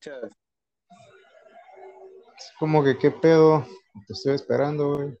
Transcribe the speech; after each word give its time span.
escuchas. 0.00 0.32
Como 2.58 2.82
que 2.84 2.98
qué 2.98 3.10
pedo, 3.10 3.64
te 4.06 4.12
estoy 4.12 4.34
esperando, 4.34 4.94
güey. 4.94 5.18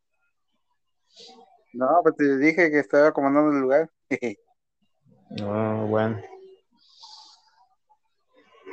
No, 1.72 2.00
pues 2.02 2.16
te 2.16 2.38
dije 2.38 2.70
que 2.70 2.78
estaba 2.78 3.08
acomodando 3.08 3.52
el 3.52 3.60
lugar. 3.60 3.90
Ah, 5.42 5.84
bueno. 5.86 6.20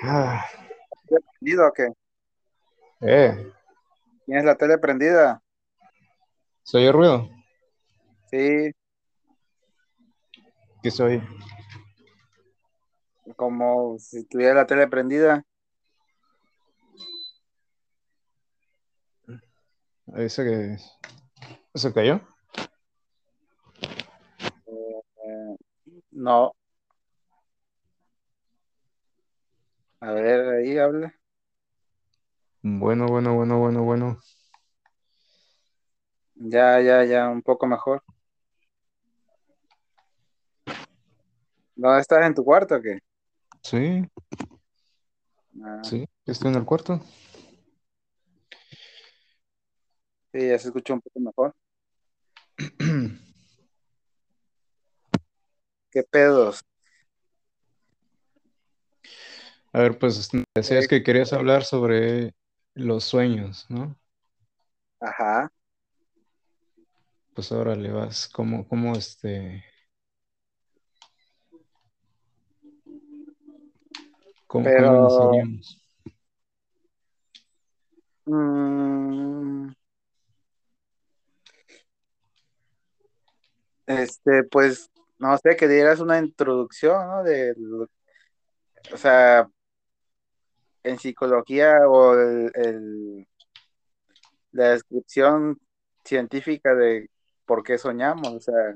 Ah, 0.02 0.46
¿Prendido 1.08 1.68
o 1.68 1.74
qué? 1.74 1.90
eh, 3.02 3.52
¿Tienes 4.26 4.46
la 4.46 4.56
tele 4.56 4.78
prendida? 4.78 5.42
¿se 6.64 6.78
oye 6.78 6.92
ruido? 6.92 7.30
Sí, 8.32 8.72
¿Qué 10.82 10.92
soy? 10.92 11.22
como 13.36 13.98
si 14.00 14.24
tuviera 14.26 14.54
la 14.54 14.66
tele 14.68 14.88
prendida. 14.88 15.44
Dice 20.08 20.44
que 20.44 20.78
se 21.78 21.94
cayó. 21.94 22.22
Eh, 24.68 25.56
no. 26.12 26.54
A 30.00 30.12
ver, 30.12 30.48
ahí 30.50 30.78
habla. 30.78 31.14
Bueno, 32.62 33.08
bueno, 33.08 33.36
bueno, 33.36 33.60
bueno, 33.60 33.84
bueno. 33.84 34.20
Ya, 36.36 36.80
ya, 36.82 37.04
ya, 37.04 37.30
un 37.30 37.42
poco 37.42 37.66
mejor. 37.66 38.04
¿No 41.76 41.98
estás 41.98 42.26
en 42.26 42.34
tu 42.34 42.44
cuarto 42.44 42.76
o 42.76 42.82
qué? 42.82 43.00
Sí, 43.62 44.04
Ah, 45.64 45.80
sí, 45.84 46.06
estoy 46.26 46.52
en 46.52 46.58
el 46.58 46.66
cuarto. 46.66 47.02
Sí, 50.36 50.48
ya 50.50 50.60
se 50.60 50.68
escucha 50.68 50.94
un 50.94 51.02
poco 51.02 51.20
mejor. 51.20 51.56
¿Qué 55.92 56.04
pedos? 56.04 56.62
A 59.72 59.80
ver, 59.80 59.98
pues 59.98 60.30
decías 60.54 60.88
que 60.90 61.04
querías 61.04 61.32
hablar 61.32 61.64
sobre 61.64 62.34
los 62.74 63.06
sueños, 63.06 63.66
¿no? 63.70 63.98
Ajá. 65.00 65.50
Pues 67.34 67.52
ahora 67.52 67.76
le 67.76 67.92
vas, 67.92 68.28
¿cómo, 68.30 68.68
cómo 68.68 68.94
este, 68.96 69.64
cómo, 74.48 74.66
Pero- 74.66 75.08
cómo? 75.08 75.32
Mm, 78.28 79.72
Este, 83.88 84.44
pues, 84.44 84.90
no 85.20 85.38
sé, 85.38 85.56
que 85.56 85.68
dieras 85.68 86.00
una 86.00 86.20
introducción, 86.20 87.08
¿no? 87.08 87.24
De, 87.24 87.56
o 88.94 88.98
sea, 88.98 89.48
en 90.84 91.00
psicología 91.00 91.88
o 91.88 92.14
el, 92.14 93.28
la 94.52 94.70
descripción 94.70 95.60
científica 96.04 96.76
de 96.76 97.10
por 97.46 97.64
qué 97.64 97.78
soñamos, 97.78 98.28
o 98.30 98.40
sea, 98.40 98.76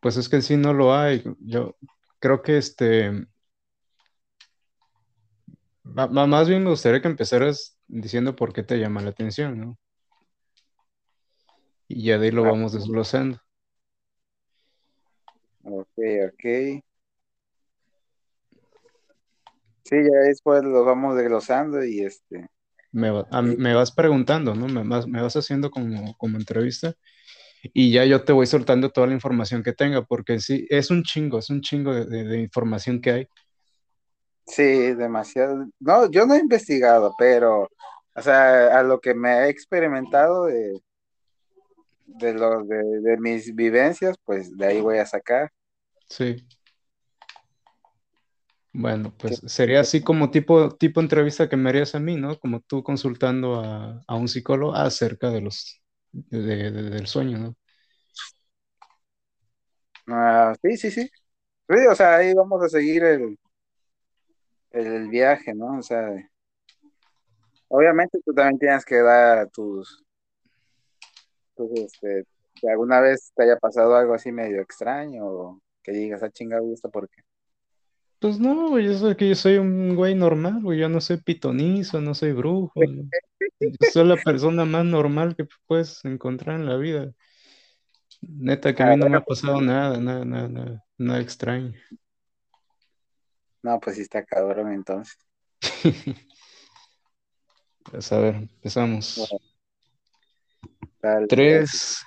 Pues 0.00 0.16
es 0.16 0.28
que 0.28 0.40
sí 0.40 0.56
no 0.56 0.72
lo 0.72 0.94
hay. 0.94 1.24
Yo 1.40 1.76
creo 2.20 2.40
que 2.40 2.58
este, 2.58 3.26
más 5.82 6.48
bien 6.48 6.62
me 6.62 6.70
gustaría 6.70 7.02
que 7.02 7.08
empezaras 7.08 7.76
diciendo 7.88 8.36
por 8.36 8.52
qué 8.52 8.62
te 8.62 8.78
llama 8.78 9.02
la 9.02 9.10
atención, 9.10 9.58
¿no? 9.58 9.78
Y 11.88 12.04
ya 12.04 12.18
de 12.18 12.26
ahí 12.26 12.32
lo 12.32 12.44
Ah. 12.44 12.50
vamos 12.50 12.72
desglosando. 12.72 13.38
ok, 15.64 15.98
ok. 16.32 16.82
Sí, 19.84 19.96
ya 19.96 20.18
después 20.26 20.64
lo 20.64 20.84
vamos 20.84 21.16
desglosando 21.16 21.84
y 21.84 22.00
este, 22.04 22.48
Me, 22.92 23.10
va- 23.10 23.26
a- 23.30 23.42
Sí. 23.42 23.56
me 23.58 23.74
vas 23.74 23.92
preguntando, 23.92 24.54
¿no? 24.54 24.66
Me 24.68 24.82
vas, 24.88 25.06
me 25.06 25.20
vas 25.22 25.36
haciendo 25.36 25.70
como, 25.70 26.16
como 26.16 26.38
entrevista 26.38 26.94
y 27.74 27.92
ya 27.92 28.04
yo 28.04 28.24
te 28.24 28.32
voy 28.32 28.46
soltando 28.46 28.90
toda 28.90 29.06
la 29.08 29.14
información 29.14 29.62
que 29.62 29.72
tenga, 29.72 30.02
porque 30.04 30.40
sí, 30.40 30.66
es 30.70 30.90
un 30.90 31.02
chingo, 31.02 31.38
es 31.38 31.50
un 31.50 31.60
chingo 31.60 31.94
de, 31.94 32.06
de- 32.06 32.24
de 32.24 32.40
información 32.40 33.00
que 33.00 33.10
hay. 33.12 33.28
sí, 34.46 34.94
demasiado. 34.94 35.66
No, 35.80 36.10
yo 36.10 36.26
no 36.26 36.34
he 36.34 36.38
investigado, 36.38 37.14
pero, 37.18 37.68
o 38.14 38.22
sea, 38.22 38.78
a 38.78 38.82
lo 38.82 39.00
que 39.00 39.14
me 39.14 39.30
he 39.46 39.48
experimentado 39.50 40.46
de, 40.46 40.80
de, 42.06 42.34
lo, 42.34 42.64
de, 42.64 42.76
de 43.02 43.16
mis 43.18 43.54
vivencias, 43.54 44.16
pues 44.24 44.56
de 44.56 44.66
ahí 44.66 44.80
voy 44.80 44.98
a 44.98 45.06
sacar. 45.06 45.50
Sí. 46.08 46.46
Bueno, 48.72 49.14
pues 49.16 49.40
sería 49.46 49.80
así 49.80 50.02
como 50.02 50.30
tipo, 50.30 50.70
tipo 50.76 51.00
entrevista 51.00 51.48
que 51.48 51.56
me 51.56 51.70
harías 51.70 51.94
a 51.94 52.00
mí, 52.00 52.16
¿no? 52.16 52.38
Como 52.38 52.60
tú 52.60 52.82
consultando 52.82 53.60
a, 53.60 54.02
a 54.06 54.14
un 54.16 54.28
psicólogo 54.28 54.74
acerca 54.74 55.30
de 55.30 55.40
los, 55.40 55.80
de- 56.12 56.70
del 56.70 57.06
sueño, 57.06 57.38
¿no? 57.38 57.56
Ah, 60.08 60.54
sí, 60.62 60.76
sí, 60.76 60.90
sí. 60.90 61.02
Sí, 61.68 61.76
o 61.90 61.94
sea, 61.96 62.16
ahí 62.16 62.34
vamos 62.34 62.62
a 62.64 62.68
seguir 62.68 63.04
el, 63.04 63.38
el 64.70 65.08
viaje, 65.08 65.52
¿no? 65.54 65.78
O 65.78 65.82
sea, 65.82 66.08
obviamente 67.68 68.18
tú 68.24 68.32
también 68.34 68.58
tienes 68.58 68.84
que 68.84 68.96
dar 68.96 69.48
tus, 69.50 70.04
tus, 71.56 71.70
este, 71.72 72.24
que 72.54 72.70
alguna 72.70 73.00
vez 73.00 73.32
te 73.34 73.44
haya 73.44 73.58
pasado 73.58 73.96
algo 73.96 74.14
así 74.14 74.32
medio 74.32 74.60
extraño 74.60 75.26
o 75.26 75.60
que 75.82 75.92
digas, 75.92 76.22
ah, 76.22 76.30
chinga, 76.30 76.58
gusta 76.60 76.88
porque. 76.88 77.22
Pues 78.18 78.38
no, 78.40 78.70
güey, 78.70 78.86
yo 78.86 78.94
soy 78.94 79.14
que 79.14 79.28
yo 79.28 79.34
soy 79.34 79.58
un 79.58 79.94
güey 79.94 80.14
normal, 80.14 80.60
güey, 80.62 80.78
yo 80.78 80.88
no 80.88 81.00
soy 81.00 81.18
pitonizo, 81.18 82.00
no 82.00 82.14
soy 82.14 82.32
brujo, 82.32 82.72
yo, 82.76 83.02
yo 83.60 83.90
soy 83.92 84.06
la 84.06 84.16
persona 84.16 84.64
más 84.64 84.84
normal 84.84 85.36
que 85.36 85.46
puedes 85.66 86.04
encontrar 86.04 86.56
en 86.56 86.66
la 86.66 86.76
vida. 86.76 87.12
Neta, 88.22 88.74
que 88.74 88.82
a 88.82 88.86
mí 88.86 88.96
no 88.96 89.08
me 89.08 89.18
ha 89.18 89.24
pasado 89.24 89.60
nada, 89.60 89.98
nada, 89.98 90.24
nada, 90.24 90.48
nada, 90.48 90.84
nada 90.96 91.20
extraño. 91.20 91.74
No, 93.62 93.78
pues 93.80 93.96
sí 93.96 94.02
está 94.02 94.24
cabrón 94.24 94.72
entonces. 94.72 95.18
Pues 97.88 98.10
a 98.10 98.18
ver, 98.18 98.34
empezamos. 98.34 99.28
Bueno. 99.30 99.55
Tal- 101.06 101.28
Tres, 101.28 102.04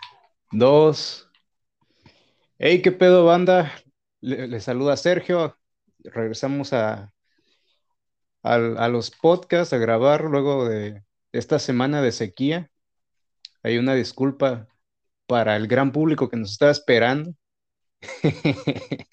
dos. 0.51 1.31
Hey, 2.57 2.81
¿qué 2.81 2.91
pedo, 2.91 3.23
banda? 3.23 3.71
Le, 4.19 4.45
le 4.47 4.59
saluda 4.59 4.97
Sergio. 4.97 5.57
Regresamos 5.99 6.73
a, 6.73 7.13
al- 8.43 8.77
a 8.77 8.89
los 8.89 9.09
podcasts 9.09 9.71
a 9.71 9.77
grabar 9.77 10.25
luego 10.25 10.67
de 10.67 11.01
esta 11.31 11.59
semana 11.59 12.01
de 12.01 12.11
sequía. 12.11 12.69
Hay 13.63 13.77
una 13.77 13.93
disculpa 13.93 14.67
para 15.27 15.55
el 15.55 15.67
gran 15.67 15.93
público 15.93 16.27
que 16.29 16.35
nos 16.35 16.51
está 16.51 16.69
esperando. 16.69 17.33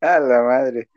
A 0.00 0.18
la 0.18 0.42
madre. 0.42 0.88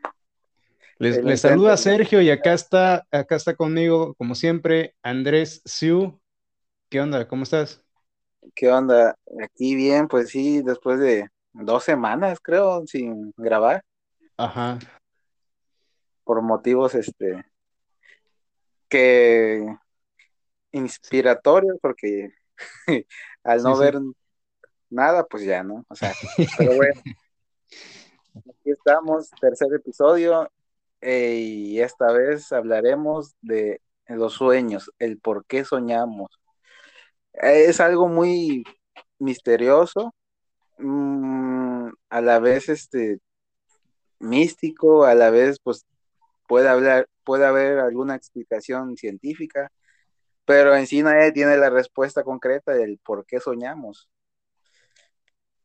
Les, 0.98 1.40
saluda. 1.40 1.76
Sergio 1.76 2.20
y 2.20 2.30
acá 2.30 2.52
está, 2.52 3.06
acá 3.12 3.36
está 3.36 3.54
conmigo, 3.54 4.14
como 4.14 4.34
siempre, 4.34 4.96
Andrés 5.04 5.62
Siu. 5.64 6.20
¿Qué 6.94 7.00
onda? 7.00 7.26
¿Cómo 7.26 7.42
estás? 7.42 7.82
¿Qué 8.54 8.70
onda? 8.70 9.18
Aquí 9.42 9.74
bien, 9.74 10.06
pues 10.06 10.28
sí, 10.28 10.62
después 10.62 11.00
de 11.00 11.28
dos 11.52 11.82
semanas, 11.82 12.38
creo, 12.40 12.86
sin 12.86 13.34
grabar, 13.36 13.84
Ajá. 14.36 14.78
por 16.22 16.40
motivos, 16.40 16.94
este, 16.94 17.44
que 18.88 19.66
inspiratorios, 20.70 21.78
porque 21.82 22.30
al 23.42 23.60
no 23.64 23.74
Sí, 23.74 23.74
sí. 23.74 23.80
ver 23.86 24.00
nada, 24.88 25.26
pues 25.26 25.42
ya, 25.42 25.64
¿no? 25.64 25.84
O 25.88 25.96
sea, 25.96 26.12
pero 26.56 26.76
bueno, 26.76 27.02
aquí 28.38 28.70
estamos, 28.70 29.30
tercer 29.40 29.74
episodio, 29.74 30.48
eh, 31.00 31.40
y 31.40 31.80
esta 31.80 32.12
vez 32.12 32.52
hablaremos 32.52 33.34
de 33.40 33.80
los 34.06 34.34
sueños, 34.34 34.92
el 35.00 35.18
por 35.18 35.44
qué 35.46 35.64
soñamos. 35.64 36.30
Es 37.34 37.80
algo 37.80 38.08
muy 38.08 38.64
misterioso, 39.18 40.14
mm, 40.78 41.88
a 42.10 42.20
la 42.20 42.38
vez 42.38 42.68
este 42.68 43.20
místico, 44.20 45.04
a 45.04 45.14
la 45.14 45.30
vez 45.30 45.58
pues 45.62 45.86
puede 46.48 46.68
hablar, 46.68 47.08
puede 47.24 47.46
haber 47.46 47.78
alguna 47.80 48.14
explicación 48.16 48.96
científica, 48.96 49.70
pero 50.44 50.76
en 50.76 50.86
sí 50.86 51.02
nadie 51.02 51.32
tiene 51.32 51.56
la 51.56 51.70
respuesta 51.70 52.24
concreta 52.24 52.72
del 52.72 52.98
por 52.98 53.26
qué 53.26 53.40
soñamos. 53.40 54.08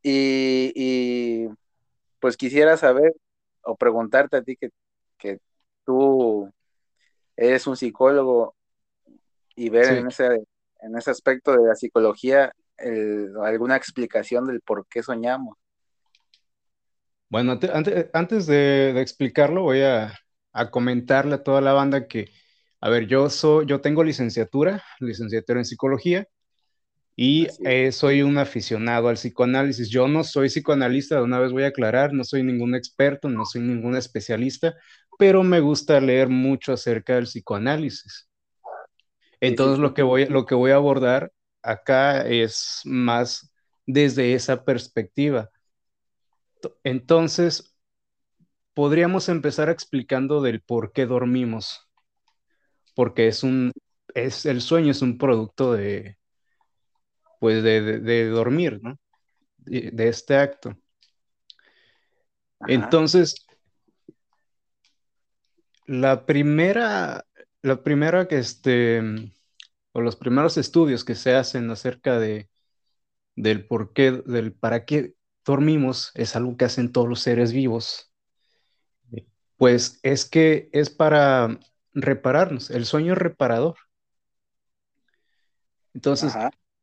Y, 0.01 0.71
y, 0.75 1.49
pues 2.19 2.37
quisiera 2.37 2.77
saber 2.77 3.15
o 3.63 3.75
preguntarte 3.75 4.37
a 4.37 4.43
ti 4.43 4.55
que, 4.55 4.69
que 5.17 5.39
tú 5.85 6.51
eres 7.35 7.67
un 7.67 7.77
psicólogo 7.77 8.55
y 9.55 9.69
ver 9.69 9.97
en, 9.97 10.07
ese, 10.07 10.45
en 10.81 10.97
ese 10.97 11.11
aspecto 11.11 11.51
de 11.51 11.67
la 11.67 11.75
psicología 11.75 12.53
alguna 13.43 13.75
explicación 13.75 14.45
del 14.45 14.61
por 14.61 14.87
qué 14.87 15.03
soñamos. 15.03 15.57
Bueno, 17.29 17.59
antes, 18.13 18.47
de, 18.47 18.99
explicarlo, 19.01 19.63
voy 19.63 19.81
a, 19.81 20.17
comentarle 20.71 21.35
a 21.35 21.43
toda 21.43 21.61
la 21.61 21.73
banda 21.73 22.07
que, 22.07 22.31
a 22.81 22.89
ver, 22.89 23.05
yo, 23.05 23.29
soy, 23.29 23.65
yo 23.67 23.81
tengo 23.81 24.03
licenciatura, 24.03 24.83
licenciatura 24.99 25.59
en 25.59 25.65
psicología, 25.65 26.27
y 27.15 27.47
eh, 27.65 27.91
soy 27.91 28.21
un 28.21 28.37
aficionado 28.37 29.09
al 29.09 29.15
psicoanálisis. 29.15 29.89
Yo 29.89 30.07
no 30.07 30.23
soy 30.23 30.47
psicoanalista, 30.47 31.15
de 31.15 31.23
una 31.23 31.39
vez 31.39 31.51
voy 31.51 31.63
a 31.63 31.67
aclarar, 31.67 32.13
no 32.13 32.23
soy 32.23 32.43
ningún 32.43 32.75
experto, 32.75 33.27
no 33.27 33.45
soy 33.45 33.61
ningún 33.61 33.97
especialista, 33.97 34.75
pero 35.17 35.43
me 35.43 35.59
gusta 35.59 35.99
leer 35.99 36.29
mucho 36.29 36.71
acerca 36.71 37.15
del 37.15 37.25
psicoanálisis. 37.25 38.28
Entonces, 39.41 39.79
lo, 39.79 39.93
que 39.93 40.03
voy, 40.03 40.25
lo 40.25 40.45
que 40.45 40.55
voy 40.55 40.71
a 40.71 40.75
abordar 40.75 41.31
acá 41.61 42.25
es 42.27 42.81
más 42.85 43.51
desde 43.85 44.33
esa 44.33 44.63
perspectiva 44.63 45.49
entonces, 46.83 47.75
podríamos 48.73 49.29
empezar 49.29 49.69
explicando 49.69 50.41
del 50.41 50.61
por 50.61 50.91
qué 50.91 51.05
dormimos. 51.05 51.87
Porque 52.95 53.27
es 53.27 53.43
un, 53.43 53.71
es, 54.13 54.45
el 54.45 54.61
sueño 54.61 54.91
es 54.91 55.01
un 55.01 55.17
producto 55.17 55.73
de, 55.73 56.17
pues 57.39 57.63
de, 57.63 58.29
dormir, 58.29 58.79
¿no? 58.81 58.99
De, 59.57 60.07
este 60.07 60.35
acto. 60.35 60.75
Entonces, 62.67 63.45
la 65.85 66.25
primera, 66.25 67.25
la 67.61 67.83
primera 67.83 68.27
que 68.27 68.37
este, 68.37 69.01
o 69.91 70.01
los 70.01 70.15
primeros 70.15 70.57
estudios 70.57 71.03
que 71.03 71.15
se 71.15 71.35
hacen 71.35 71.69
acerca 71.71 72.19
de, 72.19 72.49
del 73.35 73.65
por 73.65 73.93
qué, 73.93 74.11
del 74.11 74.53
para 74.53 74.85
qué 74.85 75.13
dormimos 75.45 76.11
es 76.15 76.35
algo 76.35 76.57
que 76.57 76.65
hacen 76.65 76.91
todos 76.91 77.07
los 77.07 77.21
seres 77.21 77.51
vivos. 77.51 78.11
Pues 79.57 79.99
es 80.03 80.25
que 80.25 80.69
es 80.71 80.89
para 80.89 81.59
repararnos. 81.93 82.69
El 82.69 82.85
sueño 82.85 83.13
es 83.13 83.19
reparador. 83.19 83.75
Entonces, 85.93 86.33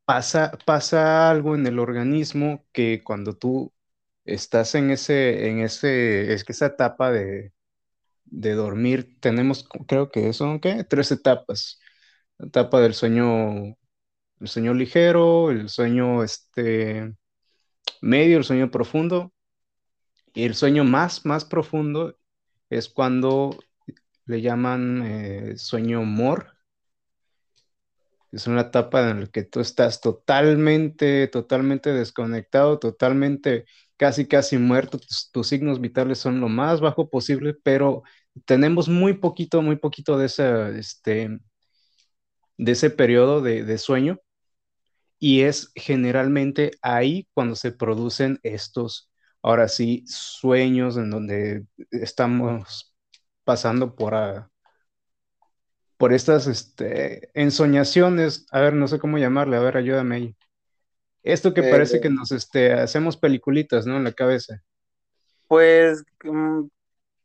pasa, 0.05 0.51
pasa 0.65 1.31
algo 1.31 1.55
en 1.55 1.65
el 1.65 1.79
organismo 1.79 2.65
que 2.71 3.03
cuando 3.03 3.33
tú 3.33 3.73
estás 4.25 4.75
en 4.75 4.91
ese, 4.91 5.49
en 5.49 5.59
ese, 5.59 6.33
es 6.33 6.43
que 6.43 6.51
esa 6.51 6.67
etapa 6.67 7.11
de, 7.11 7.53
de 8.29 8.53
dormir, 8.53 9.17
tenemos, 9.19 9.67
creo 9.87 10.09
que 10.11 10.33
son, 10.33 10.59
¿qué? 10.59 10.83
Tres 10.83 11.11
etapas. 11.11 11.79
La 12.37 12.47
etapa 12.47 12.81
del 12.81 12.93
sueño, 12.93 13.77
el 14.39 14.47
sueño 14.47 14.73
ligero, 14.73 15.51
el 15.51 15.69
sueño, 15.69 16.23
este, 16.23 17.15
medio, 18.01 18.37
el 18.37 18.43
sueño 18.43 18.71
profundo. 18.71 19.33
Y 20.33 20.43
el 20.45 20.55
sueño 20.55 20.83
más, 20.83 21.25
más 21.25 21.45
profundo 21.45 22.17
es 22.69 22.89
cuando 22.89 23.57
le 24.25 24.41
llaman 24.41 25.01
eh, 25.05 25.57
sueño 25.57 26.03
mor. 26.03 26.53
Es 28.31 28.45
una 28.47 28.61
etapa 28.61 29.09
en 29.09 29.21
la 29.21 29.27
que 29.27 29.43
tú 29.43 29.61
estás 29.61 30.01
totalmente, 30.01 31.27
totalmente 31.27 31.93
desconectado, 31.93 32.77
totalmente, 32.77 33.65
casi, 33.97 34.27
casi 34.27 34.57
muerto. 34.57 34.99
Tus, 35.31 35.47
signos 35.47 35.81
vitales 35.81 36.19
son 36.19 36.39
lo 36.41 36.49
más 36.49 36.81
bajo 36.81 37.09
posible, 37.09 37.55
pero 37.63 38.03
tenemos 38.45 38.89
muy 38.89 39.13
poquito, 39.15 39.61
muy 39.61 39.77
poquito 39.77 40.17
de 40.17 40.27
ese, 40.27 40.79
este, 40.79 41.39
de 42.57 42.71
ese 42.71 42.89
periodo 42.89 43.41
de, 43.41 43.63
de 43.63 43.77
sueño 43.77 44.19
y 45.19 45.41
es 45.41 45.71
generalmente 45.75 46.71
ahí 46.81 47.27
cuando 47.33 47.55
se 47.55 47.71
producen 47.71 48.39
estos, 48.43 49.09
ahora 49.41 49.67
sí, 49.67 50.03
sueños 50.07 50.97
en 50.97 51.09
donde 51.09 51.65
estamos 51.91 52.93
pasando 53.43 53.95
por, 53.95 54.13
por 55.97 56.13
estas 56.13 56.47
este, 56.47 57.29
ensoñaciones, 57.33 58.45
a 58.51 58.61
ver, 58.61 58.73
no 58.73 58.87
sé 58.87 58.99
cómo 58.99 59.17
llamarle, 59.17 59.57
a 59.57 59.61
ver, 59.61 59.77
ayúdame 59.77 60.15
ahí. 60.15 60.35
Esto 61.33 61.53
que 61.53 61.63
parece 61.63 61.99
que 61.99 62.07
eh. 62.07 62.11
nos 62.11 62.31
este, 62.31 62.73
hacemos 62.73 63.17
peliculitas, 63.17 63.85
¿no? 63.85 63.97
En 63.97 64.03
la 64.03 64.13
cabeza. 64.13 64.61
Pues, 65.47 66.03
mm, 66.23 66.63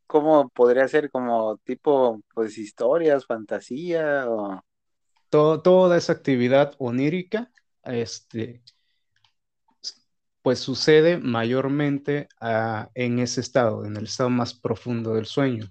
¿cómo 0.06 0.49
podría 0.50 0.88
ser? 0.88 1.10
Como 1.10 1.56
tipo, 1.58 2.20
pues, 2.34 2.58
historias, 2.58 3.26
fantasía 3.26 4.28
o... 4.28 4.62
toda 5.31 5.96
esa 5.96 6.12
actividad 6.12 6.75
onírica 6.78 7.50
este, 7.84 8.62
pues 10.43 10.58
sucede 10.58 11.19
mayormente 11.19 12.28
ah, 12.40 12.90
en 12.94 13.20
ese 13.20 13.40
estado, 13.40 13.84
en 13.84 13.96
el 13.96 14.04
estado 14.04 14.31
más 14.31 14.52
profundo 14.54 15.14
del 15.14 15.26
sueño. 15.26 15.69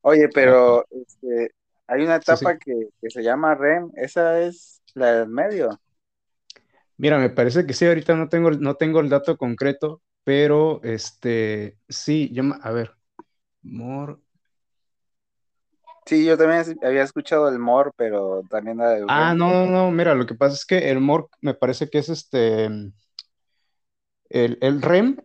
Oye, 0.00 0.28
pero 0.32 0.84
este, 0.90 1.52
hay 1.86 2.02
una 2.02 2.16
etapa 2.16 2.58
Que, 2.58 2.88
se 3.08 3.22
llama 3.22 3.54
REM, 3.54 3.90
esa 3.96 4.40
es 4.40 4.82
la 4.94 5.20
del 5.20 5.28
medio. 5.28 5.80
Mira, 6.96 7.18
me 7.18 7.30
parece 7.30 7.66
que 7.66 7.72
sí, 7.72 7.86
ahorita 7.86 8.14
no 8.14 8.28
tengo, 8.28 8.50
no 8.50 8.74
tengo 8.76 9.00
el 9.00 9.08
dato 9.08 9.36
concreto, 9.36 10.02
pero 10.22 10.80
este, 10.82 11.78
sí, 11.88 12.30
yo, 12.32 12.42
a 12.62 12.70
ver, 12.70 12.92
more, 13.62 14.16
Sí, 16.06 16.24
yo 16.24 16.36
también 16.36 16.78
había 16.82 17.02
escuchado 17.02 17.48
el 17.48 17.58
MOR, 17.58 17.92
pero 17.96 18.42
también. 18.50 18.78
Ah, 19.08 19.34
no, 19.34 19.48
no, 19.48 19.66
no, 19.66 19.90
mira, 19.90 20.14
lo 20.14 20.26
que 20.26 20.34
pasa 20.34 20.54
es 20.54 20.66
que 20.66 20.90
el 20.90 21.00
MOR 21.00 21.28
me 21.40 21.54
parece 21.54 21.88
que 21.88 21.98
es 21.98 22.08
este... 22.10 22.68
El, 24.28 24.82
REM 24.82 25.16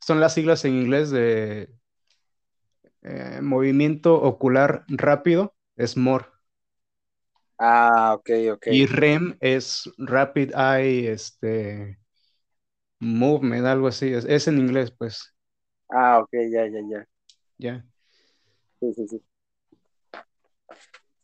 son 0.00 0.18
las 0.18 0.34
siglas 0.34 0.64
en 0.64 0.74
inglés 0.74 1.10
de 1.10 1.70
eh, 3.02 3.40
movimiento 3.42 4.20
ocular 4.20 4.84
rápido, 4.88 5.54
es 5.76 5.96
MOR. 5.96 6.31
Ah, 7.64 8.14
ok, 8.16 8.30
ok. 8.54 8.66
Y 8.72 8.86
REM 8.86 9.36
es 9.40 9.88
Rapid 9.96 10.50
Eye, 10.52 11.12
este... 11.12 11.96
Movement, 12.98 13.66
algo 13.66 13.88
así, 13.88 14.12
es, 14.12 14.24
es 14.24 14.46
en 14.48 14.58
inglés, 14.58 14.92
pues. 14.96 15.32
Ah, 15.88 16.18
ok, 16.18 16.30
ya, 16.50 16.66
ya, 16.66 16.80
ya. 16.88 17.08
Ya. 17.58 17.84
Sí, 18.80 18.92
sí, 18.94 19.08
sí. 19.08 19.22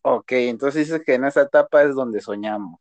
Ok, 0.03 0.33
entonces 0.33 0.87
dices 0.87 1.03
que 1.05 1.15
en 1.15 1.25
esa 1.25 1.43
etapa 1.43 1.83
es 1.83 1.95
donde 1.95 2.21
soñamos. 2.21 2.81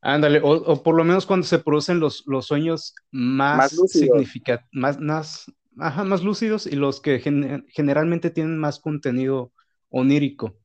Ándale, 0.00 0.40
o, 0.42 0.82
por 0.82 0.94
lo 0.94 1.04
menos 1.04 1.26
cuando 1.26 1.46
se 1.46 1.58
producen 1.58 2.00
los, 2.00 2.24
los 2.26 2.46
sueños 2.46 2.94
más, 3.10 3.74
significativos, 3.88 4.68
más, 4.72 4.98
más, 4.98 5.46
más 5.74 6.22
lúcidos 6.22 6.66
y 6.66 6.76
los 6.76 7.00
que 7.00 7.18
generalmente 7.20 8.30
tienen 8.30 8.58
más 8.58 8.78
contenido 8.78 9.52
onírico. 9.90 10.56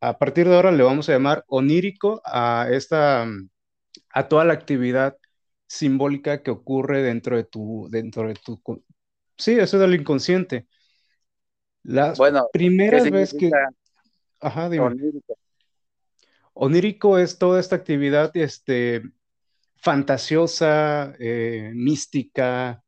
A 0.00 0.18
partir 0.18 0.48
de 0.48 0.56
ahora 0.56 0.72
le 0.72 0.82
vamos 0.82 1.08
a 1.08 1.12
llamar 1.12 1.44
onírico 1.46 2.20
a 2.24 2.66
esta, 2.70 3.26
a 4.10 4.28
toda 4.28 4.44
la 4.44 4.52
actividad 4.52 5.16
simbólica 5.66 6.42
que 6.42 6.50
ocurre 6.50 7.02
dentro 7.02 7.36
de 7.36 7.44
tu, 7.44 7.88
dentro 7.90 8.28
de 8.28 8.34
tu, 8.34 8.60
sí, 9.36 9.52
eso 9.52 9.76
es 9.76 9.80
del 9.80 9.94
inconsciente. 9.94 10.66
La 11.82 12.12
bueno, 12.14 12.48
primera 12.52 13.02
vez 13.02 13.32
que... 13.32 13.50
Ajá, 14.40 14.68
dime. 14.68 14.86
Onírico. 14.86 15.38
onírico. 16.52 17.18
es 17.18 17.38
toda 17.38 17.60
esta 17.60 17.76
actividad 17.76 18.36
este, 18.36 19.02
fantasiosa, 19.76 21.14
eh, 21.18 21.70
mística, 21.74 22.82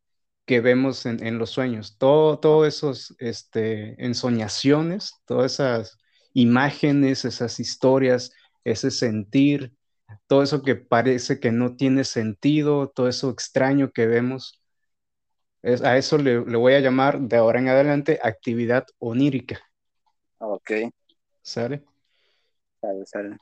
que 0.44 0.60
vemos 0.60 1.06
en, 1.06 1.38
los 1.38 1.50
sueños. 1.50 1.96
Todo, 1.96 2.38
todo 2.38 2.66
esos 2.66 3.14
este, 3.18 4.04
ensoñaciones, 4.04 5.14
todas 5.24 5.54
esas 5.54 5.98
imágenes, 6.34 7.24
esas 7.24 7.58
historias, 7.60 8.32
ese 8.64 8.90
sentir, 8.90 9.74
todo 10.26 10.42
eso 10.42 10.62
que 10.62 10.76
parece 10.76 11.40
que 11.40 11.52
no 11.52 11.76
tiene 11.76 12.04
sentido, 12.04 12.90
todo 12.90 13.08
eso 13.08 13.30
extraño 13.30 13.90
que 13.92 14.06
vemos, 14.06 14.62
a 15.82 15.96
eso 15.96 16.18
le, 16.18 16.38
voy 16.38 16.74
a 16.74 16.80
llamar 16.80 17.20
de 17.20 17.36
ahora 17.36 17.58
en 17.58 17.68
adelante 17.68 18.20
actividad 18.22 18.86
onírica. 18.98 19.60
Ok. 20.38 20.70
¿Sale? 21.40 21.84
Sale, 22.80 23.06
sale. 23.06 23.36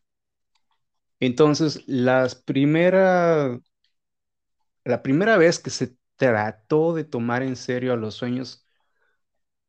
Entonces, 1.18 1.82
las 1.86 2.34
primera, 2.34 3.58
la 4.84 5.02
primera 5.02 5.36
vez 5.36 5.58
que 5.58 5.70
se 5.70 5.96
trató 6.16 6.94
de 6.94 7.04
tomar 7.04 7.42
en 7.42 7.56
serio 7.56 7.92
a 7.92 7.96
los 7.96 8.14
sueños, 8.14 8.61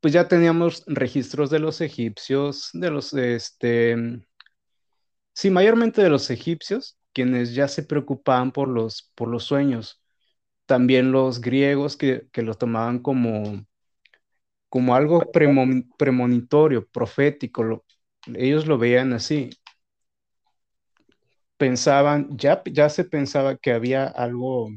pues 0.04 0.14
ya 0.14 0.28
teníamos 0.28 0.84
registros 0.86 1.50
de 1.50 1.60
los 1.60 1.80
egipcios, 1.80 2.72
de 2.74 2.92
los, 2.92 3.14
este, 3.14 3.96
sí, 5.34 5.50
mayormente 5.50 6.04
de 6.04 6.10
los 6.10 6.30
egipcios, 6.30 6.98
quienes 7.14 7.56
ya 7.56 7.70
se 7.70 7.84
preocupaban 7.84 8.52
por 8.52 8.68
los, 8.68 9.14
por 9.16 9.30
los 9.30 9.46
sueños 9.46 10.02
también 10.66 11.14
los 11.14 11.40
griegos 11.40 11.96
que, 11.96 12.28
que 12.34 12.42
lo 12.42 12.56
tomaban 12.56 13.00
como, 13.00 13.66
como 14.68 14.94
algo 14.94 15.24
premonitorio, 15.98 16.86
profético, 16.90 17.86
ellos 18.36 18.68
lo 18.68 18.78
veían 18.78 19.14
así. 19.14 19.52
Pensaban, 21.56 22.28
ya, 22.38 22.62
ya 22.66 22.90
se 22.90 23.06
pensaba 23.06 23.56
que 23.56 23.72
había 23.72 24.06
algo, 24.06 24.70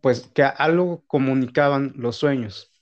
pues 0.00 0.28
que 0.34 0.42
algo 0.42 1.04
comunicaban 1.06 1.92
los 1.96 2.16
sueños. 2.16 2.72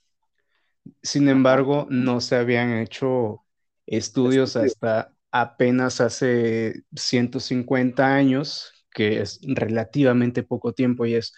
Sin 1.02 1.28
embargo, 1.28 1.86
no 1.90 2.20
se 2.20 2.36
habían 2.36 2.78
hecho 2.78 3.44
estudios 3.86 4.56
hasta 4.56 5.12
apenas 5.30 6.00
hace 6.00 6.84
150 6.94 8.14
años, 8.14 8.86
que 8.92 9.20
es 9.20 9.40
relativamente 9.42 10.42
poco 10.42 10.72
tiempo 10.72 11.06
y 11.06 11.14
es, 11.14 11.34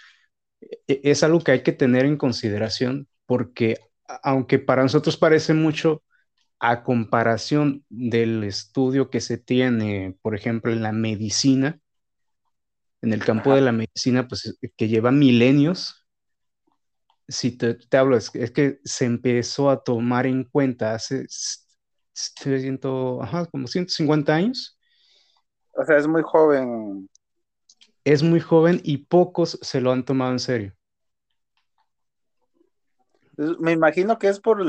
e, 0.61 1.01
es 1.05 1.23
algo 1.23 1.41
que 1.41 1.53
hay 1.53 1.63
que 1.63 1.73
tener 1.73 2.05
en 2.05 2.17
consideración 2.17 3.09
porque 3.27 3.79
aunque 4.23 4.59
para 4.59 4.83
nosotros 4.83 5.17
parece 5.17 5.55
mucho, 5.55 6.03
a 6.59 6.83
comparación 6.85 7.85
del 7.89 8.45
estudio 8.45 9.11
que 9.11 9.21
se 9.21 9.39
tiene, 9.39 10.17
por 10.23 10.35
ejemplo, 10.35 10.73
en 10.73 10.83
la 10.83 10.93
medicina, 10.93 11.81
en 13.03 13.13
el 13.13 13.25
campo 13.25 13.55
de 13.55 13.61
la 13.61 13.73
medicina, 13.73 14.27
pues 14.27 14.59
que 14.77 14.89
lleva 14.89 15.11
milenios, 15.13 16.07
si 17.29 17.57
te, 17.57 17.79
hablo, 17.97 18.17
es, 18.17 18.31
que 18.31 18.81
se 18.85 19.05
empezó 19.05 19.71
a 19.71 19.83
tomar 19.83 20.27
en 20.27 20.45
cuenta 20.45 20.95
hace 20.95 21.27
300, 22.41 23.23
ajá, 23.23 23.47
como 23.47 23.67
150 23.67 24.35
años. 24.35 24.79
O 25.73 25.85
sea, 25.85 25.99
es 25.99 26.07
muy 26.07 26.23
joven. 26.23 27.09
Es 28.05 28.23
muy 28.23 28.41
joven 28.41 28.81
y 28.85 28.99
pocos 28.99 29.59
se 29.61 29.81
lo 29.81 29.93
han 29.93 30.05
tomado 30.05 30.33
en 30.33 30.39
serio. 30.39 30.73
Me 33.59 33.73
imagino 33.73 34.19
que 34.19 34.29
es 34.29 34.41
por, 34.41 34.65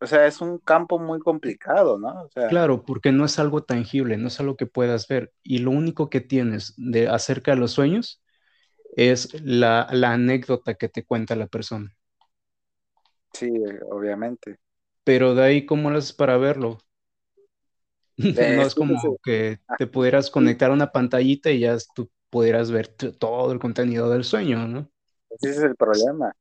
o 0.00 0.06
sea, 0.06 0.26
es 0.26 0.40
un 0.40 0.58
campo 0.58 0.98
muy 0.98 1.18
complicado, 1.18 1.98
¿no? 1.98 2.28
claro, 2.48 2.84
porque 2.84 3.10
no 3.10 3.24
es 3.24 3.38
algo 3.38 3.64
tangible, 3.64 4.16
no 4.16 4.28
es 4.28 4.38
algo 4.38 4.56
que 4.56 4.66
puedas 4.66 5.08
ver. 5.08 5.32
Y 5.42 5.58
lo 5.58 5.70
único 5.70 6.08
que 6.08 6.20
tienes 6.20 6.74
de 6.76 7.08
acerca 7.08 7.52
de 7.52 7.58
los 7.58 7.72
sueños 7.72 8.22
es 8.96 9.40
la, 9.42 9.82
anécdota 9.82 10.74
que 10.74 10.88
te 10.88 11.04
cuenta 11.04 11.34
la 11.36 11.48
persona. 11.48 11.94
Sí, 13.32 13.50
obviamente. 13.90 14.58
Pero 15.04 15.34
de 15.34 15.42
ahí, 15.42 15.66
¿cómo 15.66 15.90
lo 15.90 15.98
haces 15.98 16.12
para 16.12 16.36
verlo? 16.36 16.78
no 18.16 18.62
es 18.62 18.74
como 18.74 19.18
que 19.22 19.60
te 19.78 19.86
pudieras 19.86 20.30
conectar 20.30 20.70
a 20.70 20.74
una 20.74 20.92
pantallita 20.92 21.50
y 21.50 21.60
ya 21.60 21.76
tú 21.94 22.10
pudieras 22.30 22.70
ver 22.70 22.88
todo 22.88 23.52
el 23.52 23.58
contenido 23.58 24.10
del 24.10 24.24
sueño, 24.24 24.66
¿no? 24.66 24.90
Ese 25.30 25.50
es 25.50 25.58
el 25.58 25.76
problema. 25.76 26.34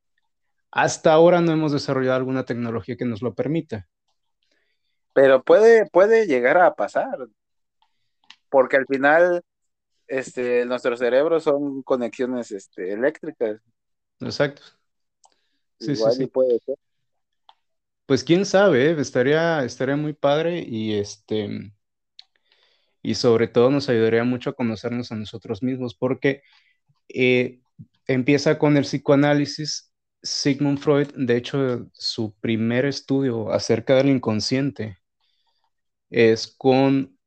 Hasta 0.71 1.13
ahora 1.13 1.41
no 1.41 1.51
hemos 1.51 1.71
desarrollado 1.71 2.17
alguna 2.17 2.45
tecnología 2.45 2.97
que 2.97 3.05
nos 3.05 3.21
lo 3.21 3.33
permita. 3.33 3.87
Pero 5.13 5.43
puede, 5.43 5.87
puede 5.87 6.27
llegar 6.27 6.57
a 6.57 6.75
pasar, 6.75 7.27
porque 8.49 8.77
al 8.77 8.85
final 8.85 9.43
este, 10.07 10.65
nuestros 10.65 10.99
cerebros 10.99 11.43
son 11.43 11.81
conexiones 11.83 12.51
este, 12.51 12.93
eléctricas. 12.93 13.59
Exacto. 14.19 14.61
Sí, 15.79 15.93
Igual 15.93 16.13
sí, 16.13 16.27
puede 16.27 16.59
ser. 16.59 16.75
Pues 18.05 18.23
quién 18.23 18.45
sabe, 18.45 18.91
¿eh? 18.91 18.95
estaría, 18.99 19.63
estaría 19.63 19.95
muy 19.95 20.13
padre 20.13 20.59
y 20.59 20.97
este 20.97 21.73
y 23.07 23.15
sobre 23.15 23.47
todo 23.47 23.69
nos 23.69 23.87
ayudaría 23.87 24.25
mucho 24.25 24.49
a 24.49 24.53
conocernos 24.53 25.13
a 25.13 25.15
nosotros 25.15 25.63
mismos, 25.63 25.95
porque 25.95 26.41
eh, 27.07 27.61
empieza 28.05 28.59
con 28.59 28.75
el 28.75 28.83
psicoanálisis. 28.83 29.93
Sigmund 30.27 30.79
Freud, 30.79 31.07
de 31.15 31.37
hecho, 31.37 31.89
su 31.93 32.33
primer 32.39 32.85
estudio 32.85 33.51
acerca 33.51 33.95
del 33.95 34.09
inconsciente 34.09 34.97
es 36.09 36.47
con, 36.47 37.17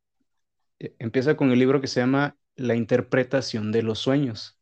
e, 0.79 0.95
empieza 0.99 1.37
con 1.37 1.51
el 1.51 1.59
libro 1.59 1.81
que 1.81 1.87
se 1.87 2.01
llama 2.01 2.37
la 2.57 2.75
interpretación 2.75 3.73
de 3.73 3.83
los 3.83 3.99
sueños. 3.99 4.59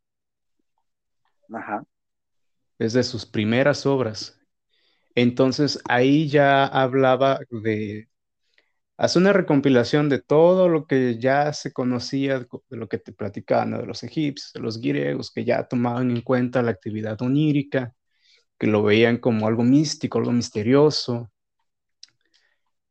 Ajá. 1.52 1.84
Es 2.78 2.92
de 2.92 3.02
sus 3.02 3.26
primeras 3.26 3.86
obras. 3.86 4.38
Entonces 5.14 5.80
ahí 5.88 6.28
ya 6.28 6.64
hablaba 6.66 7.40
de, 7.50 8.08
hace 8.96 9.18
una 9.18 9.32
recompilación 9.32 10.08
de 10.08 10.20
todo 10.20 10.68
lo 10.68 10.86
que 10.86 11.18
ya 11.18 11.52
se 11.52 11.72
conocía, 11.72 12.40
de 12.40 12.76
lo 12.76 12.88
que 12.88 12.98
te 12.98 13.12
platicaban, 13.12 13.72
de 13.72 13.86
los 13.86 14.04
egipcios, 14.04 14.52
de 14.52 14.60
los 14.60 14.80
griegos, 14.80 15.32
que 15.32 15.44
ya 15.44 15.66
tomaban 15.66 16.10
en 16.10 16.20
cuenta 16.22 16.62
la 16.62 16.72
actividad 16.72 17.20
onírica, 17.22 17.94
que 18.58 18.66
lo 18.66 18.82
veían 18.82 19.18
como 19.18 19.46
algo 19.46 19.62
místico, 19.62 20.18
algo 20.18 20.32
misterioso. 20.32 21.30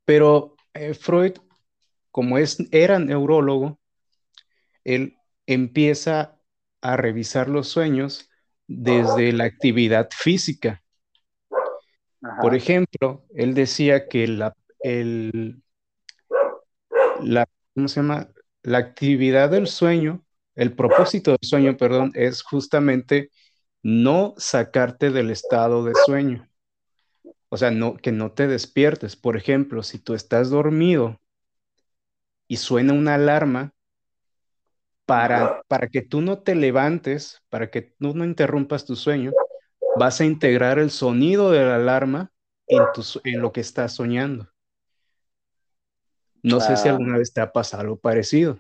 Pero 0.06 0.56
eh, 0.74 0.94
Freud, 0.94 1.34
como 2.12 2.38
es, 2.38 2.58
era 2.72 3.00
neurólogo, 3.00 3.80
él 4.84 5.18
empieza 5.46 6.40
a 6.82 6.96
revisar 6.96 7.50
los 7.50 7.68
sueños 7.68 8.30
desde 8.68 9.34
la 9.34 9.44
actividad 9.46 10.10
física. 10.12 10.84
Por 12.42 12.56
ejemplo, 12.56 13.26
él 13.34 13.54
decía 13.54 14.08
que 14.08 14.28
la, 14.28 14.56
la, 17.22 17.48
¿cómo 17.74 17.88
se 17.88 18.02
llama? 18.02 18.30
La 18.64 18.80
actividad 18.80 19.50
del 19.50 19.68
sueño, 19.68 20.26
el 20.56 20.74
propósito 20.74 21.32
del 21.32 21.40
sueño, 21.42 21.78
perdón, 21.78 22.12
es 22.16 22.42
justamente 22.42 23.30
no 23.88 24.34
sacarte 24.36 25.12
del 25.12 25.30
estado 25.30 25.86
de 25.86 25.94
sueño. 26.06 26.50
O 27.48 27.56
sea, 27.56 27.72
no, 27.72 27.96
que 27.96 28.12
no 28.12 28.34
te 28.34 28.46
despiertes. 28.46 29.16
Por 29.16 29.38
ejemplo, 29.38 29.82
si 29.82 29.98
tú 29.98 30.14
estás 30.14 30.50
dormido 30.50 31.22
y 32.50 32.58
suena 32.58 32.92
una 32.92 33.16
alarma, 33.16 33.74
para, 35.06 35.64
para 35.70 35.88
que 35.88 36.02
tú 36.02 36.20
no 36.20 36.40
te 36.40 36.54
levantes, 36.54 37.42
para 37.48 37.72
que 37.72 37.82
tú 37.82 38.14
no 38.14 38.26
interrumpas 38.26 38.84
tu 38.84 38.98
sueño, 38.98 39.32
vas 39.96 40.20
a 40.20 40.26
integrar 40.26 40.80
el 40.80 40.92
sonido 40.92 41.50
de 41.50 41.64
la 41.64 41.76
alarma 41.76 42.34
en, 42.68 42.84
tu, 42.94 43.04
en 43.24 43.42
lo 43.42 43.54
que 43.54 43.62
estás 43.62 43.94
soñando. 43.94 44.52
No 46.44 46.60
sé 46.60 46.76
si 46.76 46.90
alguna 46.90 47.18
vez 47.18 47.32
te 47.32 47.40
ha 47.40 47.54
pasado 47.54 47.84
algo 47.84 47.98
parecido. 47.98 48.60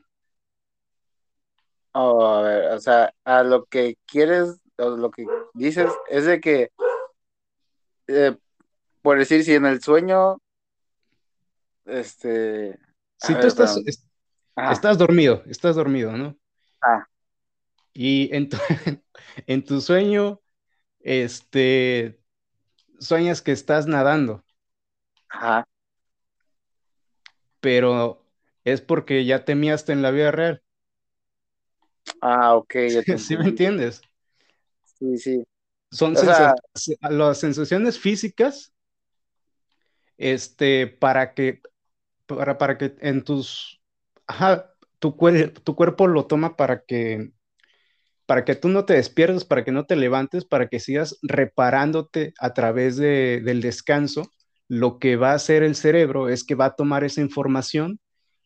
Oh, 1.91 2.25
a 2.25 2.41
ver, 2.43 2.71
o 2.71 2.79
sea, 2.79 3.13
a 3.25 3.43
lo 3.43 3.65
que 3.65 3.97
quieres, 4.05 4.61
lo 4.77 5.11
que 5.11 5.25
dices, 5.53 5.91
es 6.09 6.25
de 6.25 6.39
que, 6.39 6.71
eh, 8.07 8.37
por 9.01 9.17
decir, 9.17 9.43
si 9.43 9.53
en 9.53 9.65
el 9.65 9.81
sueño, 9.81 10.37
este... 11.85 12.79
Si 13.19 13.33
tú 13.33 13.47
estás, 13.47 13.79
Estás 14.71 14.97
dormido, 14.97 15.43
estás 15.47 15.75
dormido, 15.75 16.11
¿no? 16.13 16.35
Ah. 16.81 17.07
Y 17.93 18.33
en 18.35 18.49
tu, 18.49 18.57
en 19.47 19.63
tu 19.63 19.81
sueño, 19.81 20.41
este, 20.99 22.19
sueñas 22.99 23.41
que 23.43 23.51
estás 23.51 23.85
nadando. 23.85 24.43
Ajá. 25.29 25.67
Pero 27.59 28.25
es 28.63 28.81
porque 28.81 29.25
ya 29.25 29.45
temíaste 29.45 29.93
en 29.93 30.01
la 30.01 30.09
vida 30.09 30.31
real. 30.31 30.63
Ah, 32.21 32.55
ok. 32.55 32.73
¿Sí 33.17 33.37
me 33.37 33.49
entiendes? 33.49 34.01
Sí, 34.99 35.17
sí. 35.17 35.43
Son 35.91 36.13
las 37.09 37.39
sensaciones 37.39 37.99
físicas, 37.99 38.73
este, 40.17 40.87
para 40.87 41.33
que, 41.33 41.61
para, 42.25 42.57
para 42.57 42.77
que 42.77 42.95
en 43.01 43.23
tus 43.23 43.81
ajá, 44.27 44.73
tu, 44.99 45.15
tu 45.63 45.75
cuerpo 45.75 46.07
lo 46.07 46.25
toma 46.27 46.55
para 46.57 46.83
que, 46.83 47.31
para 48.25 48.45
que 48.45 48.55
tú 48.55 48.69
no 48.69 48.85
te 48.85 48.95
despiertes, 48.95 49.45
para 49.45 49.63
que 49.65 49.71
no 49.71 49.85
te 49.85 49.95
levantes, 49.95 50.45
para 50.45 50.67
que 50.69 50.79
sigas 50.79 51.17
reparándote 51.23 52.33
a 52.39 52.53
través 52.53 52.97
del 52.97 53.61
descanso. 53.61 54.23
Lo 54.69 54.99
que 54.99 55.15
va 55.15 55.31
a 55.31 55.35
hacer 55.35 55.63
el 55.63 55.75
cerebro 55.75 56.29
es 56.29 56.43
que 56.43 56.55
va 56.55 56.65
a 56.65 56.75
tomar 56.75 57.03
esa 57.03 57.21
información 57.21 57.99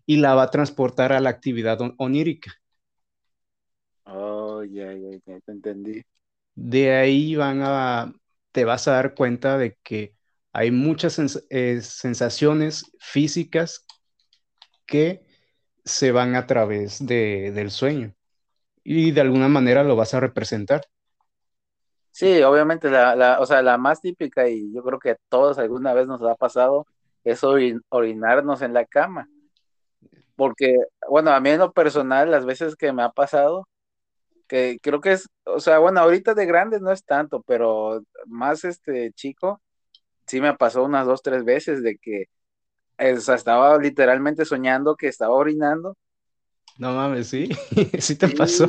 y 0.06 0.18
la 0.18 0.36
va 0.36 0.44
a 0.44 0.52
transportar 0.52 1.14
a 1.14 1.20
la 1.22 1.30
actividad 1.32 1.80
onírica. 1.98 2.54
Oh, 4.06 4.64
ya, 4.64 4.94
ya, 4.94 5.18
ya, 5.26 5.40
te 5.42 5.52
entendí. 5.52 6.04
De 6.56 6.94
ahí 6.96 7.36
van 7.36 7.62
a, 7.64 8.14
te 8.52 8.66
vas 8.66 8.88
a 8.88 8.94
dar 8.94 9.16
cuenta 9.16 9.58
de 9.58 9.78
que 9.84 10.16
hay 10.54 10.72
muchas 10.72 11.20
eh, 11.50 11.82
sensaciones 11.82 12.92
físicas 13.00 13.86
que 14.86 15.26
se 15.86 16.12
van 16.12 16.36
a 16.36 16.48
través 16.48 17.06
de, 17.06 17.52
del 17.54 17.72
sueño 17.72 18.16
y 18.84 19.12
de 19.12 19.22
alguna 19.22 19.50
manera 19.50 19.84
lo 19.84 19.96
vas 19.96 20.14
a 20.14 20.20
representar. 20.22 20.84
Sí, 22.12 22.42
obviamente, 22.44 22.90
la, 22.90 23.16
la, 23.16 23.40
o 23.40 23.46
sea, 23.46 23.62
la 23.62 23.78
más 23.78 24.02
típica 24.02 24.48
y 24.50 24.74
yo 24.74 24.84
creo 24.84 25.00
que 25.00 25.12
a 25.12 25.18
todos 25.30 25.58
alguna 25.58 25.94
vez 25.94 26.08
nos 26.08 26.22
ha 26.24 26.36
pasado 26.36 26.86
es 27.24 27.42
orinarnos 27.90 28.62
en 28.62 28.74
la 28.74 28.86
cama. 28.86 29.30
Porque, 30.36 30.78
bueno, 31.10 31.32
a 31.32 31.40
mí 31.40 31.50
en 31.50 31.60
lo 31.60 31.72
personal, 31.74 32.32
las 32.32 32.46
veces 32.46 32.76
que 32.76 32.92
me 32.94 33.04
ha 33.04 33.10
pasado, 33.10 33.68
que 34.52 34.80
creo 34.82 35.00
que 35.00 35.14
es, 35.14 35.30
o 35.46 35.62
sea, 35.62 35.80
bueno, 35.80 36.02
ahorita 36.02 36.34
de 36.34 36.46
grande 36.46 36.82
no 36.82 36.92
es 36.92 37.06
tanto, 37.06 37.42
pero 37.48 38.04
más 38.26 38.66
este 38.66 39.14
chico, 39.14 39.62
sí 40.28 40.42
me 40.42 40.54
pasó 40.58 40.84
unas 40.84 41.08
dos, 41.08 41.22
tres 41.22 41.46
veces 41.46 41.82
de 41.82 41.98
que 41.98 42.26
o 43.00 43.20
sea, 43.22 43.36
estaba 43.36 43.78
literalmente 43.78 44.44
soñando 44.44 44.98
que 44.98 45.08
estaba 45.08 45.34
orinando. 45.34 45.96
No 46.78 46.94
mames, 46.94 47.28
sí, 47.28 47.48
sí 48.00 48.18
te 48.18 48.28
pasó. 48.28 48.68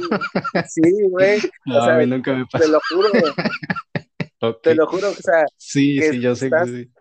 Sí, 0.69 1.03
güey. 1.11 1.41
No, 1.67 1.83
a 1.83 1.99
mí 1.99 2.07
nunca 2.07 2.33
me 2.33 2.47
pasó. 2.47 2.65
Te 2.65 2.71
lo 2.71 2.81
juro. 2.89 3.09
Te 4.63 4.75
lo 4.77 4.87
juro, 4.87 5.11
o 5.11 5.15
sea. 5.15 5.45
Sí, 5.57 6.01
sí, 6.01 6.21
yo 6.21 6.37
sé 6.37 6.49
que 6.49 6.67
sí. 6.67 6.93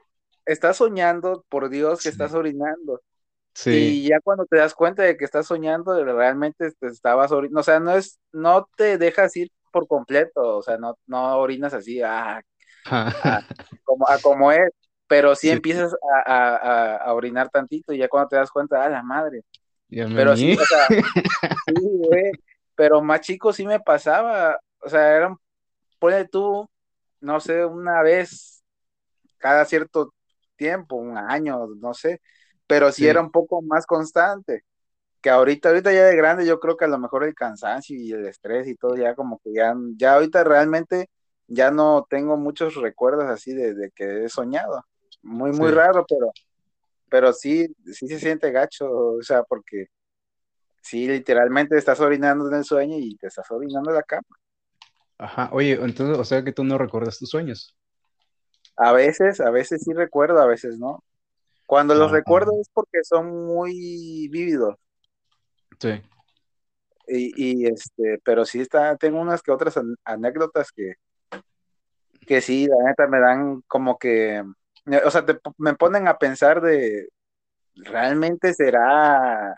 Estás 0.44 0.78
soñando, 0.78 1.46
por 1.50 1.70
Dios, 1.70 2.02
que 2.02 2.10
estás 2.10 2.34
orinando. 2.34 3.00
Sí. 3.54 3.72
Y 3.72 4.10
ya 4.10 4.20
cuando 4.22 4.46
te 4.46 4.58
das 4.58 4.74
cuenta 4.74 5.04
de 5.04 5.18
que 5.18 5.26
estás 5.26 5.48
soñando, 5.48 6.04
realmente 6.06 6.72
te 6.72 6.88
estabas 6.88 7.32
orinando. 7.32 7.60
O 7.62 7.64
sea, 7.64 7.80
no 7.80 7.92
es, 7.96 8.20
no 8.32 8.68
te 8.78 8.98
dejas 8.98 9.36
ir 9.38 9.50
por 9.72 9.88
completo, 9.88 10.58
o 10.58 10.62
sea, 10.62 10.78
no, 10.78 10.98
no 11.08 11.38
orinas 11.38 11.74
así, 11.74 12.02
ah, 12.02 12.42
ah, 12.86 13.42
como, 13.84 14.08
a 14.10 14.18
como 14.20 14.52
es, 14.52 14.70
pero 15.08 15.36
sí, 15.36 15.48
Sí. 15.48 15.54
empiezas 15.54 15.94
a, 16.26 16.34
a- 16.34 16.58
a- 16.58 16.98
a 16.98 17.14
orinar 17.14 17.50
tantito 17.50 17.94
y 17.94 17.98
ya 18.00 18.08
cuando 18.10 18.30
te 18.30 18.36
das 18.38 18.52
cuenta, 18.52 18.84
ah, 18.84 18.90
la 18.90 19.04
madre. 19.04 19.44
Pero 19.90 20.36
sí, 20.36 20.54
o 20.54 20.66
sea, 20.66 20.88
sí, 21.68 21.74
güey, 21.82 22.32
pero 22.76 23.02
más 23.02 23.22
chico 23.22 23.54
sí 23.54 23.66
me 23.66 23.80
pasaba, 23.80 24.58
o 24.80 24.90
sea, 24.90 25.16
eran, 25.16 25.38
ponle 26.00 26.28
tú, 26.28 26.70
no 27.22 27.40
sé, 27.40 27.66
una 27.66 28.02
vez 28.04 28.64
cada 29.38 29.66
cierto 29.66 30.14
tiempo, 30.56 30.96
un 30.98 31.18
año, 31.18 31.68
no 31.80 31.94
sé, 31.94 32.22
pero 32.72 32.92
sí, 32.92 33.04
Sí. 33.04 33.08
era 33.08 33.22
un 33.22 33.32
poco 33.32 33.62
más 33.62 33.86
constante, 33.86 34.64
que 35.22 35.30
ahorita, 35.30 35.70
ahorita 35.70 35.94
ya 35.94 36.06
de 36.06 36.16
grande, 36.16 36.46
yo 36.46 36.60
creo 36.60 36.78
que 36.78 36.86
a 36.86 36.90
lo 36.90 37.00
mejor 37.00 37.24
el 37.26 37.36
cansancio 37.36 37.98
y 37.98 38.12
el 38.14 38.26
estrés 38.28 38.68
y 38.68 38.76
todo, 38.76 38.96
ya 38.98 39.16
como 39.16 39.40
que 39.44 39.54
ya, 39.54 39.76
ya 39.98 40.16
ahorita 40.16 40.44
realmente 40.44 41.10
ya 41.48 41.72
no 41.72 42.08
tengo 42.10 42.38
muchos 42.38 42.76
recuerdos 42.76 43.26
así 43.26 43.54
de, 43.54 43.74
de 43.76 43.92
que 43.92 44.26
he 44.26 44.30
soñado, 44.30 44.86
muy, 45.24 45.52
muy 45.52 45.70
Sí. 45.70 45.76
raro, 45.76 46.06
pero, 46.10 46.32
pero 47.10 47.34
sí, 47.34 47.68
sí 47.86 48.08
se 48.08 48.20
siente 48.20 48.52
gacho, 48.52 48.90
o 48.90 49.22
sea, 49.24 49.44
porque 49.44 49.88
sí, 50.82 51.08
literalmente 51.08 51.78
estás 51.78 52.00
orinando 52.02 52.48
en 52.50 52.56
el 52.56 52.66
sueño 52.66 52.98
y 53.00 53.16
te 53.18 53.28
estás 53.28 53.50
orinando 53.52 53.92
en 53.92 53.98
la 53.98 54.04
cama. 54.04 54.24
Ajá, 55.18 55.50
oye, 55.54 55.74
entonces, 55.74 56.18
o 56.18 56.26
sea 56.26 56.44
que 56.44 56.52
tú 56.52 56.64
no 56.64 56.78
recuerdas 56.78 57.18
tus 57.20 57.30
sueños. 57.30 57.78
A 58.78 58.92
veces, 58.94 59.40
a 59.40 59.50
veces 59.52 59.84
sí 59.84 59.94
recuerdo, 59.94 60.40
a 60.42 60.46
veces 60.48 60.78
no. 60.80 61.04
Cuando 61.72 61.96
los 61.96 62.12
Ah. 62.12 62.16
recuerdo 62.16 62.52
es 62.60 62.68
porque 62.74 63.02
son 63.02 63.46
muy 63.46 64.28
vívidos. 64.30 64.76
Sí. 65.80 66.02
Y, 67.08 67.32
y, 67.38 67.66
este, 67.66 68.20
pero 68.26 68.44
sí 68.44 68.60
está, 68.60 68.98
tengo 68.98 69.22
unas 69.22 69.42
que 69.42 69.54
otras 69.54 69.78
an- 69.78 69.96
anécdotas 70.04 70.70
que, 70.74 70.96
que 72.28 72.42
sí, 72.42 72.68
la 72.68 72.76
neta 72.90 73.08
me 73.08 73.22
dan 73.22 73.62
como 73.68 73.98
que, 73.98 74.44
o 75.06 75.12
sea, 75.12 75.26
te- 75.26 75.40
me 75.58 75.74
ponen 75.76 76.10
a 76.10 76.18
pensar 76.18 76.60
de, 76.60 77.08
¿realmente 77.76 78.54
será 78.54 79.56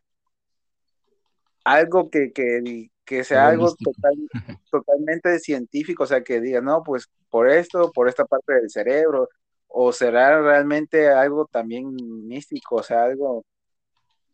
algo 1.63 2.11
que, 2.11 2.31
que, 2.31 2.89
que 3.05 3.23
sea 3.23 3.47
Algo 3.47 3.73
total, 3.75 4.13
totalmente 4.69 5.39
científico? 5.39 6.03
O 6.03 6.07
sea, 6.07 6.23
que 6.23 6.39
diga, 6.39 6.61
no, 6.61 6.83
pues 6.83 7.07
por 7.31 7.49
esto, 7.49 7.91
por 7.91 8.07
esta 8.07 8.25
parte 8.25 8.53
del 8.53 8.69
cerebro, 8.69 9.29
o 9.75 9.91
será 9.91 10.39
realmente 10.41 11.09
algo 11.09 11.47
también 11.47 11.95
místico, 12.27 12.75
o 12.77 12.83
sea, 12.83 13.05
algo, 13.05 13.43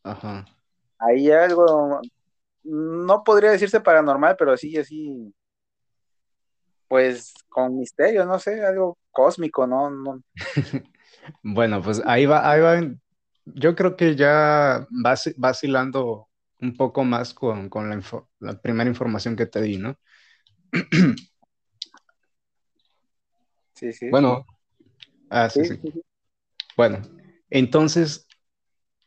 Ajá. 0.03 0.45
hay 0.99 1.31
algo, 1.31 2.01
no 2.63 3.23
podría 3.23 3.51
decirse 3.51 3.79
paranormal, 3.79 4.35
pero 4.37 4.57
sí, 4.57 4.77
así, 4.77 5.33
pues 6.89 7.33
con 7.49 7.77
misterio, 7.77 8.25
no 8.25 8.37
sé, 8.37 8.65
algo 8.65 8.97
cósmico, 9.11 9.65
¿no? 9.65 9.89
no 9.89 10.21
Bueno, 11.43 11.81
pues 11.81 12.01
ahí 12.05 12.25
va, 12.25 12.49
ahí 12.49 12.59
va. 12.61 12.81
Yo 13.45 13.75
creo 13.75 13.95
que 13.95 14.15
ya 14.15 14.85
vas 14.89 15.31
vacilando 15.37 16.27
un 16.61 16.75
poco 16.75 17.03
más 17.05 17.33
con, 17.33 17.69
con 17.69 17.89
la, 17.89 17.95
info- 17.95 18.27
la 18.39 18.59
primera 18.61 18.89
información 18.89 19.37
que 19.37 19.45
te 19.45 19.61
di, 19.61 19.77
¿no? 19.77 19.95
sí, 23.73 23.93
sí. 23.93 24.09
Bueno, 24.11 24.45
ah, 25.29 25.49
sí, 25.49 25.63
sí. 25.65 25.79
Bueno, 26.77 27.01
entonces, 27.49 28.27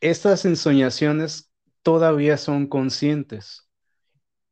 estas 0.01 0.45
ensoñaciones 0.45 1.51
todavía 1.83 2.37
son 2.37 2.67
conscientes 2.67 3.69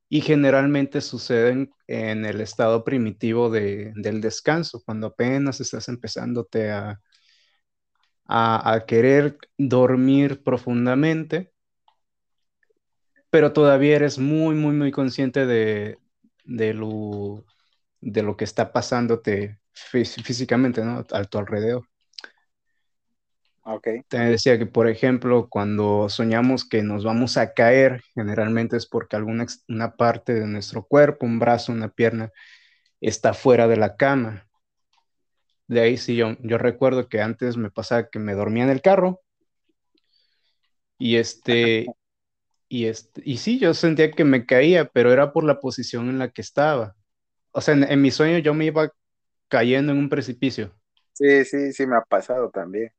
y 0.09 0.21
generalmente 0.21 1.01
suceden 1.01 1.71
en 1.87 2.25
el 2.25 2.41
estado 2.41 2.83
primitivo 2.85 3.49
de- 3.49 3.93
del 3.95 4.21
descanso, 4.21 4.83
cuando 4.85 5.07
apenas 5.09 5.61
estás 5.61 5.89
empezándote 5.89 6.71
a, 6.71 7.01
a, 8.27 8.73
a 8.73 8.85
querer 8.85 9.37
dormir 9.57 10.43
profundamente, 10.43 11.51
pero 13.29 13.53
todavía 13.53 13.95
eres 13.95 14.19
muy, 14.19 14.55
muy, 14.55 14.73
muy 14.75 14.91
consciente 14.91 15.45
de, 15.45 15.97
de 16.45 16.73
lo, 16.73 17.45
de 18.01 18.23
lo 18.23 18.37
que 18.37 18.45
está 18.45 18.73
pasándote 18.73 19.60
fí- 19.73 20.05
físicamente, 20.23 20.83
¿no? 20.83 21.05
A 21.11 21.23
tu 21.25 21.37
alrededor. 21.37 21.85
Ok, 23.63 23.87
Te 24.09 24.17
decía 24.19 24.59
que, 24.59 24.65
por 24.67 24.87
ejemplo, 24.89 25.47
cuando 25.49 26.09
soñamos 26.09 26.67
que 26.67 26.83
nos 26.83 27.03
vamos 27.05 27.37
a 27.37 27.53
caer, 27.53 28.01
generalmente 28.13 28.75
es 28.77 28.85
porque 28.87 29.15
alguna 29.15 29.45
una 29.69 29.95
parte 29.95 30.33
de 30.33 30.45
nuestro 30.47 30.83
cuerpo, 30.85 31.25
un 31.25 31.39
brazo, 31.39 31.71
una 31.71 31.87
pierna, 31.89 32.31
está 33.01 33.33
fuera 33.33 33.67
de 33.67 33.77
la 33.77 33.95
cama. 33.97 34.47
De 35.67 35.81
ahí 35.81 35.97
sí, 35.97 36.15
yo, 36.15 36.37
yo 36.43 36.59
recuerdo 36.59 37.09
que 37.09 37.19
antes 37.19 37.57
me 37.57 37.71
pasaba 37.71 38.11
que 38.11 38.19
me 38.19 38.35
dormía 38.35 38.63
en 38.63 38.69
el 38.69 38.83
carro 38.83 39.21
y 40.97 41.15
este, 41.17 41.95
y 42.69 42.85
este, 42.87 43.21
y 43.25 43.37
sí, 43.37 43.59
yo 43.59 43.73
sentía 43.73 44.11
que 44.11 44.25
me 44.25 44.45
caía, 44.45 44.87
pero 44.89 45.13
era 45.13 45.33
por 45.33 45.45
la 45.45 45.59
posición 45.59 46.09
en 46.09 46.19
la 46.19 46.31
que 46.31 46.41
estaba. 46.41 46.95
O 47.51 47.61
sea, 47.61 47.75
en, 47.75 47.83
en 47.85 48.01
mi 48.01 48.11
sueño 48.11 48.39
yo 48.39 48.53
me 48.53 48.65
iba 48.67 48.91
cayendo 49.51 49.93
en 49.93 49.99
un 49.99 50.09
precipicio. 50.09 50.73
sí, 51.13 51.45
sí, 51.45 51.73
sí 51.73 51.85
me 51.87 51.95
ha 51.97 52.01
pasado 52.01 52.49
también. 52.49 52.91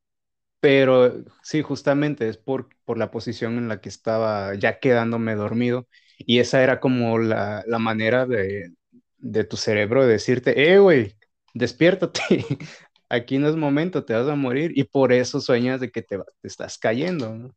Pero 0.61 1.25
sí, 1.43 1.63
justamente 1.63 2.29
es 2.29 2.37
por, 2.39 2.69
por 2.85 2.97
la 2.99 3.11
posición 3.11 3.59
en 3.59 3.69
la 3.69 3.81
que 3.81 3.89
estaba 3.89 4.55
ya 4.55 4.79
quedándome 4.81 5.35
dormido. 5.35 5.89
Y 6.19 6.39
esa 6.39 6.63
era 6.63 6.79
como 6.81 7.19
la, 7.19 7.65
la 7.67 7.79
manera 7.81 8.27
de, 8.27 8.73
de 9.19 9.45
tu 9.45 9.57
cerebro 9.57 10.05
de 10.07 10.13
decirte, 10.13 10.73
eh, 10.73 10.79
güey, 10.79 11.17
despiértate, 11.55 12.23
aquí 13.09 13.39
no 13.39 13.49
es 13.49 13.57
momento, 13.57 14.05
te 14.05 14.15
vas 14.15 14.29
a 14.29 14.37
morir. 14.37 14.73
Y 14.77 14.85
por 14.85 15.13
eso 15.13 15.41
sueñas 15.41 15.81
de 15.81 15.91
que 15.91 16.03
te, 16.03 16.19
te 16.19 16.49
estás 16.49 16.79
cayendo, 16.79 17.35
¿no? 17.37 17.57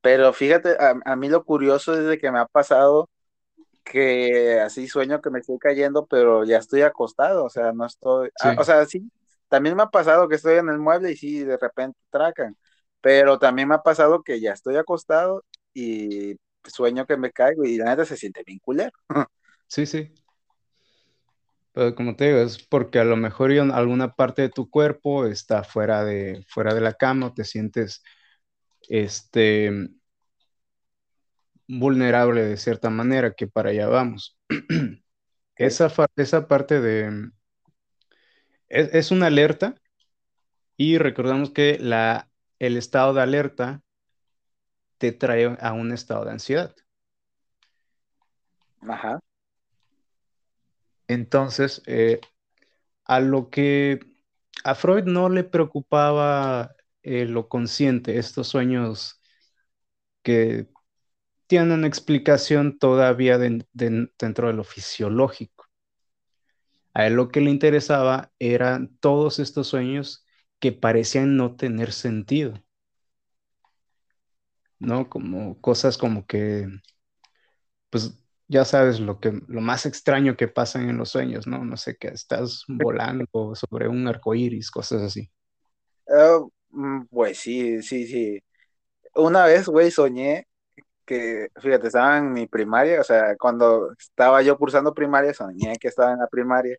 Pero 0.00 0.32
fíjate, 0.32 0.76
a, 0.80 0.94
a 1.04 1.16
mí 1.16 1.28
lo 1.28 1.44
curioso 1.44 1.94
es 1.94 2.04
de 2.06 2.18
que 2.18 2.30
me 2.30 2.38
ha 2.38 2.46
pasado 2.46 3.08
que 3.90 4.60
así 4.60 4.88
sueño 4.88 5.20
que 5.20 5.30
me 5.30 5.40
estoy 5.40 5.58
cayendo, 5.58 6.06
pero 6.06 6.44
ya 6.44 6.58
estoy 6.58 6.82
acostado, 6.82 7.44
o 7.44 7.50
sea, 7.50 7.72
no 7.72 7.86
estoy, 7.86 8.30
Sí. 8.36 8.48
ah, 8.48 8.54
o 8.58 8.64
sea, 8.64 8.84
sí, 8.86 9.10
también 9.48 9.76
me 9.76 9.82
ha 9.84 9.86
pasado 9.86 10.28
que 10.28 10.36
estoy 10.36 10.58
en 10.58 10.68
el 10.68 10.78
mueble 10.78 11.12
y 11.12 11.16
sí, 11.16 11.40
de 11.44 11.56
repente 11.58 11.98
tracan, 12.10 12.56
pero 13.00 13.38
también 13.38 13.68
me 13.68 13.74
ha 13.76 13.82
pasado 13.82 14.22
que 14.22 14.40
ya 14.40 14.52
estoy 14.52 14.76
acostado 14.76 15.44
y 15.74 16.36
sueño 16.64 17.06
que 17.06 17.16
me 17.16 17.32
caigo 17.32 17.64
y 17.64 17.76
la 17.78 17.86
neta 17.86 18.04
se 18.04 18.16
siente 18.16 18.42
bien 18.46 18.58
culero. 18.60 18.92
Sí, 19.70 19.84
sí. 19.84 20.14
Pero 21.72 21.94
como 21.94 22.16
te 22.16 22.24
digo, 22.26 22.38
es 22.38 22.58
porque 22.66 22.98
a 22.98 23.04
lo 23.04 23.16
mejor 23.16 23.52
en 23.52 23.70
alguna 23.70 24.14
parte 24.14 24.42
de 24.42 24.48
tu 24.48 24.70
cuerpo 24.70 25.26
está 25.26 25.62
fuera 25.62 26.04
de, 26.04 26.44
fuera 26.48 26.74
de 26.74 26.80
la 26.80 26.94
cama, 26.94 27.26
o 27.26 27.34
te 27.34 27.44
sientes 27.44 28.02
este, 28.88 29.70
vulnerable 31.68 32.44
de 32.44 32.56
cierta 32.56 32.90
manera, 32.90 33.34
que 33.34 33.46
para 33.46 33.70
allá 33.70 33.88
vamos. 33.88 34.38
Esa, 35.56 35.92
esa 36.16 36.48
parte 36.48 36.80
de... 36.80 37.30
Es, 38.68 38.94
es 38.94 39.10
una 39.10 39.26
alerta 39.26 39.74
y 40.76 40.98
recordamos 40.98 41.50
que 41.50 41.78
la, 41.80 42.30
el 42.58 42.76
estado 42.76 43.12
de 43.14 43.22
alerta 43.22 43.82
te 44.98 45.12
trae 45.12 45.56
a 45.60 45.72
un 45.72 45.92
estado 45.92 46.24
de 46.24 46.30
ansiedad. 46.32 46.74
Ajá, 48.88 49.20
Entonces, 51.08 51.82
eh, 51.86 52.20
a 53.04 53.20
lo 53.20 53.50
que 53.50 54.00
a 54.64 54.74
Freud 54.74 55.04
no 55.04 55.28
le 55.28 55.44
preocupaba 55.44 56.74
eh, 57.02 57.24
lo 57.26 57.48
consciente, 57.48 58.18
estos 58.18 58.48
sueños 58.48 59.20
que 60.22 60.68
tienen 61.48 61.84
explicación 61.86 62.78
todavía 62.78 63.38
de- 63.38 63.66
de- 63.74 64.10
dentro 64.18 64.48
de 64.48 64.54
lo 64.54 64.64
fisiológico. 64.64 65.66
A 66.92 67.06
él 67.06 67.14
lo 67.14 67.30
que 67.30 67.40
le 67.40 67.48
interesaba 67.50 68.30
eran 68.38 68.94
todos 69.00 69.38
estos 69.38 69.68
sueños 69.68 70.26
que 70.60 70.70
parecían 70.72 71.36
no 71.38 71.56
tener 71.56 71.92
sentido, 71.92 72.62
¿no? 74.78 75.08
Como 75.08 75.60
cosas 75.60 75.98
como 75.98 76.26
que, 76.26 76.66
pues, 77.90 78.18
ya 78.48 78.64
sabes 78.64 79.00
lo 79.00 79.20
que 79.20 79.32
lo 79.48 79.60
más 79.60 79.86
extraño 79.86 80.36
que 80.36 80.48
pasa 80.48 80.80
en 80.80 80.96
los 80.98 81.10
sueños, 81.10 81.46
¿no? 81.46 81.64
No 81.64 81.76
sé, 81.76 81.96
que 81.96 82.08
estás 82.08 82.64
volando 82.68 83.26
sobre 83.54 83.88
un 83.88 84.06
arco 84.08 84.34
iris, 84.34 84.70
cosas 84.70 85.02
así. 85.02 85.30
Ah, 86.08 86.40
mm, 86.70 87.06
pues 87.10 87.38
sí, 87.38 87.82
sí, 87.82 88.06
sí. 88.06 88.40
Una 89.16 89.46
vez, 89.46 89.68
güey, 89.68 89.92
soñé 89.92 90.47
que, 91.08 91.48
fíjate, 91.60 91.86
estaba 91.86 92.18
en 92.18 92.32
mi 92.34 92.46
primaria, 92.46 93.00
o 93.00 93.04
sea, 93.04 93.34
cuando 93.38 93.90
estaba 93.98 94.42
yo 94.42 94.58
cursando 94.58 94.92
primaria, 94.92 95.32
soñé 95.32 95.78
que 95.78 95.88
estaba 95.88 96.12
en 96.12 96.18
la 96.18 96.28
primaria. 96.28 96.76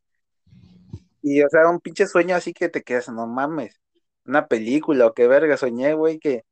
Y, 1.23 1.41
o 1.41 1.49
sea, 1.49 1.67
un 1.67 1.79
pinche 1.79 2.05
sueño 2.05 2.35
así 2.35 2.53
que 2.53 2.69
te 2.69 2.83
quedas, 2.83 3.09
no 3.09 3.25
mames, 3.25 3.81
una 4.25 4.47
película 4.47 5.07
o 5.07 5.13
qué 5.13 5.27
verga, 5.27 5.57
soñé, 5.57 5.95
güey, 5.95 6.19
que, 6.19 6.43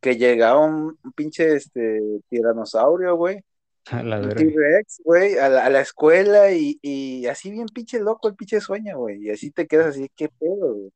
que 0.00 0.16
llegaba 0.16 0.60
un, 0.60 0.96
pinche, 1.16 1.56
este, 1.56 2.00
tiranosaurio, 2.28 3.16
güey. 3.16 3.44
A 3.90 4.02
la. 4.04 4.20
T-Rex, 4.28 5.02
güey, 5.04 5.38
a 5.38 5.48
la, 5.48 5.66
a 5.66 5.70
la 5.70 5.80
escuela 5.80 6.52
y, 6.52 6.78
y 6.82 7.26
así 7.26 7.50
bien 7.50 7.66
pinche 7.66 7.98
loco 7.98 8.28
el 8.28 8.36
pinche 8.36 8.60
sueño, 8.60 8.98
güey. 8.98 9.24
Y 9.24 9.30
así 9.30 9.50
te 9.50 9.66
quedas 9.66 9.88
así, 9.88 10.08
qué 10.14 10.28
pedo, 10.28 10.74
güey. 10.74 10.92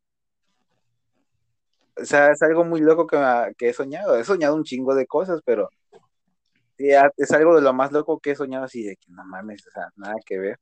O 2.01 2.05
sea, 2.05 2.33
es 2.33 2.43
algo 2.43 2.65
muy 2.65 2.81
loco 2.81 3.07
que, 3.07 3.17
me- 3.17 3.55
que 3.57 3.69
he 3.71 3.73
soñado. 3.73 4.17
He 4.19 4.25
soñado 4.25 4.57
un 4.57 4.65
chingo 4.65 4.95
de 4.95 5.07
cosas, 5.07 5.41
pero 5.45 5.69
sí, 6.77 6.93
a- 6.93 7.11
es 7.17 7.31
algo 7.33 7.55
de 7.57 7.63
lo 7.63 7.73
más 7.73 7.93
loco 7.93 8.21
que 8.21 8.33
he 8.33 8.37
soñado 8.37 8.65
así 8.65 8.85
de 8.85 8.97
que 8.97 9.11
no 9.13 9.25
mames, 9.25 9.67
o 9.67 9.71
sea, 9.71 9.89
nada 9.97 10.15
que 10.27 10.39
ver. 10.39 10.59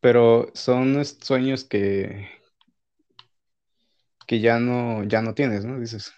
Pero 0.00 0.50
son 0.54 1.04
sueños 1.04 1.64
que, 1.64 2.28
que 4.26 4.40
ya 4.40 4.58
no, 4.60 5.02
ya 5.04 5.22
no 5.22 5.34
tienes, 5.34 5.64
¿no? 5.64 5.78
Dices, 5.80 6.12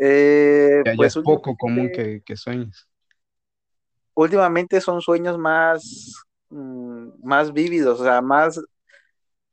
Eh, 0.00 0.82
ya, 0.84 0.92
ya 0.94 0.96
pues 0.96 1.16
es 1.16 1.16
poco 1.22 1.56
común 1.56 1.90
que, 1.90 2.22
que 2.24 2.36
sueñes. 2.36 2.88
últimamente 4.14 4.80
son 4.80 5.00
sueños 5.00 5.38
más, 5.38 6.14
mm, 6.50 7.08
más 7.22 7.52
vívidos, 7.52 8.00
o 8.00 8.04
sea, 8.04 8.20
más, 8.20 8.60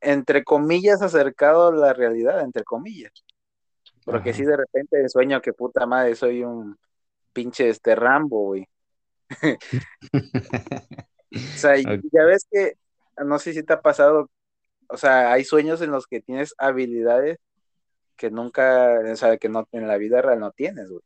entre 0.01 0.43
comillas, 0.43 1.01
acercado 1.01 1.67
a 1.67 1.75
la 1.75 1.93
realidad, 1.93 2.41
entre 2.41 2.63
comillas. 2.63 3.11
Porque 4.05 4.33
sí, 4.33 4.43
de 4.43 4.57
repente 4.57 5.07
sueño 5.09 5.41
que 5.41 5.53
puta 5.53 5.85
madre, 5.85 6.15
soy 6.15 6.43
un 6.43 6.77
pinche 7.33 7.69
este 7.69 7.95
Rambo, 7.95 8.45
güey. 8.45 8.67
O 11.31 11.57
sea, 11.57 11.75
ya 11.77 12.25
ves 12.25 12.47
que, 12.49 12.73
no 13.23 13.37
sé 13.37 13.53
si 13.53 13.61
te 13.61 13.73
ha 13.73 13.81
pasado, 13.81 14.31
o 14.87 14.97
sea, 14.97 15.31
hay 15.31 15.43
sueños 15.43 15.79
en 15.81 15.91
los 15.91 16.07
que 16.07 16.21
tienes 16.21 16.55
habilidades 16.57 17.37
que 18.15 18.31
nunca, 18.31 18.99
o 18.99 19.15
sea, 19.15 19.37
que 19.37 19.47
no 19.47 19.67
en 19.71 19.87
la 19.87 19.97
vida 19.97 20.23
real 20.23 20.39
no 20.39 20.51
tienes, 20.51 20.89
güey. 20.89 21.03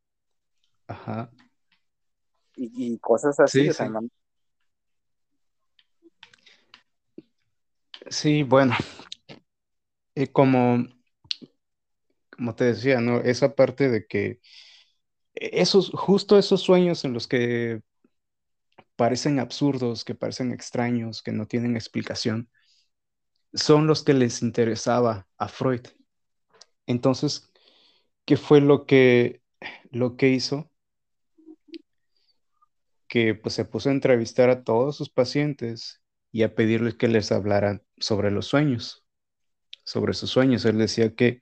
Ajá. 0.87 1.29
Y, 2.55 2.93
y 2.93 2.99
cosas 2.99 3.37
así, 3.39 3.63
Sí, 3.63 3.69
o 3.69 3.73
sea, 3.73 3.87
sí. 3.87 3.91
no, 3.91 3.99
Sí, 8.09 8.43
bueno, 8.43 8.75
y 10.15 10.27
como, 10.27 10.85
como 12.35 12.55
te 12.55 12.65
decía, 12.65 12.99
¿no? 13.01 13.19
Esa 13.21 13.55
parte 13.55 13.89
de 13.89 14.05
que 14.07 14.39
esos, 15.35 15.91
justo 15.95 16.37
esos 16.39 16.61
sueños 16.61 17.05
en 17.05 17.13
los 17.13 17.27
que 17.27 17.81
parecen 18.95 19.39
absurdos, 19.39 20.03
que 20.03 20.15
parecen 20.15 20.51
extraños, 20.51 21.21
que 21.21 21.31
no 21.31 21.45
tienen 21.47 21.75
explicación, 21.75 22.49
son 23.53 23.87
los 23.87 24.03
que 24.03 24.13
les 24.13 24.41
interesaba 24.41 25.27
a 25.37 25.47
Freud. 25.47 25.81
Entonces, 26.87 27.51
¿qué 28.25 28.37
fue 28.37 28.61
lo 28.61 28.85
que, 28.87 29.43
lo 29.91 30.17
que 30.17 30.29
hizo? 30.29 30.71
Que 33.07 33.33
pues 33.33 33.55
se 33.55 33.63
puso 33.63 33.87
a 33.87 33.93
entrevistar 33.93 34.49
a 34.49 34.63
todos 34.65 34.97
sus 34.97 35.09
pacientes 35.09 36.02
y 36.33 36.41
a 36.41 36.55
pedirles 36.55 36.95
que 36.95 37.07
les 37.07 37.31
hablaran 37.31 37.83
sobre 37.97 38.31
los 38.31 38.47
sueños, 38.47 39.05
sobre 39.85 40.13
sus 40.13 40.31
sueños. 40.31 40.65
Él 40.65 40.79
decía 40.79 41.15
que 41.15 41.41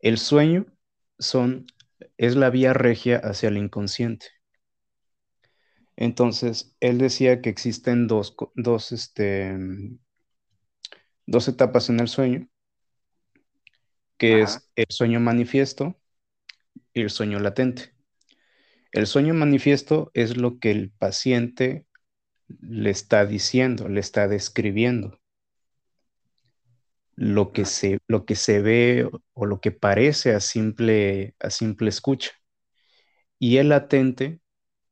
el 0.00 0.18
sueño 0.18 0.66
son, 1.18 1.66
es 2.18 2.34
la 2.34 2.50
vía 2.50 2.74
regia 2.74 3.18
hacia 3.18 3.48
el 3.48 3.56
inconsciente. 3.56 4.26
Entonces, 5.94 6.76
él 6.80 6.98
decía 6.98 7.40
que 7.40 7.50
existen 7.50 8.08
dos, 8.08 8.34
dos, 8.56 8.90
este, 8.90 9.56
dos 11.24 11.46
etapas 11.46 11.88
en 11.88 12.00
el 12.00 12.08
sueño, 12.08 12.48
que 14.18 14.42
ajá, 14.42 14.56
es 14.56 14.70
el 14.74 14.86
sueño 14.88 15.20
manifiesto 15.20 15.96
y 16.92 17.02
el 17.02 17.10
sueño 17.10 17.38
latente. 17.38 17.94
El 18.90 19.06
sueño 19.06 19.34
manifiesto 19.34 20.10
es 20.14 20.36
lo 20.36 20.58
que 20.58 20.72
el 20.72 20.90
paciente 20.90 21.86
le 22.60 22.90
está 22.90 23.26
diciendo, 23.26 23.88
le 23.88 24.00
está 24.00 24.28
describiendo, 24.28 25.18
lo 27.16 27.52
que 27.52 27.64
se, 27.64 27.98
lo 28.08 28.24
que 28.26 28.36
se 28.36 28.60
ve 28.60 29.08
o 29.32 29.46
lo 29.46 29.60
que 29.60 29.72
parece 29.72 30.34
a 30.34 30.40
simple, 30.40 31.34
a 31.40 31.50
simple 31.50 31.88
escucha. 31.88 32.32
Y 33.38 33.56
el 33.56 33.70
latente 33.70 34.40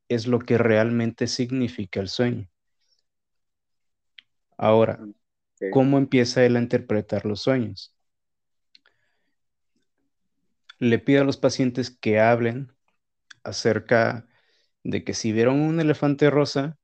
es 0.09 0.27
lo 0.27 0.39
que 0.41 0.59
realmente 0.59 1.27
significa 1.27 2.01
el 2.01 2.09
sueño. 2.09 2.49
Ahora, 4.59 4.99
ok, 5.61 5.63
¿cómo 5.71 5.99
empieza 5.99 6.45
él 6.45 6.57
a 6.57 6.61
interpretar 6.61 7.27
los 7.27 7.43
sueños? 7.43 7.95
Le 10.79 11.01
pide 11.01 11.19
a 11.19 11.25
los 11.25 11.37
pacientes 11.37 11.91
que 11.91 12.21
hablen 12.21 12.73
acerca 13.45 14.27
de 14.85 15.05
que 15.05 15.15
si 15.15 15.33
vieron 15.33 15.61
un 15.61 15.81
elefante 15.81 16.31
rosa, 16.31 16.79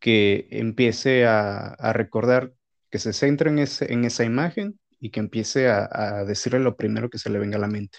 que 0.00 0.48
empiece 0.50 1.26
a, 1.26 1.76
recordar, 1.92 2.54
que 2.90 2.98
se 2.98 3.12
centre 3.12 3.50
en, 3.50 3.58
esa 4.04 4.24
imagen 4.24 4.80
y 5.00 5.10
que 5.10 5.20
empiece 5.20 5.68
a, 5.68 5.88
a 5.90 6.24
decirle 6.24 6.60
lo 6.60 6.76
primero 6.76 7.10
que 7.10 7.18
se 7.18 7.30
le 7.30 7.38
venga 7.38 7.56
a 7.58 7.60
la 7.60 7.68
mente. 7.68 7.98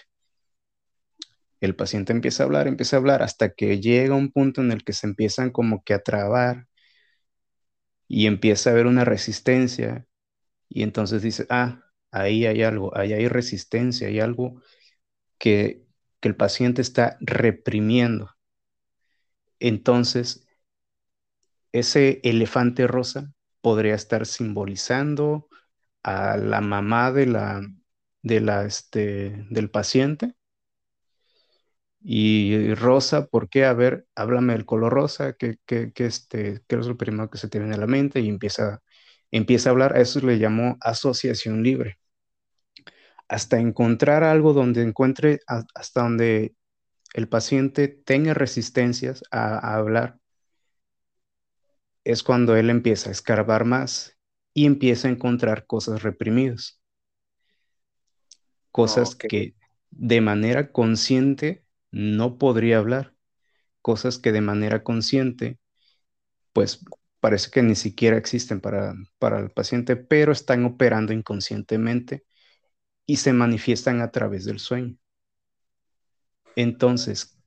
El 1.60 1.76
paciente 1.76 2.12
empieza 2.12 2.42
a 2.42 2.46
hablar, 2.46 2.66
empieza 2.68 2.96
a 2.96 2.98
hablar 2.98 3.22
hasta 3.22 3.54
que 3.54 3.80
llega 3.80 4.14
un 4.16 4.32
punto 4.32 4.60
en 4.60 4.72
el 4.72 4.84
que 4.84 4.92
se 4.92 5.06
empiezan 5.06 5.50
como 5.50 5.82
que 5.84 5.94
a 5.94 6.02
trabar 6.02 6.66
y 8.08 8.26
empieza 8.26 8.70
a 8.70 8.72
haber 8.74 8.86
una 8.86 9.04
resistencia 9.04 10.06
y 10.68 10.82
entonces 10.82 11.22
dice, 11.22 11.46
ah, 11.50 11.84
ahí 12.10 12.46
hay 12.46 12.62
algo, 12.62 12.96
ahí 12.96 13.12
hay 13.12 13.28
resistencia, 13.28 14.08
hay 14.08 14.20
algo 14.20 14.62
que, 15.38 15.86
que 16.20 16.28
el 16.28 16.36
paciente 16.36 16.82
está 16.82 17.18
reprimiendo. 17.20 18.30
Entonces, 19.60 20.41
ese 21.72 22.20
elefante 22.24 22.86
rosa 22.86 23.32
podría 23.60 23.94
estar 23.94 24.26
simbolizando 24.26 25.48
a 26.02 26.36
la 26.36 26.60
mamá 26.60 27.12
este, 28.66 29.46
del 29.50 29.70
paciente. 29.70 30.34
Y 32.04 32.74
rosa, 32.74 33.26
¿por 33.26 33.48
qué? 33.48 33.64
A 33.64 33.72
ver, 33.74 34.06
háblame 34.16 34.54
del 34.54 34.66
color 34.66 34.92
rosa, 34.92 35.34
¿qué, 35.34 35.58
qué, 35.66 35.92
qué, 35.94 36.06
este, 36.06 36.60
es 36.68 36.86
lo 36.86 36.96
primero 36.96 37.30
que 37.30 37.38
se 37.38 37.48
te 37.48 37.58
viene 37.60 37.74
a 37.74 37.78
la 37.78 37.86
mente? 37.86 38.20
Y 38.20 38.28
empieza, 38.28 38.82
empieza 39.30 39.70
a 39.70 39.72
hablar, 39.72 39.96
a 39.96 40.00
eso 40.00 40.20
le 40.20 40.38
llamó 40.38 40.76
asociación 40.80 41.62
libre. 41.62 41.98
Hasta 43.28 43.58
encontrar 43.58 44.24
algo 44.24 44.52
donde 44.52 44.82
encuentre, 44.82 45.40
hasta 45.46 46.02
donde 46.02 46.54
el 47.14 47.28
paciente 47.28 47.88
tenga 47.88 48.34
resistencias 48.34 49.24
a 49.32 49.76
hablar, 49.76 50.18
es 52.04 52.22
cuando 52.22 52.56
él 52.56 52.70
empieza 52.70 53.08
a 53.08 53.12
escarbar 53.12 53.64
más 53.64 54.18
y 54.54 54.66
empieza 54.66 55.08
a 55.08 55.12
encontrar 55.12 55.66
cosas 55.66 56.02
reprimidas, 56.02 56.80
cosas 58.70 59.14
que 59.14 59.54
de 59.90 60.20
manera 60.20 60.72
consciente 60.72 61.64
no 61.90 62.38
podría 62.38 62.78
hablar, 62.78 63.14
cosas 63.82 64.18
que 64.18 64.32
de 64.32 64.40
manera 64.40 64.82
consciente, 64.82 65.58
pues 66.52 66.84
parece 67.20 67.50
que 67.50 67.62
ni 67.62 67.76
siquiera 67.76 68.16
existen 68.16 68.60
para, 68.60 68.94
para 69.18 69.40
el 69.40 69.50
paciente, 69.50 69.96
pero 69.96 70.32
están 70.32 70.64
operando 70.64 71.12
inconscientemente 71.12 72.24
y 73.06 73.16
se 73.16 73.32
manifiestan 73.32 74.00
a 74.00 74.10
través 74.10 74.44
del 74.44 74.58
sueño. 74.58 74.96
Entonces, 76.56 77.38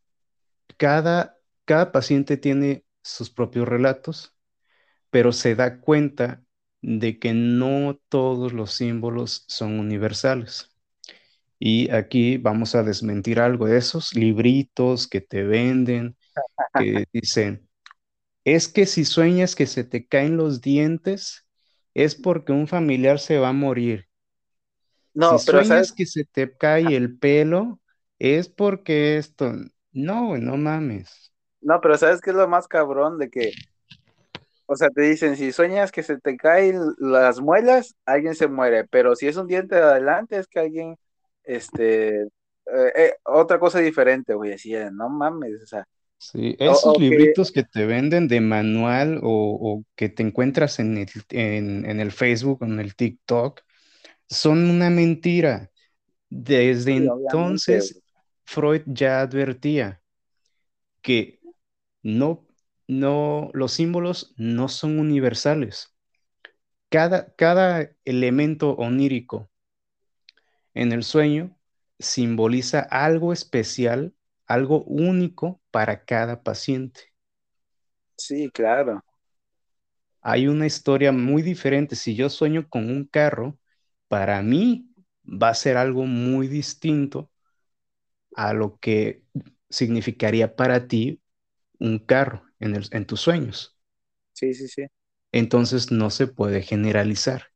cada, 0.78 1.38
cada 1.66 1.92
paciente 1.92 2.38
tiene 2.38 2.86
sus 3.04 3.30
propios 3.30 3.68
relatos, 3.68 4.35
pero 5.16 5.32
se 5.32 5.56
da 5.56 5.80
cuenta 5.80 6.44
de 6.82 7.20
que 7.20 7.34
no 7.34 7.98
todos 8.10 8.52
los 8.52 8.74
símbolos 8.74 9.46
son 9.48 9.80
universales. 9.80 10.76
Y 11.58 11.90
aquí 11.90 12.36
vamos 12.36 12.76
a 12.76 12.84
desmentir 12.84 13.40
algo 13.40 13.66
de 13.66 13.78
esos 13.78 14.14
libritos 14.14 15.08
que 15.08 15.22
te 15.22 15.44
venden, 15.44 16.18
que 16.78 17.06
dicen, 17.14 17.66
es 18.44 18.68
que 18.68 18.86
si 18.86 19.06
sueñas 19.06 19.56
que 19.56 19.68
se 19.68 19.86
te 19.86 20.06
caen 20.06 20.36
los 20.36 20.60
dientes, 20.60 21.48
es 21.94 22.14
porque 22.14 22.52
un 22.52 22.68
familiar 22.68 23.18
se 23.18 23.40
va 23.40 23.48
a 23.48 23.54
morir. 23.54 24.10
Si 25.14 25.14
No, 25.14 25.38
pero 25.46 25.60
sueñas 25.60 25.66
sabes, 25.66 25.92
que 25.94 26.06
se 26.06 26.26
te 26.26 26.58
cae 26.58 26.94
el 26.94 27.18
pelo, 27.18 27.80
es 28.20 28.50
porque 28.50 29.16
esto. 29.16 29.54
No, 29.94 30.38
no 30.38 30.58
mames. 30.58 31.32
No, 31.62 31.80
pero 31.80 31.98
¿sabes 31.98 32.20
qué 32.20 32.32
es 32.32 32.36
lo 32.36 32.50
más 32.50 32.68
cabrón? 32.68 33.18
De 33.18 33.30
que, 33.30 33.54
o 34.68 34.76
sea, 34.76 34.90
te 34.90 35.04
dicen, 35.04 35.38
si 35.38 35.52
sueñas 35.52 35.92
que 35.92 36.04
se 36.04 36.18
te 36.20 36.38
caen 36.38 36.80
las 36.98 37.40
muelas, 37.40 37.96
alguien 38.06 38.36
se 38.36 38.48
muere, 38.48 38.86
pero 38.86 39.16
si 39.16 39.28
es 39.28 39.38
un 39.38 39.48
diente 39.48 39.76
de 39.76 39.82
adelante, 39.82 40.38
es 40.38 40.48
que 40.48 40.60
alguien, 40.60 40.96
este, 41.44 42.24
eh, 42.24 42.92
eh, 42.96 43.14
otra 43.24 43.60
cosa 43.60 43.80
diferente, 43.80 44.34
güey, 44.34 44.52
decía, 44.52 44.90
no 44.92 45.10
mames, 45.10 45.62
o 45.64 45.68
sea. 45.68 45.88
Sí, 46.18 46.56
esos 46.58 46.98
libritos 46.98 47.52
que... 47.52 47.64
te 47.64 47.86
venden 47.86 48.28
de 48.28 48.42
manual 48.42 49.20
o, 49.22 49.84
que 49.96 50.10
te 50.10 50.24
encuentras 50.24 50.80
en 50.80 50.98
el, 50.98 51.10
en, 51.30 52.00
el 52.00 52.12
Facebook, 52.12 52.64
en 52.64 52.80
el 52.80 52.96
TikTok, 52.96 53.62
son 54.28 54.70
una 54.70 54.90
mentira. 54.90 55.70
Desde 56.30 56.96
entonces, 56.96 58.02
Freud 58.46 58.82
ya 58.86 59.22
advertía 59.22 60.02
que 61.02 61.40
no, 62.02 62.48
no, 62.88 63.50
los 63.54 63.74
símbolos 63.74 64.34
no 64.38 64.70
son 64.70 65.00
universales. 65.00 65.96
Cada, 66.90 67.34
cada 67.36 67.92
elemento 68.06 68.72
onírico 68.76 69.52
en 70.76 70.92
el 70.92 71.04
sueño 71.04 71.58
simboliza 72.00 72.80
algo 72.82 73.34
especial, 73.34 74.14
algo 74.46 74.84
único 74.84 75.60
para 75.72 76.06
cada 76.06 76.44
paciente. 76.44 77.02
Sí, 78.18 78.50
claro. 78.52 79.02
Hay 80.22 80.48
una 80.48 80.66
historia 80.66 81.12
muy 81.12 81.42
diferente. 81.42 81.96
Si 81.96 82.16
yo 82.16 82.30
sueño 82.30 82.68
con 82.70 82.90
un 82.90 83.06
carro, 83.06 83.58
para 84.08 84.42
mí 84.42 84.90
va 85.26 85.50
a 85.50 85.54
ser 85.56 85.78
algo 85.78 86.06
muy 86.06 86.48
distinto 86.48 87.32
a 88.36 88.54
lo 88.54 88.80
que 88.80 89.24
significaría 89.70 90.56
para 90.56 90.88
ti 90.88 91.22
un 91.80 92.00
carro 92.00 92.45
en, 92.60 92.82
en 92.92 93.06
tus 93.06 93.22
sueños. 93.22 93.78
Sí, 94.34 94.54
sí, 94.54 94.68
sí. 94.68 94.86
Entonces 95.32 95.92
no 95.92 96.10
se 96.10 96.28
puede 96.28 96.62
generalizar. 96.62 97.48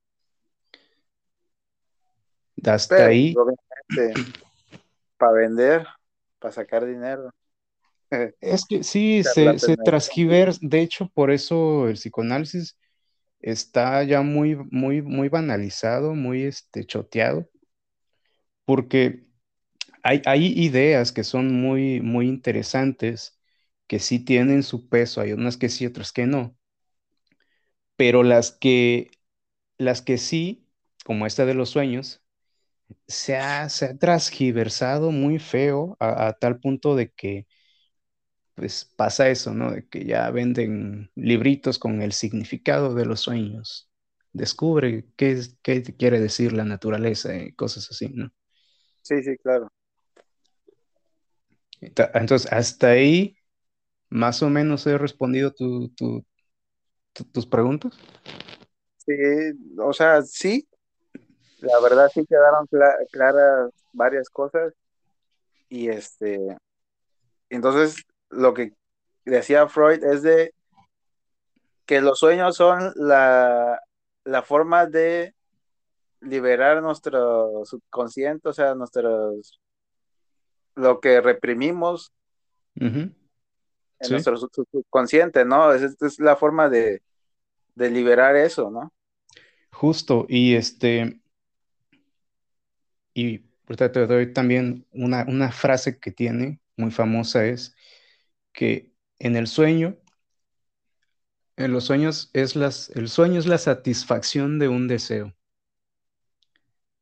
Hasta 2.66 3.06
ahí. 3.06 3.36
Para 5.18 5.32
vender, 5.34 5.88
para 6.40 6.52
sacar 6.52 6.86
dinero. 6.86 7.32
Es 8.42 8.66
que 8.66 8.84
sí, 8.84 9.24
se, 9.24 9.60
se 9.60 9.78
transgiversa. 9.78 10.60
De 10.62 10.82
hecho, 10.82 11.10
por 11.14 11.32
eso 11.32 11.88
el 11.88 11.94
psicoanálisis 11.94 12.78
está 13.40 14.04
ya 14.04 14.22
muy, 14.22 14.56
muy, 14.72 15.02
muy 15.02 15.30
banalizado, 15.30 16.16
muy 16.16 16.44
este, 16.44 16.86
choteado, 16.86 17.48
porque 18.66 19.28
hay, 20.04 20.22
hay 20.26 20.48
ideas 20.60 21.12
que 21.12 21.24
son 21.24 21.54
muy, 21.62 22.02
muy 22.02 22.28
interesantes, 22.28 23.39
que 23.90 24.00
sí 24.00 24.22
tienen 24.26 24.64
su 24.64 24.90
peso, 24.90 25.22
hay 25.22 25.34
unas 25.34 25.58
que 25.58 25.70
sí, 25.70 25.86
otras 25.88 26.14
que 26.14 26.28
no, 26.28 26.58
pero 27.96 28.24
las 28.24 28.52
que, 28.52 29.12
las 29.78 30.02
que 30.02 30.18
sí, 30.18 30.68
como 31.06 31.26
esta 31.28 31.46
de 31.46 31.54
los 31.56 31.70
sueños, 31.70 32.24
se 33.08 33.38
ha, 33.38 33.70
se 33.70 33.86
ha 33.88 33.98
transgiversado 33.98 35.12
muy 35.12 35.40
feo 35.40 35.98
a 36.02 36.34
tal 36.34 36.60
punto 36.60 36.96
de 36.98 37.12
que 37.12 37.48
pues 38.56 38.86
pasa 38.96 39.30
eso, 39.30 39.54
¿no? 39.54 39.72
De 39.72 39.88
que 39.88 40.06
ya 40.06 40.30
venden 40.32 41.12
libritos 41.16 41.80
con 41.80 42.02
el 42.02 42.12
significado 42.14 42.94
de 42.94 43.06
los 43.06 43.22
sueños. 43.22 43.90
Descubre 44.34 45.06
qué, 45.16 45.42
qué 45.64 45.84
quiere 45.84 46.20
decir 46.20 46.54
la 46.54 46.66
naturaleza 46.66 47.36
y 47.38 47.54
cosas 47.54 47.90
así, 47.92 48.10
¿no? 48.10 48.32
Sí, 49.02 49.22
sí, 49.24 49.38
claro. 49.38 49.68
Entonces, 51.82 52.52
hasta 52.52 52.90
ahí, 52.92 53.38
más 54.10 54.42
o 54.44 54.50
menos 54.50 54.86
he 54.88 54.98
respondido 54.98 55.52
tu, 55.54 55.92
tus 57.32 57.46
preguntas. 57.46 57.98
Sí, 58.98 59.14
o 59.78 59.94
sea, 59.94 60.22
sí. 60.22 60.68
La 61.60 61.80
verdad 61.82 62.10
sí 62.14 62.26
quedaron 62.26 62.68
claras 63.12 63.72
varias 63.94 64.30
cosas. 64.30 64.74
Y 65.68 65.90
este, 65.90 66.58
entonces 67.50 68.04
lo 68.30 68.54
que 68.54 68.74
decía 69.26 69.68
Freud 69.68 70.04
es 70.04 70.24
de 70.24 70.54
que 71.86 72.02
los 72.02 72.20
sueños 72.20 72.56
son 72.56 72.94
la, 72.96 73.82
forma 74.46 74.86
de 74.86 75.34
liberar 76.22 76.82
nuestro 76.82 77.66
subconsciente, 77.66 78.50
o 78.50 78.54
sea, 78.54 78.76
nuestros 78.76 79.60
lo 80.76 81.00
que 81.00 81.20
reprimimos 81.20 82.14
en 84.00 84.12
nuestro 84.12 84.38
subconsciente, 84.38 85.46
¿no? 85.46 85.74
Es, 85.74 86.02
es 86.02 86.20
la 86.20 86.36
forma 86.36 86.70
de, 86.70 87.02
liberar 87.76 88.36
eso, 88.36 88.70
¿no? 88.70 88.92
Justo, 89.72 90.26
y 90.28 90.56
este, 90.56 91.22
y 93.14 93.40
te 93.78 94.08
doy 94.08 94.34
también 94.34 94.86
una, 94.92 95.26
una 95.28 95.52
frase 95.52 96.00
que 96.00 96.12
tiene, 96.12 96.60
muy 96.76 96.92
famosa, 96.92 97.46
es, 97.46 97.76
que 98.52 98.92
en 99.20 99.36
el 99.36 99.48
sueño, 99.48 99.98
en 101.58 101.72
los 101.72 101.86
sueños 101.86 102.30
es 102.34 102.56
las, 102.56 102.90
el 102.96 103.10
sueño 103.10 103.40
es 103.40 103.46
la 103.46 103.58
satisfacción 103.58 104.60
de 104.60 104.70
un 104.70 104.88
deseo. 104.88 105.34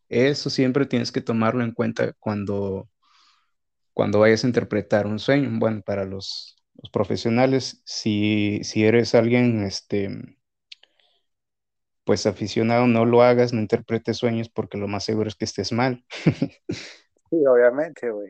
Eso 0.10 0.50
siempre 0.50 0.86
tienes 0.86 1.12
que 1.12 1.22
tomarlo 1.22 1.64
en 1.64 1.72
cuenta 1.72 2.14
cuando, 2.14 2.90
cuando 3.94 4.20
vayas 4.20 4.44
a 4.44 4.48
interpretar 4.48 5.06
un 5.08 5.20
sueño. 5.20 5.50
Bueno, 5.60 5.82
para 5.82 6.06
los, 6.06 6.57
profesionales, 6.92 7.82
si, 7.86 8.60
si, 8.64 8.86
eres 8.86 9.16
alguien, 9.16 9.64
este, 9.64 10.10
pues 12.04 12.26
aficionado, 12.26 12.88
no 12.88 13.06
lo 13.06 13.22
hagas, 13.22 13.54
no 13.54 13.60
interpretes 13.60 14.18
sueños 14.18 14.50
porque 14.50 14.78
lo 14.78 14.88
más 14.88 15.04
seguro 15.04 15.28
es 15.28 15.36
que 15.36 15.46
estés 15.46 15.72
mal. 15.72 16.06
sí, 17.30 17.46
obviamente, 17.46 18.10
güey. 18.10 18.30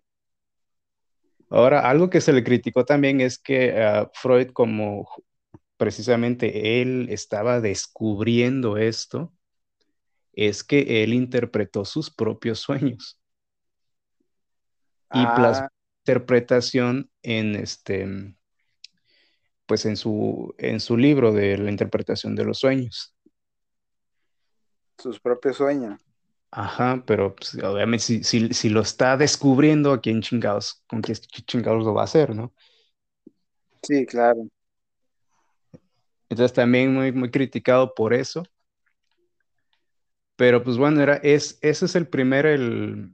Ahora, 1.50 1.90
algo 1.90 2.10
que 2.10 2.20
se 2.20 2.34
le 2.34 2.44
criticó 2.44 2.84
también 2.84 3.22
es 3.22 3.40
que 3.40 3.74
uh, 3.74 4.10
Freud, 4.14 4.50
como 4.52 5.08
precisamente 5.78 6.82
él 6.82 7.08
estaba 7.10 7.62
descubriendo 7.62 8.78
esto, 8.78 9.32
es 10.34 10.64
que 10.64 11.04
él 11.04 11.14
interpretó 11.14 11.86
sus 11.86 12.10
propios 12.10 12.60
sueños. 12.60 13.20
Y 15.14 15.20
ah. 15.20 15.70
interpretación 16.04 17.10
en 17.22 17.56
este, 17.56 18.36
pues 19.68 19.86
en 19.86 19.98
su, 19.98 20.56
en 20.58 20.80
su 20.80 20.98
libro 20.98 21.32
de 21.32 21.58
la 21.58 21.70
interpretación 21.70 22.36
de 22.36 22.46
los 22.46 22.58
sueños. 22.58 23.14
Sus 24.98 25.20
propios 25.20 25.58
sueños. 25.58 26.00
Ajá, 26.50 27.04
pero 27.06 27.36
pues, 27.36 27.56
obviamente 27.56 28.24
si, 28.24 28.70
lo 28.70 28.82
está 28.82 29.18
descubriendo, 29.18 29.92
¿a 29.92 30.02
quién 30.02 30.22
chingados, 30.22 30.84
con 30.88 31.02
quién 31.02 31.18
chingados 31.46 31.84
lo 31.84 31.94
va 31.94 32.02
a 32.02 32.06
hacer, 32.06 32.34
no? 32.34 32.54
Sí, 33.84 34.06
claro. 34.06 34.48
Entonces 36.30 36.54
también 36.54 36.94
muy, 36.94 37.12
muy 37.12 37.30
criticado 37.30 37.94
por 37.94 38.14
eso. 38.14 38.44
Pero 40.38 40.64
pues 40.64 40.78
bueno, 40.78 41.02
era, 41.02 41.16
es, 41.18 41.58
ese 41.62 41.86
es 41.86 41.96
el 41.96 42.08
primer, 42.08 42.46
el, 42.46 43.12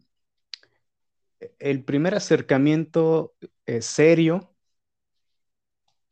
el 1.60 1.84
primer 1.84 2.16
acercamiento 2.16 3.34
eh, 3.66 3.82
serio 3.82 4.53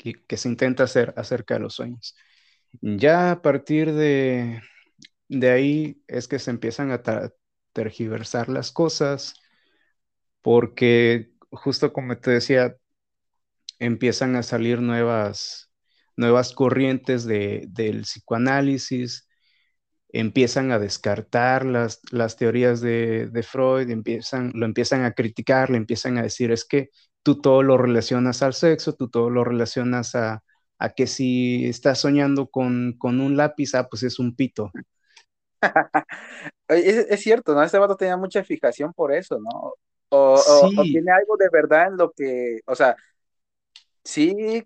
que, 0.02 0.38
se 0.38 0.50
intenta 0.50 0.84
hacer 0.84 1.14
acerca 1.18 1.56
de 1.56 1.62
los 1.62 1.76
sueños. 1.76 2.16
Ya 2.82 3.32
a 3.32 3.42
partir 3.42 3.94
de, 3.94 4.62
de 5.28 5.52
ahí 5.52 6.04
es 6.08 6.28
que 6.28 6.40
se 6.40 6.52
empiezan 6.52 6.92
a 6.92 7.02
tergiversar 7.74 8.50
las 8.50 8.72
cosas, 8.72 9.36
porque 10.42 11.32
justo 11.52 11.94
como 11.94 12.18
te 12.18 12.32
decía, 12.32 12.76
empiezan 13.80 14.36
a 14.36 14.44
salir 14.44 14.82
nuevas, 14.82 15.72
nuevas 16.16 16.54
corrientes 16.54 17.26
del 17.26 18.02
psicoanálisis, 18.04 19.28
empiezan 20.10 20.72
a 20.72 20.80
descartar 20.80 21.66
las, 21.66 22.00
las 22.12 22.36
teorías 22.36 22.82
de, 22.82 23.46
Freud, 23.50 23.90
empiezan, 23.90 24.52
lo 24.54 24.66
empiezan 24.66 25.04
a 25.04 25.14
criticar, 25.14 25.70
le 25.70 25.78
empiezan 25.78 26.18
a 26.18 26.24
decir, 26.24 26.52
es 26.52 26.66
que 26.66 26.90
tú 27.24 27.40
todo 27.42 27.64
lo 27.64 27.78
relacionas 27.78 28.42
al 28.42 28.54
sexo, 28.54 28.94
tú 28.94 29.10
todo 29.10 29.30
lo 29.30 29.44
relacionas 29.44 30.16
a, 30.16 30.44
que 30.96 31.06
si 31.06 31.68
estás 31.68 32.00
soñando 32.00 32.48
con, 32.48 32.96
con, 32.98 33.20
un 33.20 33.38
lápiz, 33.38 33.76
ah, 33.76 33.88
pues 33.88 34.02
es 34.04 34.18
un 34.18 34.36
pito. 34.36 34.72
es, 36.68 37.22
cierto, 37.22 37.54
¿no? 37.54 37.62
Este 37.62 37.78
vato 37.78 37.96
tenía 37.96 38.18
mucha 38.18 38.44
fijación 38.44 38.92
por 38.94 39.14
eso, 39.14 39.40
¿no? 39.40 39.74
O, 40.10 40.42
tiene 40.84 41.12
algo 41.12 41.38
de 41.38 41.50
verdad 41.50 41.88
en 41.88 41.98
lo 41.98 42.12
que, 42.12 42.60
o 42.66 42.76
sea, 42.76 42.96
sí, 44.04 44.64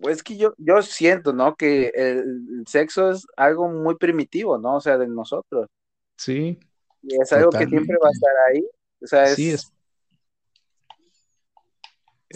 pues 0.00 0.22
que 0.22 0.36
yo, 0.36 0.54
yo 0.56 0.80
siento, 0.82 1.32
¿no? 1.32 1.54
Que 1.54 1.92
el, 1.94 2.64
sexo 2.66 3.10
es 3.10 3.26
algo 3.36 3.68
muy 3.68 3.96
primitivo, 3.96 4.58
¿no? 4.58 4.76
O 4.76 4.80
sea, 4.80 4.96
de 4.96 5.06
nosotros. 5.06 5.68
Sí. 6.16 6.58
Y 7.02 7.20
es 7.20 7.32
algo 7.32 7.50
que 7.50 7.66
siempre 7.66 7.96
va 8.02 8.08
a 8.08 8.12
estar 8.12 8.34
ahí. 8.48 8.66
O 9.02 9.06
sea, 9.06 9.24
es, 9.24 9.34
sí, 9.34 9.50
es, 9.50 9.72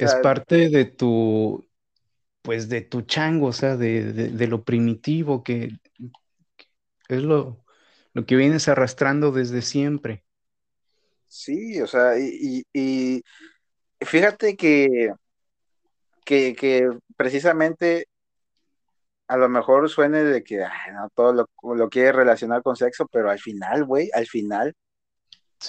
es 0.04 0.14
parte 0.16 0.68
de 0.68 0.84
tu, 0.84 1.66
pues 2.42 2.68
de 2.68 2.80
tu 2.80 3.02
chango, 3.02 3.48
o 3.48 3.52
sea, 3.52 3.76
de, 3.76 4.46
lo 4.46 4.64
primitivo 4.64 5.42
que, 5.42 5.78
es 7.08 7.22
lo, 7.22 7.64
lo, 8.12 8.26
que 8.26 8.36
vienes 8.36 8.68
arrastrando 8.68 9.32
desde 9.32 9.62
siempre. 9.62 10.24
Sí, 11.26 11.80
o 11.80 11.86
sea, 11.86 12.18
y, 12.18 13.22
fíjate 14.00 14.56
que, 14.56 15.12
que, 16.24 16.54
que, 16.54 16.90
precisamente 17.16 18.06
a 19.28 19.36
lo 19.36 19.48
mejor 19.48 19.88
suene 19.88 20.24
de 20.24 20.42
que 20.42 20.58
no, 20.92 21.08
todo 21.14 21.32
lo, 21.32 21.74
lo 21.74 21.88
quiere 21.88 22.10
relacionar 22.10 22.62
con 22.64 22.74
sexo, 22.74 23.06
pero 23.12 23.30
al 23.30 23.38
final, 23.38 23.84
güey, 23.84 24.10
al 24.12 24.26
final, 24.26 24.74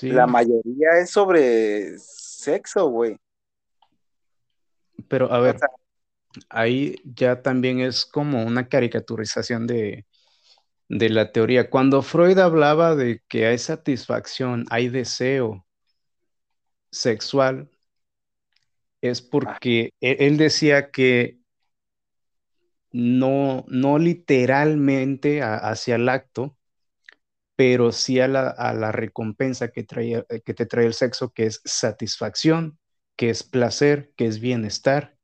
la 0.02 0.26
mayoría 0.26 0.98
es 1.00 1.12
sobre 1.12 1.98
sexo, 2.00 2.88
güey. 2.88 3.18
Pero 5.08 5.32
a 5.32 5.40
ver, 5.40 5.58
ahí 6.50 6.96
ya 7.04 7.42
también 7.42 7.80
es 7.80 8.06
como 8.06 8.44
una 8.44 8.68
caricaturización 8.68 9.68
de, 9.68 10.06
la 10.90 11.32
teoría. 11.32 11.70
Cuando 11.70 12.02
Freud 12.02 12.38
hablaba 12.40 12.96
de 12.96 13.22
que 13.28 13.48
hay 13.48 13.58
satisfacción, 13.58 14.66
hay 14.70 14.90
deseo 14.90 15.66
sexual, 16.92 17.70
es 19.02 19.22
porque 19.22 19.94
e, 20.02 20.18
él 20.28 20.38
decía 20.38 20.92
que 20.92 21.40
no, 22.92 23.66
no 23.68 23.98
literalmente 23.98 25.42
hacia 25.42 25.96
el 25.96 26.10
acto, 26.10 26.58
pero 27.56 27.92
sí 27.92 28.20
a 28.20 28.28
la, 28.28 28.92
recompensa 28.92 29.70
que, 29.70 29.84
trae, 29.84 30.26
que 30.44 30.54
te 30.54 30.66
trae 30.66 30.86
el 30.88 30.94
sexo, 30.94 31.32
que 31.32 31.46
es 31.46 31.62
satisfacción, 31.64 32.80
que 33.22 33.30
es 33.30 33.44
placer, 33.44 34.12
que 34.16 34.26
es 34.26 34.40
bienestar. 34.40 35.16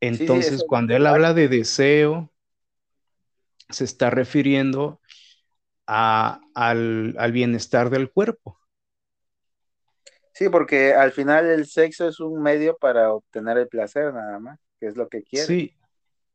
Entonces, 0.00 0.66
cuando 0.68 0.94
él 0.94 1.06
habla 1.06 1.32
de 1.32 1.48
deseo, 1.48 2.30
se 3.70 3.84
está 3.84 4.10
refiriendo 4.10 5.00
al, 5.86 7.32
bienestar 7.32 7.88
del 7.88 8.10
cuerpo. 8.10 8.60
Sí, 10.34 10.50
porque 10.50 10.92
al 10.92 11.12
final 11.12 11.46
el 11.46 11.64
sexo 11.64 12.06
es 12.06 12.20
un 12.20 12.42
medio 12.42 12.76
para 12.76 13.14
obtener 13.14 13.56
el 13.56 13.68
placer 13.68 14.12
nada 14.12 14.38
más, 14.38 14.60
que 14.78 14.88
es 14.88 14.98
lo 14.98 15.08
que 15.08 15.22
quiere. 15.22 15.46
Sí, 15.46 15.74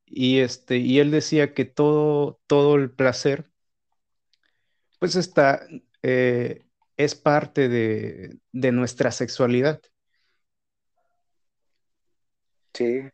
y, 0.07 0.39
este, 0.39 0.77
y 0.77 0.97
él 0.97 1.11
decía 1.11 1.53
que 1.53 1.65
todo, 1.65 2.39
todo 2.47 2.73
el 2.73 2.89
placer, 2.89 3.51
pues 4.97 5.15
está, 5.15 5.67
eh, 6.01 6.64
es 6.97 7.15
parte 7.15 7.69
de, 7.69 8.37
de 8.51 8.71
nuestra 8.71 9.11
sexualidad. 9.11 9.81
Sí, 12.73 13.09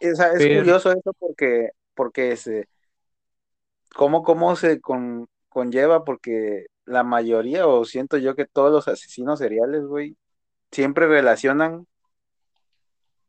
es, 0.00 0.18
curioso 0.18 0.92
eso 0.92 1.12
porque, 1.18 1.70
porque 1.94 2.36
se, 2.36 2.68
¿cómo, 3.94 4.22
cómo 4.22 4.54
se 4.56 4.80
conlleva? 5.48 6.04
Porque 6.04 6.66
la 6.84 7.02
mayoría, 7.02 7.66
o 7.66 7.84
siento 7.84 8.16
yo 8.18 8.34
que 8.34 8.46
todos 8.46 8.70
los 8.72 8.88
asesinos 8.88 9.38
seriales, 9.38 9.84
güey, 9.84 10.16
siempre 10.70 11.06
relacionan 11.06 11.86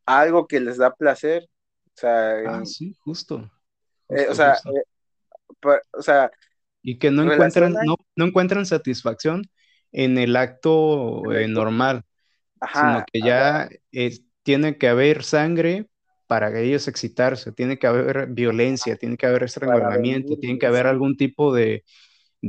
algo 0.05 0.47
que 0.47 0.59
les 0.59 0.77
da 0.77 0.93
placer. 0.93 1.49
O 1.87 1.91
sea, 1.95 2.39
ah, 2.47 2.65
sí, 2.65 2.95
justo. 3.03 3.49
Eh, 4.09 4.27
o, 4.29 4.35
sea 4.35 4.53
eh, 4.53 4.83
o 5.93 6.01
sea, 6.01 6.31
y 6.83 6.99
que 6.99 7.09
no 7.09 7.31
encuentran, 7.31 7.73
no, 7.85 7.95
no, 8.15 8.25
encuentran 8.25 8.65
satisfacción 8.65 9.49
en 9.91 10.17
el 10.17 10.35
acto 10.35 11.31
eh, 11.33 11.47
normal, 11.47 12.03
sino 12.73 13.03
que 13.11 13.21
ya 13.21 13.69
tiene 14.43 14.77
que 14.77 14.89
haber 14.89 15.23
sangre 15.23 15.87
para 16.27 16.59
ellos 16.59 16.87
excitarse, 16.87 17.51
tiene 17.51 17.79
que 17.79 17.87
haber 17.87 18.27
violencia, 18.27 18.97
tiene 18.97 19.17
que 19.17 19.25
haber 19.25 19.43
estrangulamiento, 19.43 20.37
tiene 20.39 20.59
que 20.59 20.65
haber 20.65 20.87
algún 20.87 21.15
tipo 21.15 21.53
de, 21.53 21.83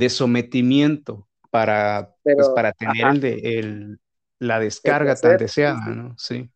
sometimiento 0.09 1.29
para, 1.51 2.11
pues, 2.23 2.49
para 2.55 2.73
tener 2.73 3.25
el, 3.25 3.99
la 4.41 4.59
descarga 4.59 5.15
tan 5.15 5.37
deseada, 5.37 5.87
¿no? 5.87 6.15
Sí. 6.19 6.51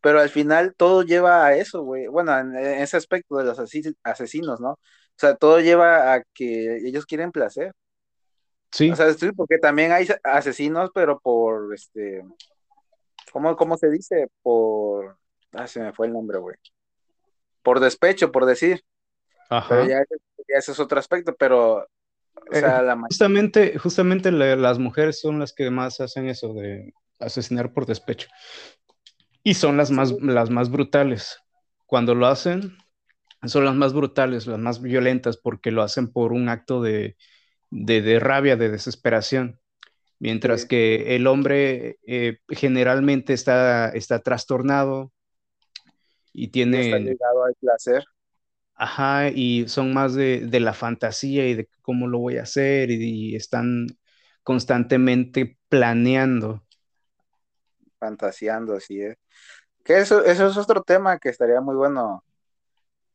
Pero 0.00 0.20
al 0.20 0.30
final 0.30 0.74
todo 0.76 1.02
lleva 1.02 1.46
a 1.46 1.56
eso, 1.56 1.82
güey. 1.82 2.06
Bueno, 2.06 2.38
en 2.38 2.56
ese 2.56 2.96
aspecto 2.96 3.36
de 3.36 3.44
los 3.44 3.58
asesinos, 3.58 4.60
¿no? 4.60 4.78
O 5.20 5.26
sea, 5.26 5.34
todo 5.36 5.60
lleva 5.60 6.14
a 6.14 6.22
que 6.32 6.78
ellos 6.78 7.04
quieren 7.04 7.32
placer. 7.32 7.74
Sí. 8.72 8.90
O 8.90 8.96
sea, 8.96 9.06
porque 9.36 9.58
también 9.58 9.92
hay 9.92 10.08
asesinos, 10.24 10.90
pero 10.94 11.20
por, 11.20 11.74
este, 11.74 12.24
¿cómo, 13.32 13.54
cómo 13.56 13.76
se 13.76 13.90
dice? 13.90 14.28
Por 14.42 15.20
Ah, 15.52 15.66
se 15.66 15.80
me 15.80 15.92
fue 15.92 16.06
el 16.06 16.12
nombre, 16.12 16.38
güey. 16.38 16.56
Por 17.62 17.80
despecho, 17.80 18.30
por 18.32 18.46
decir. 18.46 18.82
Ajá. 19.48 19.86
ya, 19.86 20.02
ese 20.48 20.72
es 20.72 20.80
otro 20.80 20.98
aspecto, 20.98 21.34
pero. 21.36 21.86
O 22.50 22.54
sea, 22.54 22.80
eh, 22.80 22.96
justamente, 23.08 23.78
justamente 23.78 24.32
las 24.32 24.78
mujeres 24.78 25.20
son 25.20 25.38
las 25.38 25.52
que 25.52 25.70
más 25.70 26.00
hacen 26.00 26.28
eso 26.28 26.54
de 26.54 26.94
asesinar 27.18 27.72
por 27.72 27.86
despecho. 27.86 28.28
Y 29.42 29.54
son 29.54 29.76
las 29.76 29.90
más, 29.90 30.12
las 30.20 30.50
más 30.50 30.70
brutales. 30.70 31.38
Cuando 31.86 32.14
lo 32.14 32.26
hacen, 32.26 32.76
son 33.46 33.64
las 33.64 33.74
más 33.74 33.92
brutales, 33.92 34.46
las 34.46 34.58
más 34.58 34.82
violentas, 34.82 35.36
porque 35.36 35.70
lo 35.70 35.82
hacen 35.82 36.12
por 36.12 36.32
un 36.32 36.48
acto 36.48 36.82
de, 36.82 37.16
de, 37.70 38.20
rabia, 38.20 38.56
de 38.56 38.68
desesperación. 38.68 39.58
Mientras 40.18 40.66
que 40.66 41.16
el 41.16 41.26
hombre 41.26 41.98
eh, 42.06 42.38
generalmente 42.48 43.32
está, 43.32 43.88
está 43.88 44.18
trastornado, 44.18 45.12
y 46.32 46.48
tiene... 46.48 46.98
ligado 47.00 47.44
al 47.44 47.54
placer. 47.54 48.04
Ajá, 48.74 49.28
y 49.28 49.68
son 49.68 49.92
más 49.92 50.14
de, 50.14 50.48
la 50.60 50.72
fantasía 50.72 51.46
y 51.46 51.54
de 51.54 51.68
cómo 51.82 52.06
lo 52.06 52.18
voy 52.18 52.38
a 52.38 52.42
hacer 52.42 52.90
y, 52.90 53.36
están 53.36 53.86
constantemente 54.42 55.58
planeando. 55.68 56.64
Fantaseando, 57.98 58.80
sí. 58.80 59.02
¿eh? 59.02 59.18
Que 59.84 59.98
eso, 59.98 60.24
eso 60.24 60.46
es 60.46 60.56
otro 60.56 60.82
tema 60.82 61.18
que 61.18 61.28
estaría 61.28 61.60
muy 61.60 61.76
bueno 61.76 62.24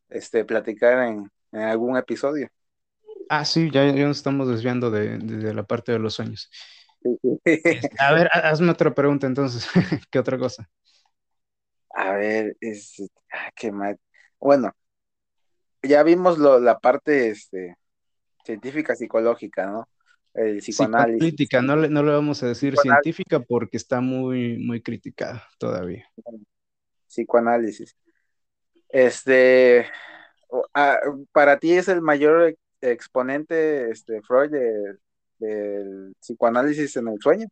este, 0.10 0.46
platicar 0.46 1.08
en, 1.08 1.32
algún 1.52 1.98
episodio. 1.98 2.50
Ah, 3.30 3.46
sí, 3.46 3.70
ya, 3.72 3.86
ya 3.86 4.06
nos 4.06 4.18
estamos 4.18 4.48
desviando 4.48 4.92
de, 4.92 5.54
la 5.54 5.64
parte 5.64 5.92
de 5.92 6.00
los 6.00 6.16
sueños. 6.16 6.50
Este, 7.44 7.80
a 8.00 8.14
ver, 8.14 8.30
hazme 8.34 8.72
otra 8.72 8.94
pregunta 8.94 9.28
entonces. 9.28 9.68
¿Qué 10.10 10.20
otra 10.20 10.38
cosa? 10.38 10.70
A 11.92 12.14
ver, 12.14 12.58
es, 12.60 13.02
ah, 13.32 13.52
qué 13.56 13.72
mal. 13.72 13.98
Bueno, 14.40 14.76
ya 15.82 16.04
vimos 16.04 16.38
lo, 16.38 16.60
la 16.60 16.80
parte 16.80 17.30
este, 17.30 17.78
científica 18.44 18.96
psicológica, 18.96 19.68
¿no? 19.68 19.88
El 20.34 20.58
psicoanálisis. 20.58 21.48
no 21.64 21.76
le, 21.78 21.90
no 21.90 22.04
le 22.04 22.12
vamos 22.12 22.44
a 22.44 22.48
decir 22.48 22.76
científica 22.78 23.40
porque 23.40 23.78
está 23.78 24.02
muy, 24.02 24.58
muy 24.58 24.82
criticada 24.82 25.48
todavía. 25.58 26.06
Psicoanálisis. 27.08 27.96
Este, 28.90 29.88
para 31.32 31.60
ti 31.60 31.74
es 31.74 31.88
el 31.88 32.02
mayor 32.02 32.56
exponente, 32.82 33.90
este, 33.92 34.22
Freud, 34.22 34.52
del 35.40 36.16
psicoanálisis 36.20 36.96
en 36.98 37.08
el 37.10 37.20
sueño. 37.20 37.48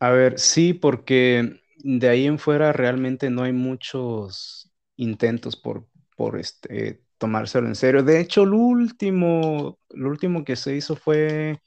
A 0.00 0.10
ver, 0.10 0.38
sí, 0.38 0.74
porque 0.74 1.60
de 1.78 2.08
ahí 2.08 2.26
en 2.26 2.38
fuera 2.38 2.72
realmente 2.72 3.30
no 3.30 3.44
hay 3.44 3.52
muchos 3.52 4.72
intentos 4.96 5.56
por, 5.56 5.86
por 6.16 6.38
este, 6.38 7.02
tomárselo 7.18 7.68
en 7.68 7.76
serio. 7.76 8.02
De 8.02 8.20
hecho, 8.20 8.44
lo 8.44 8.56
último, 8.56 9.78
lo 9.90 10.08
último 10.08 10.44
que 10.44 10.56
se 10.56 10.74
hizo 10.74 10.96
fue, 10.96 11.60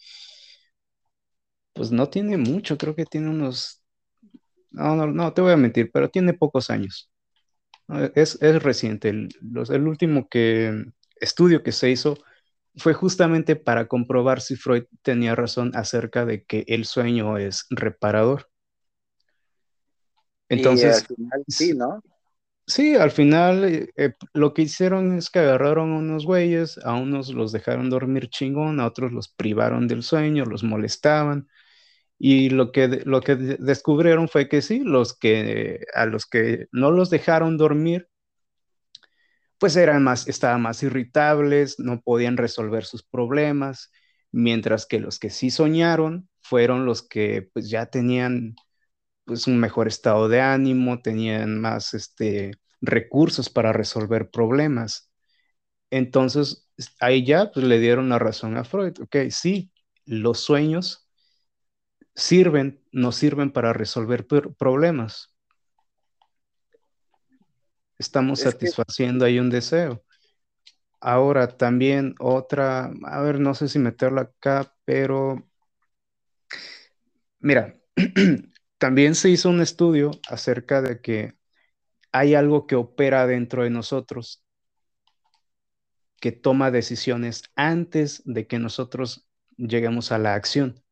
pues 1.74 1.92
no 1.92 2.10
tiene 2.10 2.36
mucho, 2.38 2.78
creo 2.78 2.96
que 2.96 3.06
tiene 3.06 3.30
unos, 3.30 3.82
no, 4.72 4.96
no, 4.96 5.08
no 5.08 5.34
te 5.34 5.42
voy 5.42 5.54
a 5.54 5.58
mentir, 5.58 5.90
pero 5.94 6.10
tiene 6.10 6.34
pocos 6.34 6.70
años. 6.70 7.10
Es, 8.16 8.40
reciente. 8.64 9.10
El, 9.10 9.30
el 9.70 9.88
último 9.88 10.28
que, 10.30 10.86
estudio 11.20 11.64
que 11.64 11.72
se 11.72 11.90
hizo 11.92 12.18
fue 12.78 12.94
justamente 12.94 13.56
para 13.56 13.88
comprobar 13.88 14.42
si 14.42 14.56
Freud 14.56 14.86
tenía 15.02 15.36
razón 15.36 15.72
acerca 15.76 16.26
de 16.26 16.44
que 16.44 16.66
el 16.68 16.86
sueño 16.86 17.38
es 17.38 17.66
reparador. 17.70 18.50
Entonces, 20.50 21.06
sí, 21.48 21.74
¿no? 21.74 22.02
Sí, 22.68 22.96
al 22.96 23.12
final 23.12 23.64
eh, 23.66 23.90
eh, 23.96 24.14
lo 24.34 24.54
que 24.54 24.64
hicieron 24.64 25.16
es 25.18 25.30
que 25.30 25.40
agarraron 25.40 25.94
a 25.94 25.98
unos 25.98 26.26
güeyes, 26.26 26.80
a 26.84 26.96
unos 26.96 27.30
los 27.30 27.52
dejaron 27.52 27.90
dormir 27.90 28.30
chingón, 28.30 28.80
a 28.80 28.88
otros 28.88 29.12
los 29.12 29.30
privaron 29.30 29.88
del 29.88 30.02
sueño, 30.02 30.46
los 30.46 30.64
molestaban. 30.64 31.48
Y 32.18 32.50
lo 32.50 32.72
que, 32.72 32.88
lo 33.06 33.22
que 33.22 33.36
descubrieron 33.36 34.30
fue 34.30 34.48
que 34.50 34.62
sí, 34.62 34.80
los 34.80 35.18
que, 35.18 35.82
a 35.94 36.06
los 36.06 36.26
que 36.26 36.68
no 36.72 36.92
los 36.92 37.10
dejaron 37.10 37.58
dormir, 37.58 38.10
pues 39.58 39.76
eran 39.76 40.04
más, 40.04 40.28
estaban 40.28 40.62
más 40.62 40.84
irritables, 40.84 41.80
no 41.80 42.02
podían 42.02 42.38
resolver 42.38 42.86
sus 42.86 43.04
problemas, 43.04 43.92
mientras 44.32 44.86
que 44.86 45.00
los 45.00 45.20
que 45.20 45.30
sí 45.30 45.50
soñaron 45.50 46.30
fueron 46.42 46.86
los 46.86 47.02
que 47.08 47.50
pues 47.54 47.70
ya 47.70 47.86
tenían 47.88 48.56
pues 49.26 49.48
un 49.48 49.60
mejor 49.60 49.88
estado 49.88 50.30
de 50.30 50.42
ánimo, 50.42 51.02
tenían 51.02 51.60
más 51.62 51.94
este, 51.96 52.54
recursos 52.82 53.50
para 53.50 53.74
resolver 53.74 54.30
problemas. 54.32 55.12
Entonces, 55.92 56.70
ahí 57.00 57.26
ya 57.26 57.52
pues, 57.52 57.66
le 57.66 57.80
dieron 57.80 58.10
la 58.10 58.20
razón 58.20 58.58
a 58.58 58.64
Freud. 58.66 58.94
Ok, 59.02 59.18
sí, 59.32 59.72
los 60.06 60.40
sueños 60.42 61.05
sirven, 62.16 62.82
nos 62.92 63.16
sirven 63.16 63.52
para 63.52 63.74
resolver 63.74 64.26
problemas. 64.58 65.36
Estamos 67.98 68.42
satisfaciendo 68.42 69.26
ahí 69.26 69.40
un 69.40 69.50
deseo. 69.50 70.04
Ahora 71.00 71.48
también 71.58 72.16
otra, 72.20 72.92
a 73.04 73.22
ver, 73.22 73.40
no 73.40 73.54
sé 73.54 73.68
si 73.68 73.80
meterla 73.80 74.22
acá, 74.22 74.74
pero 74.86 75.48
mira, 77.40 77.76
también 78.78 79.16
se 79.16 79.30
hizo 79.30 79.50
un 79.50 79.62
estudio 79.62 80.12
acerca 80.28 80.82
de 80.82 81.00
que 81.02 81.36
hay 82.12 82.34
algo 82.34 82.66
que 82.66 82.76
opera 82.76 83.28
dentro 83.28 83.64
de 83.64 83.70
nosotros 83.70 84.44
que 86.20 86.32
toma 86.32 86.72
decisiones 86.72 87.44
antes 87.56 88.24
de 88.26 88.48
que 88.48 88.58
nosotros 88.58 89.28
lleguemos 89.58 90.12
a 90.12 90.18
la 90.18 90.34
acción. 90.34 90.85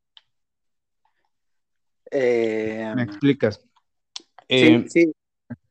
¿Me 2.91 3.03
Em, 3.03 3.03
explicas? 3.03 3.61
sí, 4.55 4.79
Eh, 4.79 4.89
sí, 4.89 5.13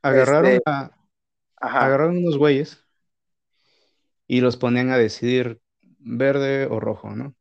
agarraron, 0.03 0.61
este, 0.61 0.63
a- 0.67 0.93
agarraron 1.79 2.19
unos 2.19 2.39
güeyes 2.39 2.85
y 4.27 4.41
los 4.41 4.57
ponían 4.57 4.91
a 4.91 4.99
decidir 4.99 5.61
verde 6.01 6.67
o 6.67 6.81
rojo, 6.81 7.15
¿no? 7.15 7.37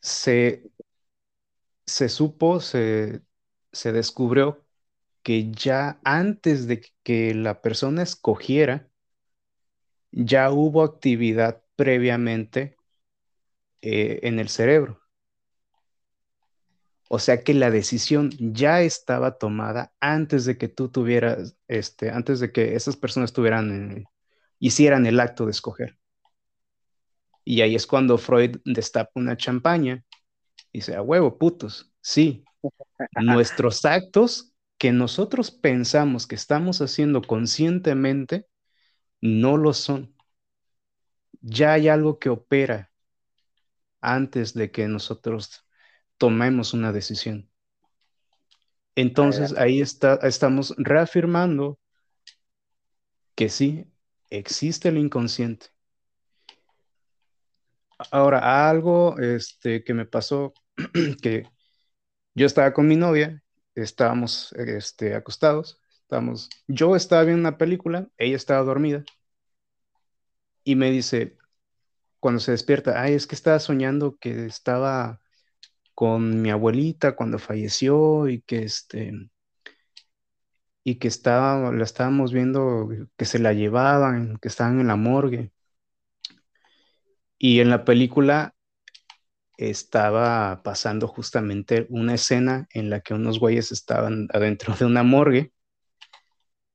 Se, 0.00 0.62
se 1.86 2.08
supo, 2.08 2.60
se, 2.60 3.22
se 3.72 3.92
descubrió 3.92 4.64
que 5.22 5.52
ya 5.52 6.00
antes 6.04 6.66
de 6.68 6.82
que 7.04 7.34
la 7.34 7.62
persona 7.62 8.02
escogiera, 8.04 8.90
ya 10.12 10.50
hubo 10.50 10.82
actividad 10.82 11.62
previamente 11.76 12.76
eh, 13.82 14.20
en 14.22 14.38
el 14.40 14.48
cerebro. 14.48 15.00
O 17.14 17.20
sea 17.20 17.44
que 17.44 17.54
la 17.54 17.70
decisión 17.70 18.30
ya 18.40 18.82
estaba 18.82 19.38
tomada 19.38 19.92
antes 20.00 20.46
de 20.46 20.58
que 20.58 20.66
tú 20.66 20.88
tuvieras, 20.88 21.56
este, 21.68 22.10
antes 22.10 22.40
de 22.40 22.50
que 22.50 22.74
esas 22.74 22.96
personas 22.96 23.32
tuvieran, 23.32 23.98
eh, 23.98 24.04
hicieran 24.58 25.06
el 25.06 25.20
acto 25.20 25.44
de 25.44 25.52
escoger. 25.52 25.96
Y 27.44 27.60
ahí 27.60 27.76
es 27.76 27.86
cuando 27.86 28.18
Freud 28.18 28.56
destapa 28.64 29.12
una 29.14 29.36
champaña 29.36 30.04
y 30.72 30.78
dice, 30.78 30.96
a 30.96 31.02
huevo, 31.02 31.38
putos, 31.38 31.92
sí, 32.00 32.42
nuestros 33.22 33.84
actos 33.84 34.52
que 34.76 34.90
nosotros 34.90 35.52
pensamos 35.52 36.26
que 36.26 36.34
estamos 36.34 36.80
haciendo 36.80 37.22
conscientemente 37.22 38.48
no 39.20 39.56
lo 39.56 39.72
son. 39.72 40.16
Ya 41.42 41.74
hay 41.74 41.86
algo 41.86 42.18
que 42.18 42.30
opera 42.30 42.90
antes 44.00 44.52
de 44.52 44.72
que 44.72 44.88
nosotros 44.88 45.64
tomemos 46.18 46.74
una 46.74 46.92
decisión. 46.92 47.50
Entonces 48.96 49.56
ahí 49.56 49.80
está, 49.80 50.14
estamos 50.22 50.74
reafirmando 50.78 51.78
que 53.34 53.48
sí, 53.48 53.90
existe 54.30 54.88
el 54.88 54.98
inconsciente. 54.98 55.66
Ahora, 58.10 58.68
algo 58.68 59.18
este, 59.18 59.82
que 59.84 59.94
me 59.94 60.06
pasó, 60.06 60.52
que 61.22 61.48
yo 62.34 62.46
estaba 62.46 62.72
con 62.72 62.86
mi 62.86 62.96
novia, 62.96 63.42
estábamos 63.74 64.52
este, 64.52 65.14
acostados, 65.14 65.80
estábamos, 66.02 66.48
yo 66.68 66.96
estaba 66.96 67.24
viendo 67.24 67.40
una 67.40 67.58
película, 67.58 68.08
ella 68.18 68.36
estaba 68.36 68.62
dormida, 68.62 69.04
y 70.64 70.76
me 70.76 70.90
dice, 70.90 71.36
cuando 72.20 72.40
se 72.40 72.52
despierta, 72.52 73.00
ay, 73.00 73.14
es 73.14 73.26
que 73.26 73.34
estaba 73.34 73.58
soñando 73.58 74.16
que 74.18 74.46
estaba 74.46 75.20
con 75.94 76.42
mi 76.42 76.50
abuelita 76.50 77.16
cuando 77.16 77.38
falleció 77.38 78.28
y 78.28 78.42
que 78.42 78.64
este 78.64 79.12
y 80.84 80.96
que 80.96 81.08
estaba, 81.08 81.72
la 81.72 81.84
estábamos 81.84 82.32
viendo 82.32 82.88
que 83.16 83.24
se 83.24 83.38
la 83.38 83.52
llevaban, 83.54 84.36
que 84.38 84.48
estaban 84.48 84.80
en 84.80 84.88
la 84.88 84.96
morgue. 84.96 85.50
Y 87.38 87.60
en 87.60 87.70
la 87.70 87.84
película 87.84 88.54
estaba 89.56 90.62
pasando 90.62 91.08
justamente 91.08 91.86
una 91.90 92.14
escena 92.14 92.66
en 92.70 92.90
la 92.90 93.00
que 93.00 93.14
unos 93.14 93.38
güeyes 93.38 93.72
estaban 93.72 94.28
adentro 94.32 94.74
de 94.74 94.84
una 94.84 95.02
morgue, 95.02 95.52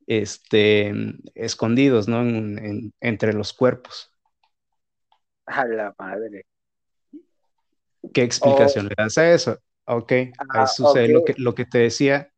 este, 0.07 0.93
escondidos, 1.36 2.07
¿no? 2.07 2.22
En, 2.22 2.57
en, 2.59 2.93
entre 2.99 3.34
los 3.34 3.53
cuerpos. 3.53 4.11
A 5.47 5.65
la 5.65 5.93
madre. 5.99 6.45
¿Qué 8.14 8.24
explicación 8.24 8.86
oh. 8.86 8.89
le 8.89 8.95
das 8.97 9.18
a 9.18 9.34
eso? 9.34 9.60
Ok, 9.86 10.14
ah, 10.38 10.68
okay. 10.80 11.06
es 11.06 11.10
lo 11.10 11.26
que, 11.26 11.34
lo 11.38 11.56
que 11.56 11.66
te 11.66 11.80
decía, 11.80 12.32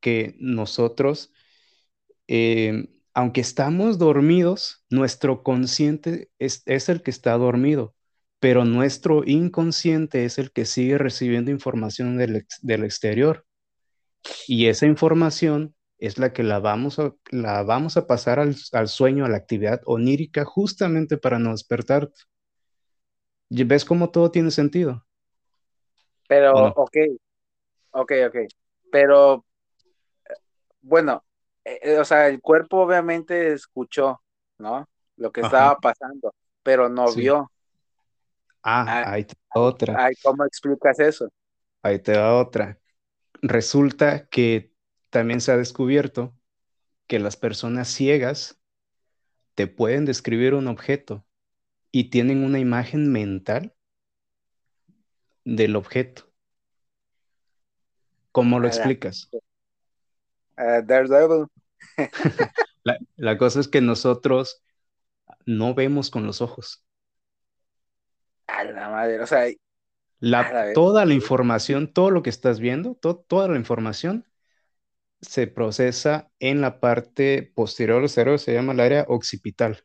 que 0.00 0.36
nosotros, 0.38 1.32
eh, 2.26 2.88
aunque 3.14 3.40
estamos 3.40 3.98
dormidos, 3.98 4.84
nuestro 4.90 5.42
consciente 5.42 6.30
es, 6.38 6.62
es, 6.66 6.88
el 6.88 7.02
que 7.02 7.10
está 7.10 7.32
dormido, 7.36 7.94
pero 8.40 8.64
nuestro 8.64 9.22
inconsciente 9.24 10.24
es 10.24 10.38
el 10.38 10.52
que 10.52 10.64
sigue 10.64 10.98
recibiendo 10.98 11.50
información 11.50 12.16
del, 12.16 12.36
ex, 12.36 12.58
del 12.62 12.84
exterior. 12.84 13.44
Y 14.46 14.66
esa 14.66 14.86
información 14.86 15.74
es 15.98 16.18
la 16.18 16.32
que 16.32 16.42
la 16.42 16.60
vamos 16.60 16.98
a, 16.98 17.14
la 17.30 17.62
vamos 17.62 17.96
a 17.96 18.06
pasar 18.06 18.38
al, 18.38 18.56
al 18.72 18.88
sueño, 18.88 19.24
a 19.24 19.28
la 19.28 19.36
actividad 19.36 19.80
onírica, 19.84 20.44
justamente 20.44 21.16
para 21.16 21.38
no 21.38 21.50
despertar. 21.50 22.10
¿Ves 23.50 23.84
cómo 23.84 24.10
todo 24.10 24.30
tiene 24.30 24.50
sentido? 24.50 25.04
Pero, 26.28 26.52
no? 26.52 26.74
ok, 26.74 26.96
ok, 27.92 28.12
ok. 28.28 28.36
Pero, 28.90 29.44
bueno, 30.82 31.24
eh, 31.64 31.98
o 31.98 32.04
sea, 32.04 32.28
el 32.28 32.40
cuerpo 32.40 32.78
obviamente 32.82 33.52
escuchó, 33.52 34.22
¿no? 34.58 34.88
Lo 35.16 35.32
que 35.32 35.40
Ajá. 35.40 35.42
estaba 35.42 35.78
pasando, 35.80 36.34
pero 36.62 36.88
no 36.88 37.12
Sí. 37.12 37.14
vio. 37.14 37.50
Ah, 38.62 38.96
Ah, 38.96 39.04
ahí 39.04 39.24
te 39.24 39.34
va 39.54 39.62
otra. 39.62 40.04
Ay, 40.04 40.14
¿Cómo 40.22 40.44
explicas 40.46 40.98
eso? 41.00 41.30
Ahí 41.82 41.98
te 42.00 42.16
va 42.16 42.36
otra. 42.38 42.80
Resulta 43.42 44.28
que 44.28 44.72
también 45.10 45.40
se 45.40 45.52
ha 45.52 45.56
descubierto 45.56 46.36
que 47.08 47.20
las 47.20 47.36
personas 47.36 47.88
ciegas 47.88 48.60
te 49.56 49.68
pueden 49.68 50.06
describir 50.06 50.54
un 50.54 50.68
objeto 50.68 51.26
y 51.92 52.10
tienen 52.10 52.44
una 52.44 52.58
imagen 52.60 53.12
mental 53.12 53.74
del 55.44 55.74
objeto. 55.74 56.30
¿Cómo 58.32 58.58
lo 58.58 58.66
Ah, 58.66 58.68
explicas? 58.68 59.28
Ah, 60.56 60.80
Daredevil. 60.82 61.46
La, 62.82 62.98
la 63.16 63.38
cosa 63.38 63.60
es 63.60 63.68
que 63.68 63.80
nosotros 63.80 64.62
no 65.46 65.74
vemos 65.74 66.10
con 66.10 66.26
los 66.26 66.40
ojos. 66.42 66.84
A 68.46 68.64
la 68.64 68.88
madre, 68.90 69.20
o 69.22 69.26
sea, 69.26 69.46
La- 70.20 70.42
la 70.52 70.72
toda 70.72 71.04
la 71.06 71.14
información, 71.14 71.92
todo 71.92 72.10
lo 72.10 72.22
que 72.22 72.30
estás 72.30 72.60
viendo, 72.60 72.94
to- 72.94 73.16
toda 73.28 73.48
la 73.48 73.56
información 73.56 74.26
se 75.22 75.46
procesa 75.48 76.30
en 76.40 76.60
la 76.62 76.80
parte 76.80 77.52
posterior 77.56 78.00
del 78.02 78.10
cerebro, 78.10 78.38
se 78.38 78.54
llama 78.54 78.72
el 78.74 78.80
área 78.80 79.06
occipital. 79.08 79.84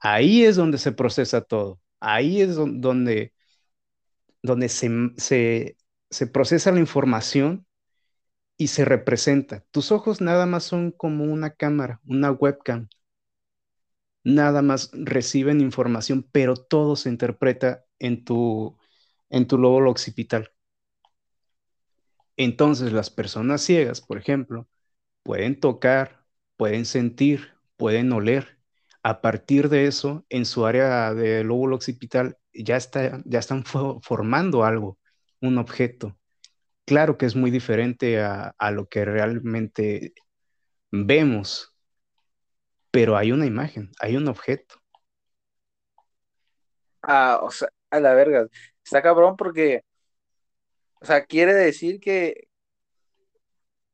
Ahí 0.00 0.44
es 0.44 0.56
donde 0.56 0.78
se 0.78 0.92
procesa 0.92 1.40
todo. 1.42 1.80
Ahí 2.00 2.40
es 2.42 2.54
don- 2.56 2.80
donde, 2.80 3.32
donde 4.42 4.68
se, 4.68 4.88
se, 5.16 5.76
se 6.10 6.26
procesa 6.26 6.72
la 6.72 6.80
información 6.80 7.66
y 8.58 8.68
se 8.68 8.84
representa. 8.84 9.64
Tus 9.72 9.92
ojos 9.92 10.20
nada 10.20 10.46
más 10.46 10.64
son 10.64 10.92
como 10.92 11.24
una 11.26 11.52
cámara, 11.52 12.00
una 12.06 12.32
webcam. 12.32 12.88
Nada 14.24 14.62
más 14.62 14.90
reciben 14.92 15.60
información, 15.60 16.28
pero 16.32 16.54
todo 16.56 16.96
se 16.96 17.08
interpreta 17.08 17.84
en 17.98 18.24
tu, 18.24 18.76
en 19.30 19.46
tu 19.46 19.58
lóbulo 19.58 19.90
occipital. 19.90 20.50
Entonces, 22.36 22.92
las 22.92 23.10
personas 23.10 23.62
ciegas, 23.62 24.00
por 24.00 24.16
ejemplo, 24.18 24.66
pueden 25.24 25.60
tocar, 25.60 26.26
pueden 26.56 26.86
sentir, 26.86 27.54
pueden 27.78 28.12
oler. 28.12 28.57
A 29.02 29.20
partir 29.20 29.68
de 29.68 29.86
eso, 29.86 30.24
en 30.28 30.44
su 30.44 30.66
área 30.66 31.14
de 31.14 31.44
lóbulo 31.44 31.76
occipital, 31.76 32.36
ya, 32.52 32.76
está, 32.76 33.20
ya 33.24 33.38
están 33.38 33.64
fo- 33.64 34.00
formando 34.02 34.64
algo, 34.64 34.98
un 35.40 35.58
objeto. 35.58 36.18
Claro 36.86 37.18
que 37.18 37.26
es 37.26 37.36
muy 37.36 37.50
diferente 37.50 38.20
a, 38.22 38.54
lo 38.72 38.88
que 38.88 39.04
realmente 39.04 40.14
vemos, 40.90 41.74
pero 42.90 43.16
hay 43.16 43.32
una 43.32 43.46
imagen, 43.46 43.90
hay 44.00 44.16
un 44.16 44.28
objeto. 44.28 44.76
Ah, 47.02 47.40
o 47.42 47.50
sea, 47.50 47.68
a 47.90 48.00
la 48.00 48.14
verga. 48.14 48.46
está 48.84 49.02
cabrón 49.02 49.36
porque, 49.36 49.82
o 51.00 51.06
sea, 51.06 51.24
quiere 51.26 51.54
decir 51.54 52.00
que, 52.00 52.48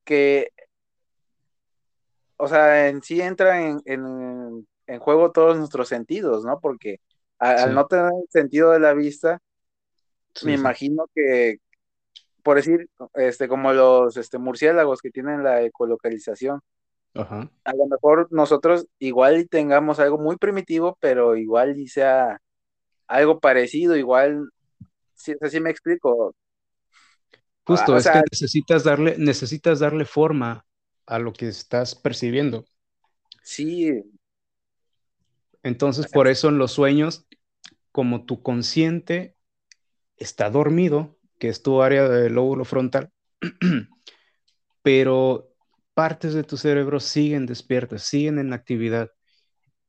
que, 0.05 0.51
o 2.37 2.49
sea, 2.49 2.89
en 2.89 3.03
sí 3.03 3.21
entra 3.21 3.61
en, 3.63 3.81
en, 3.87 4.67
juego 4.99 5.33
todos 5.33 5.57
nuestros 5.57 5.89
sentidos, 5.89 6.45
¿no? 6.45 6.61
Porque 6.61 7.01
al 7.39 7.75
no 7.75 7.87
tener 7.87 8.07
el 8.07 8.29
sentido 8.31 8.71
de 8.71 8.81
la 8.81 8.95
vista, 8.95 9.41
me 10.45 10.55
imagino 10.55 11.07
que, 11.15 11.59
por 12.43 12.57
decir, 12.57 12.89
este, 13.15 13.49
como 13.49 13.73
los 13.73 14.17
este, 14.17 14.39
murciélagos 14.39 15.01
que 15.01 15.11
tienen 15.11 15.43
la 15.43 15.63
ecolocalización, 15.63 16.61
a 17.15 17.75
lo 17.77 17.87
mejor 17.87 18.29
nosotros 18.31 18.87
igual 18.99 19.49
tengamos 19.49 20.01
algo 20.01 20.19
muy 20.19 20.37
primitivo, 20.37 20.99
pero 21.01 21.37
igual 21.37 21.79
y 21.79 21.87
sea 21.87 22.41
algo 23.07 23.39
parecido, 23.39 23.97
igual, 23.97 24.51
si, 25.15 25.35
así 25.41 25.61
me 25.61 25.71
explico. 25.71 26.35
Justo, 27.65 27.97
es 27.97 28.09
que 28.09 28.21
necesitas 28.31 28.85
darle, 28.85 29.17
necesitas 29.17 29.79
darle 29.79 30.05
forma 30.05 30.67
a 31.07 31.19
lo 31.19 31.33
que 31.33 31.49
estás 31.49 31.95
percibiendo. 31.95 32.65
Sí. 33.43 34.03
Entonces, 35.65 36.07
por 36.09 36.29
eso 36.29 36.51
en 36.51 36.59
los 36.59 36.73
sueños, 36.73 37.27
como 37.91 38.27
tu 38.27 38.43
consciente 38.43 39.35
está 40.17 40.51
dormido, 40.51 41.19
que 41.39 41.49
es 41.49 41.63
tu 41.63 41.81
área 41.83 42.07
del 42.09 42.35
lóbulo 42.35 42.67
frontal, 42.67 43.11
pero 44.83 45.51
partes 45.95 46.35
de 46.35 46.45
tu 46.45 46.59
cerebro 46.59 47.01
siguen 47.01 47.47
despiertas, 47.47 48.03
siguen 48.03 48.39
en 48.39 48.53
actividad. 48.53 49.11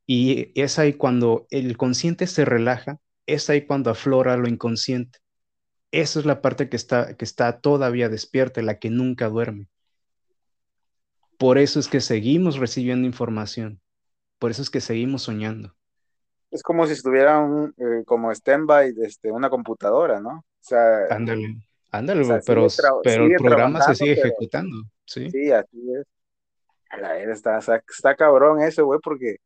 Y 0.08 0.60
es 0.60 0.80
ahí 0.80 0.94
cuando 0.94 1.46
el 1.50 1.76
consciente 1.76 2.26
se 2.26 2.46
relaja, 2.46 3.00
es 3.26 3.50
ahí 3.50 3.66
cuando 3.66 3.92
aflora 3.92 4.38
lo 4.38 4.48
inconsciente. 4.48 5.20
Esa 5.92 6.20
es 6.20 6.26
la 6.26 6.42
parte 6.42 6.70
que 6.70 6.78
está, 6.78 7.18
que 7.18 7.26
está 7.26 7.60
todavía 7.60 8.08
despierta, 8.08 8.62
la 8.62 8.80
que 8.80 8.90
nunca 8.90 9.28
duerme. 9.28 9.68
Por 11.38 11.58
eso 11.58 11.82
es 11.82 11.90
que 11.90 12.00
seguimos 12.00 12.58
recibiendo 12.58 13.06
información. 13.08 13.82
Por 14.40 14.52
eso 14.52 14.62
es 14.62 14.70
que 14.70 14.82
seguimos 14.82 15.24
soñando. 15.24 15.76
Es 16.52 16.64
como 16.64 16.86
si 16.86 16.94
estuviera 16.94 17.40
un, 17.40 17.74
eh, 17.78 18.04
como 18.06 18.32
stand-by 18.32 18.94
este, 19.02 19.32
una 19.32 19.50
computadora, 19.50 20.20
¿no? 20.22 20.38
O 20.40 20.44
sea, 20.62 21.06
ándale, 21.10 21.58
ándale, 21.92 22.24
pero, 22.46 22.68
pero 23.04 23.26
el 23.26 23.36
programa 23.36 23.82
se 23.82 23.96
sigue 23.96 24.14
ejecutando. 24.14 24.84
Sí, 25.06 25.30
sí 25.30 25.52
así 25.52 25.78
es. 25.94 26.06
A 26.90 26.98
la 26.98 27.14
vez 27.14 27.30
está, 27.30 27.58
está 27.58 28.16
cabrón 28.16 28.62
eso, 28.62 28.86
güey, 28.86 29.00
porque, 29.04 29.38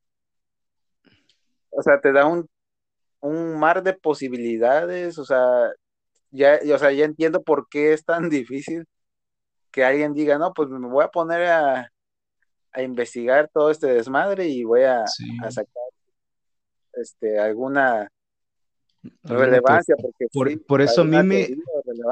o 1.69 1.81
sea, 1.81 1.99
te 1.99 2.11
da 2.11 2.25
un, 2.25 2.47
un 3.21 3.57
mar 3.57 3.81
de 3.81 3.93
posibilidades, 3.93 5.17
o 5.17 5.25
sea, 5.25 5.71
ya, 6.31 6.59
o 6.73 6.77
sea, 6.77 6.91
ya 6.91 7.05
entiendo 7.05 7.41
por 7.41 7.67
qué 7.69 7.93
es 7.93 8.05
tan 8.05 8.29
difícil 8.29 8.85
que 9.71 9.83
alguien 9.83 10.13
diga, 10.13 10.37
no, 10.37 10.53
pues 10.53 10.69
me 10.69 10.87
voy 10.87 11.03
a 11.03 11.09
poner 11.09 11.43
a, 11.47 11.91
a 12.71 12.81
investigar 12.81 13.49
todo 13.53 13.71
este 13.71 13.87
desmadre 13.87 14.47
y 14.47 14.63
voy 14.63 14.83
a, 14.83 15.03
a 15.03 15.51
sacar 15.51 15.73
este, 16.93 17.39
alguna 17.39 18.09
relevancia 19.23 19.95
porque 19.95 20.27
por, 20.67 20.81
eso 20.81 21.01
a 21.01 21.05
mí 21.05 21.23
me 21.23 21.47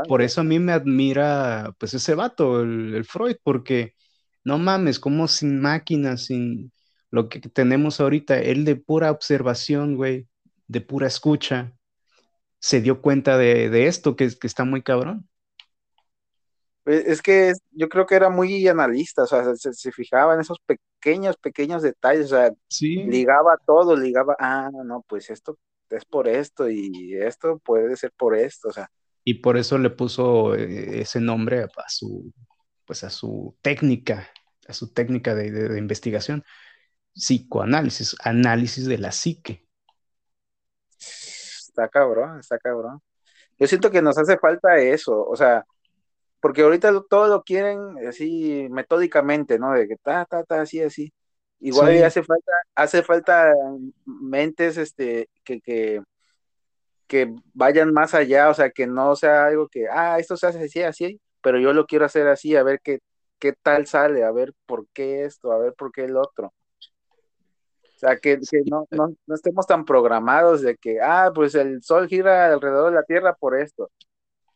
por 0.07 0.21
eso 0.21 0.41
a 0.41 0.43
mí 0.43 0.57
me 0.59 0.71
admira 0.71 1.73
pues 1.77 1.93
ese 1.93 2.15
vato 2.15 2.61
el, 2.61 3.03
Freud 3.03 3.35
porque 3.43 3.93
no 4.43 4.57
mames 4.57 4.99
como 4.99 5.27
sin 5.27 5.59
máquinas 5.59 6.25
sin 6.25 6.71
lo 7.11 7.27
que 7.27 7.39
tenemos 7.41 7.99
ahorita 7.99 8.39
él 8.39 8.63
de 8.63 8.77
pura 8.77 9.11
observación 9.11 9.95
güey 9.95 10.27
de 10.67 10.81
pura 10.81 11.07
escucha 11.07 11.73
se 12.59 12.81
dio 12.81 13.01
cuenta 13.01 13.37
de, 13.37 13.87
esto 13.87 14.15
que, 14.15 14.29
que 14.39 14.47
está 14.47 14.63
muy 14.63 14.81
cabrón 14.81 15.27
es 16.87 17.21
que 17.21 17.53
yo 17.71 17.89
creo 17.89 18.05
que 18.05 18.15
era 18.15 18.29
muy 18.29 18.67
analista, 18.67 19.23
o 19.23 19.27
sea, 19.27 19.55
se, 19.55 19.91
fijaba 19.91 20.33
en 20.33 20.39
esos 20.39 20.57
pequeños, 20.59 21.37
pequeños 21.37 21.81
detalles, 21.81 22.31
o 22.31 22.35
sea, 22.35 22.51
ligaba 22.79 23.57
todo, 23.65 23.95
ligaba, 23.95 24.35
ah, 24.39 24.69
no, 24.85 25.03
pues 25.07 25.29
esto 25.29 25.57
es 25.89 26.05
por 26.05 26.27
esto 26.27 26.69
y 26.69 27.15
esto 27.15 27.59
puede 27.59 27.95
ser 27.97 28.11
por 28.17 28.35
esto, 28.35 28.69
o 28.69 28.71
sea. 28.71 28.89
Y 29.23 29.35
por 29.35 29.57
eso 29.57 29.77
le 29.77 29.89
puso 29.89 30.55
eh, 30.55 31.01
ese 31.01 31.19
nombre 31.19 31.63
a 31.63 31.89
su, 31.89 32.31
pues 32.85 33.03
a 33.03 33.09
su 33.09 33.57
técnica, 33.61 34.29
a 34.67 34.73
su 34.73 34.93
técnica 34.93 35.35
de, 35.35 35.51
de 35.51 35.77
investigación, 35.77 36.45
psicoanálisis, 37.13 38.15
análisis 38.23 38.85
de 38.85 38.97
la 38.97 39.11
psique. 39.11 39.67
Está 40.97 41.89
cabrón, 41.89 42.39
está 42.39 42.57
cabrón. 42.57 43.01
Yo 43.59 43.67
siento 43.67 43.91
que 43.91 44.01
nos 44.01 44.17
hace 44.17 44.37
falta 44.37 44.77
eso, 44.77 45.25
o 45.25 45.35
sea, 45.35 45.65
porque 46.39 46.61
ahorita 46.61 46.91
todo 47.09 47.27
lo 47.27 47.43
quieren 47.43 47.79
así 48.07 48.67
metódicamente, 48.69 49.59
¿no? 49.59 49.73
De 49.73 49.87
que 49.87 49.95
ta, 49.97 50.25
ta, 50.25 50.43
ta, 50.43 50.61
así, 50.61 50.81
así. 50.81 51.13
Igual 51.59 52.03
hace 52.03 52.23
falta, 52.23 52.51
hace 52.75 53.01
falta 53.03 53.51
mentes 54.05 54.77
este, 54.77 55.29
que, 55.43 55.59
que, 55.61 56.03
que 57.07 57.33
vayan 57.53 57.91
más 57.93 58.13
allá, 58.13 58.49
o 58.49 58.53
sea, 58.53 58.69
que 58.69 58.85
no 58.85 59.15
sea 59.15 59.47
algo 59.47 59.67
que, 59.67 59.87
ah, 59.89 60.19
esto 60.19 60.37
se 60.37 60.47
hace 60.47 60.65
así, 60.65 60.83
así, 60.83 61.21
pero 61.41 61.59
yo 61.59 61.73
lo 61.73 61.87
quiero 61.87 62.05
hacer 62.05 62.27
así, 62.27 62.55
a 62.55 62.61
ver 62.61 62.79
qué, 62.83 62.99
qué 63.39 63.53
tal 63.53 63.87
sale, 63.87 64.23
a 64.23 64.31
ver 64.31 64.53
por 64.67 64.87
qué 64.93 65.25
esto, 65.25 65.51
a 65.51 65.57
ver 65.57 65.73
por 65.73 65.91
qué 65.91 66.05
el 66.05 66.17
otro. 66.17 66.53
O 67.95 67.99
sea, 67.99 68.17
que, 68.17 68.39
que 68.39 68.61
no, 68.69 68.85
no, 68.91 69.15
no, 69.25 69.35
estemos 69.35 69.65
tan 69.65 69.83
programados 69.83 70.61
de 70.61 70.77
que, 70.77 71.01
ah, 71.01 71.31
pues 71.33 71.55
el 71.55 71.81
sol 71.81 72.07
gira 72.07 72.53
alrededor 72.53 72.91
de 72.91 72.95
la 72.95 73.03
Tierra 73.03 73.33
por 73.33 73.59
esto 73.59 73.89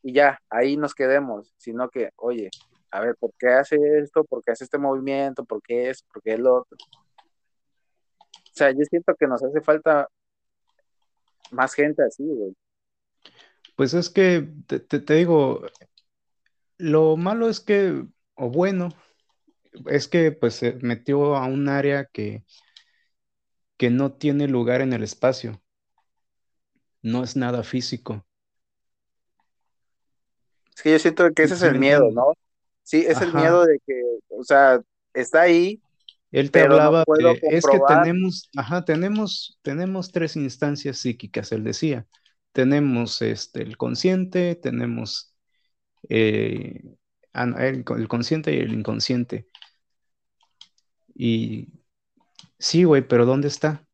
y 0.04 0.14
ya, 0.14 0.40
ahí 0.50 0.78
nos 0.78 0.96
quedemos, 0.96 1.54
sino 1.58 1.90
que, 1.90 2.12
oye, 2.16 2.50
a 2.92 3.00
ver, 3.00 3.16
¿por 3.18 3.32
qué 3.38 3.50
hace 3.50 3.78
esto? 4.00 4.24
¿Por 4.26 4.44
qué 4.44 4.52
hace 4.52 4.66
este 4.66 4.78
movimiento? 4.78 5.46
¿Por 5.46 5.62
qué 5.62 5.90
es? 5.90 6.04
¿Por 6.04 6.22
qué 6.22 6.34
el 6.34 6.46
otro? 6.46 6.78
O 6.78 8.54
sea, 8.54 8.72
yo 8.72 8.84
siento 8.90 9.16
que 9.16 9.28
nos 9.28 9.42
hace 9.44 9.62
falta 9.62 10.08
más 11.52 11.74
gente 11.74 12.04
así, 12.04 12.24
güey. 12.24 12.54
Pues 13.76 13.94
es 13.94 14.10
que, 14.10 14.50
te, 14.68 14.80
te, 14.80 15.14
digo, 15.14 15.62
lo 16.78 17.16
malo 17.16 17.50
es 17.50 17.60
que, 17.62 18.06
o 18.36 18.50
bueno, 18.50 18.90
es 19.88 20.08
que 20.08 20.32
pues 20.32 20.56
se 20.56 20.74
metió 20.82 21.36
a 21.36 21.46
un 21.46 21.70
área 21.70 22.06
que, 22.06 22.44
que 23.78 23.90
no 23.90 24.14
tiene 24.14 24.48
lugar 24.48 24.82
en 24.82 24.94
el 24.94 25.04
espacio. 25.04 25.62
No 27.02 27.24
es 27.24 27.36
nada 27.36 27.64
físico. 27.64 28.26
Es 30.76 30.82
que 30.82 30.92
yo 30.92 31.00
siento 31.00 31.32
que 31.34 31.44
ese 31.44 31.56
es 31.56 31.62
el 31.64 31.80
miedo, 31.80 32.10
¿no? 32.12 32.34
Sí, 32.84 33.06
es 33.08 33.22
el 33.22 33.34
miedo 33.34 33.66
de 33.66 33.80
que, 33.86 34.02
o 34.30 34.44
sea, 34.44 34.82
está 35.14 35.42
ahí. 35.42 35.82
Él 36.32 36.50
te 36.50 36.62
hablaba 36.62 37.04
es 37.42 37.66
que 37.66 37.80
tenemos, 37.88 38.50
ajá, 38.56 38.86
tenemos, 38.86 39.60
tenemos 39.62 40.12
tres 40.12 40.36
instancias 40.36 40.98
psíquicas, 40.98 41.52
él 41.52 41.64
decía. 41.64 42.08
Tenemos 42.54 43.22
este, 43.22 43.62
el 43.62 43.78
consciente, 43.78 44.56
tenemos 44.56 45.36
eh, 46.10 46.82
el, 47.34 47.84
consciente 48.08 48.54
y 48.54 48.60
el 48.60 48.74
inconsciente. 48.74 49.48
Y 51.14 51.68
sí, 52.58 52.84
güey, 52.86 53.08
pero 53.08 53.26
¿dónde 53.26 53.48
está? 53.48 53.86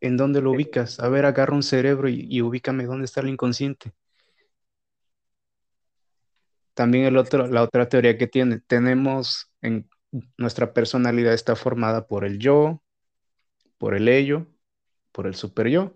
¿En 0.00 0.16
dónde 0.16 0.40
lo 0.40 0.52
ubicas? 0.52 1.00
A 1.00 1.08
ver, 1.08 1.24
agarra 1.24 1.54
un 1.54 1.62
cerebro 1.62 2.08
y, 2.08 2.26
y 2.28 2.42
ubícame 2.42 2.84
dónde 2.84 3.06
está 3.06 3.20
el 3.20 3.28
inconsciente. 3.28 3.92
También 6.74 7.04
el 7.06 7.16
otro, 7.16 7.46
la 7.46 7.62
otra 7.62 7.88
teoría 7.88 8.18
que 8.18 8.26
tiene, 8.26 8.60
tenemos 8.60 9.52
en 9.62 9.88
nuestra 10.38 10.72
personalidad 10.74 11.34
está 11.34 11.56
formada 11.56 12.06
por 12.06 12.24
el 12.24 12.38
yo, 12.38 12.82
por 13.78 13.94
el 13.94 14.08
ello, 14.08 14.48
por 15.12 15.26
el 15.28 15.34
super 15.36 15.68
yo. 15.68 15.94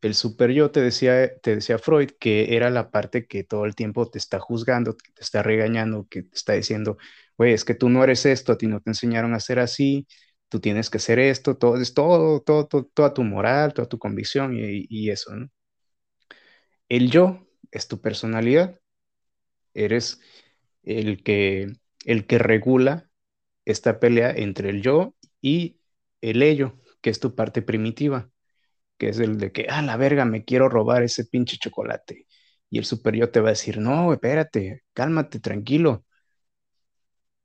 El 0.00 0.14
super 0.14 0.50
yo 0.50 0.70
te 0.70 0.80
decía, 0.80 1.38
te 1.40 1.54
decía 1.56 1.78
Freud 1.78 2.10
que 2.18 2.56
era 2.56 2.70
la 2.70 2.90
parte 2.90 3.26
que 3.26 3.44
todo 3.44 3.66
el 3.66 3.74
tiempo 3.74 4.10
te 4.10 4.18
está 4.18 4.38
juzgando, 4.40 4.94
te 4.96 5.20
está 5.22 5.42
regañando, 5.42 6.06
que 6.08 6.22
te 6.22 6.34
está 6.36 6.54
diciendo, 6.54 6.96
güey, 7.36 7.52
es 7.52 7.64
que 7.66 7.74
tú 7.74 7.90
no 7.90 8.02
eres 8.02 8.24
esto, 8.26 8.52
a 8.52 8.58
ti 8.58 8.66
no 8.66 8.80
te 8.80 8.90
enseñaron 8.90 9.34
a 9.34 9.40
ser 9.40 9.58
así, 9.58 10.06
tú 10.48 10.58
tienes 10.60 10.88
que 10.90 10.98
ser 11.00 11.18
esto, 11.18 11.56
todo 11.58 11.76
es 11.76 11.92
todo, 11.94 12.40
todo, 12.40 12.66
toda 12.66 13.12
tu 13.14 13.24
moral, 13.24 13.74
toda 13.74 13.88
tu 13.88 13.98
convicción 13.98 14.54
y, 14.56 14.86
y 14.88 15.10
eso, 15.10 15.34
¿no? 15.36 15.48
El 16.90 17.10
yo 17.10 17.46
es 17.70 17.88
tu 17.88 18.00
personalidad 18.02 18.79
eres 19.74 20.20
el 20.82 21.22
que, 21.22 21.72
el 22.04 22.26
que 22.26 22.38
regula 22.38 23.10
esta 23.64 24.00
pelea 24.00 24.32
entre 24.32 24.70
el 24.70 24.82
yo 24.82 25.14
y 25.42 25.80
el 26.20 26.42
ello, 26.42 26.78
que 27.02 27.10
es 27.10 27.20
tu 27.20 27.34
parte 27.34 27.62
primitiva, 27.62 28.30
que 28.98 29.08
es 29.10 29.18
el 29.20 29.38
de 29.38 29.52
que, 29.52 29.66
ah, 29.70 29.82
la 29.82 29.96
verga, 29.96 30.24
me 30.24 30.44
quiero 30.44 30.68
robar 30.68 31.02
ese 31.02 31.24
pinche 31.26 31.58
chocolate. 31.58 32.26
Y 32.70 32.78
el 32.78 32.84
super 32.84 33.16
yo 33.16 33.30
te 33.30 33.40
va 33.40 33.48
a 33.50 33.52
decir, 33.52 33.78
no, 33.78 34.12
espérate, 34.12 34.82
cálmate, 34.94 35.40
tranquilo. 35.40 36.04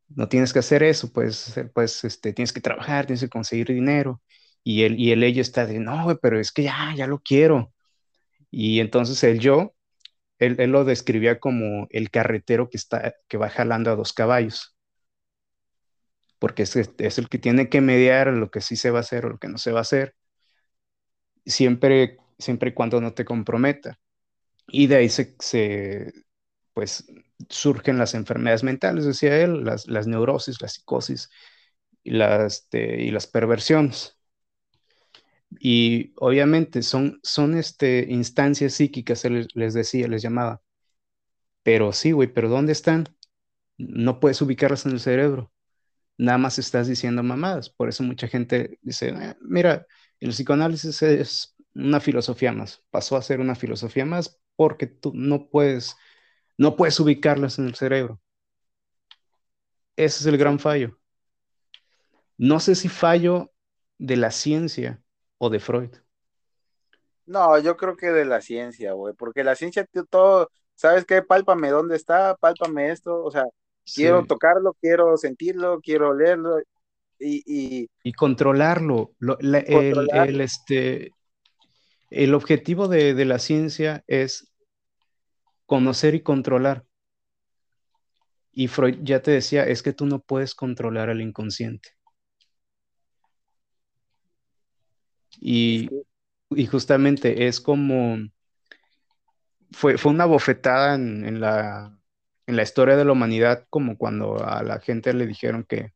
No 0.10 0.28
tienes 0.30 0.54
que 0.54 0.60
hacer 0.60 0.84
eso, 0.84 1.12
pues, 1.12 1.54
pues 1.74 2.04
este, 2.04 2.32
tienes 2.34 2.54
que 2.54 2.62
trabajar, 2.62 3.06
tienes 3.06 3.22
que 3.22 3.30
conseguir 3.30 3.68
dinero. 3.68 4.22
Y 4.64 4.84
el, 4.84 5.00
y 5.00 5.12
el 5.12 5.24
ello 5.24 5.42
está 5.42 5.66
de, 5.66 5.80
no, 5.80 6.18
pero 6.22 6.40
es 6.40 6.52
que 6.52 6.64
ya, 6.64 6.94
ya 6.96 7.08
lo 7.08 7.20
quiero. 7.20 7.74
Y 8.52 8.82
entonces 8.82 9.24
el 9.26 9.40
yo, 9.40 9.75
él, 10.40 10.56
lo 10.72 10.84
describía 10.86 11.40
como 11.40 11.88
el 11.92 12.10
carretero 12.12 12.70
que, 12.70 12.78
está, 12.78 13.16
que 13.28 13.38
va 13.38 13.50
jalando 13.50 13.92
a 13.92 13.96
dos 13.96 14.14
caballos, 14.14 14.76
porque 16.40 16.64
es, 16.64 16.76
el 16.76 17.30
que 17.30 17.40
tiene 17.40 17.70
que 17.70 17.82
mediar 17.82 18.28
lo 18.28 18.52
que 18.52 18.62
sí 18.62 18.76
se 18.76 18.92
va 18.92 19.00
a 19.00 19.02
hacer 19.02 19.26
o 19.26 19.30
lo 19.30 19.38
que 19.40 19.48
no 19.48 19.58
se 19.58 19.72
va 19.72 19.80
a 19.80 19.82
hacer, 19.82 20.16
siempre, 21.46 22.18
siempre 22.38 22.70
y 22.72 22.74
cuando 22.74 23.02
no 23.02 23.14
te 23.14 23.26
comprometa. 23.26 24.00
Y 24.68 24.88
de 24.88 24.98
ahí 24.98 25.10
se, 25.10 25.36
pues, 26.74 27.06
surgen 27.50 27.98
las 27.98 28.14
enfermedades 28.16 28.64
mentales, 28.64 29.06
decía 29.06 29.38
él, 29.42 29.64
las, 29.64 29.88
las 29.88 30.08
neurosis, 30.08 30.62
la 30.62 30.68
psicosis 30.68 31.30
y 32.04 32.12
las, 32.12 32.62
este, 32.62 33.04
y 33.04 33.12
las 33.12 33.28
perversiones. 33.28 34.18
Y 35.60 36.14
obviamente 36.18 36.82
son, 36.84 37.20
son 37.24 37.58
este, 37.58 38.08
instancias 38.10 38.74
psíquicas, 38.74 39.24
les, 39.26 39.48
les 39.56 39.74
decía, 39.74 40.08
les 40.08 40.22
llamaba. 40.22 40.62
Pero 41.64 41.94
sí, 41.94 42.12
güey, 42.12 42.32
pero 42.32 42.50
¿dónde 42.50 42.72
están? 42.74 43.06
No 43.78 44.20
puedes 44.20 44.42
ubicarlas 44.42 44.86
en 44.86 44.94
el 44.94 45.00
cerebro. 45.00 45.52
Nada 46.18 46.38
más 46.38 46.60
estás 46.60 46.88
diciendo 46.88 47.24
mamadas. 47.24 47.70
Por 47.70 47.90
eso 47.90 48.04
mucha 48.04 48.28
gente 48.28 48.80
dice, 48.82 49.12
ah, 49.12 49.38
mira, 49.42 49.88
el 50.20 50.32
psicoanálisis 50.32 51.02
es 51.04 51.56
una 51.74 52.00
filosofía 52.00 52.52
más. 52.52 52.84
Pasó 52.92 53.18
a 53.18 53.22
ser 53.22 53.40
una 53.40 53.56
filosofía 53.56 54.06
más 54.06 54.40
porque 54.56 54.88
tú 54.88 55.12
no 55.16 55.50
puedes, 55.50 55.96
no 56.58 56.76
puedes 56.76 57.00
ubicarlas 57.00 57.60
en 57.60 57.68
el 57.68 57.76
cerebro. 57.76 58.22
Ese 59.98 60.20
es 60.22 60.26
el 60.26 60.38
gran 60.38 60.60
fallo. 60.60 60.98
No 62.38 62.60
sé 62.60 62.76
si 62.76 62.90
fallo 62.90 63.54
de 63.98 64.18
la 64.18 64.32
ciencia 64.32 65.02
o 65.38 65.50
de 65.50 65.60
Freud. 65.60 65.92
No, 67.26 67.58
yo 67.60 67.76
creo 67.76 67.96
que 67.96 68.08
de 68.08 68.26
la 68.26 68.42
ciencia, 68.42 68.94
güey, 68.94 69.14
porque 69.16 69.44
la 69.44 69.56
ciencia 69.56 69.88
todo, 70.10 70.50
¿sabes 70.76 71.06
qué? 71.06 71.22
Pálpame 71.22 71.70
dónde 71.70 71.96
está, 71.96 72.36
pálpame 72.36 72.92
esto, 72.92 73.24
o 73.24 73.32
sea, 73.32 73.46
sí. 73.84 74.02
quiero 74.02 74.26
tocarlo, 74.26 74.76
quiero 74.80 75.18
sentirlo, 75.18 75.80
quiero 75.82 76.14
leerlo 76.14 76.60
y... 77.20 77.42
Y, 77.46 77.90
y 78.04 78.14
controlarlo. 78.14 79.12
Lo, 79.20 79.38
la, 79.40 79.64
controlarlo. 79.64 80.24
El, 80.24 80.36
el, 80.36 80.42
este, 80.42 81.12
el 82.12 82.34
objetivo 82.34 82.88
de, 82.88 83.14
de 83.14 83.26
la 83.26 83.40
ciencia 83.40 84.04
es 84.08 84.52
conocer 85.66 86.14
y 86.14 86.22
controlar. 86.22 86.86
Y 88.52 88.68
Freud 88.68 89.00
ya 89.02 89.22
te 89.22 89.32
decía, 89.32 89.66
es 89.66 89.82
que 89.82 89.94
tú 89.94 90.06
no 90.06 90.20
puedes 90.20 90.56
controlar 90.56 91.10
al 91.10 91.22
inconsciente. 91.22 91.90
Y, 95.48 95.90
y, 96.50 96.66
justamente 96.66 97.46
es 97.48 97.62
como, 97.62 98.18
fue, 99.72 99.98
fue 99.98 100.12
una 100.12 100.26
bofetada 100.26 100.96
en, 100.96 101.26
en, 101.26 101.40
la, 101.42 101.98
en 102.48 102.56
la 102.56 102.64
historia 102.64 102.96
de 102.98 103.06
la 103.06 103.12
humanidad, 103.12 103.66
como 103.70 103.98
cuando 103.98 104.44
a 104.44 104.64
la 104.64 104.80
gente 104.80 105.14
le 105.14 105.28
dijeron 105.28 105.64
que, 105.68 105.94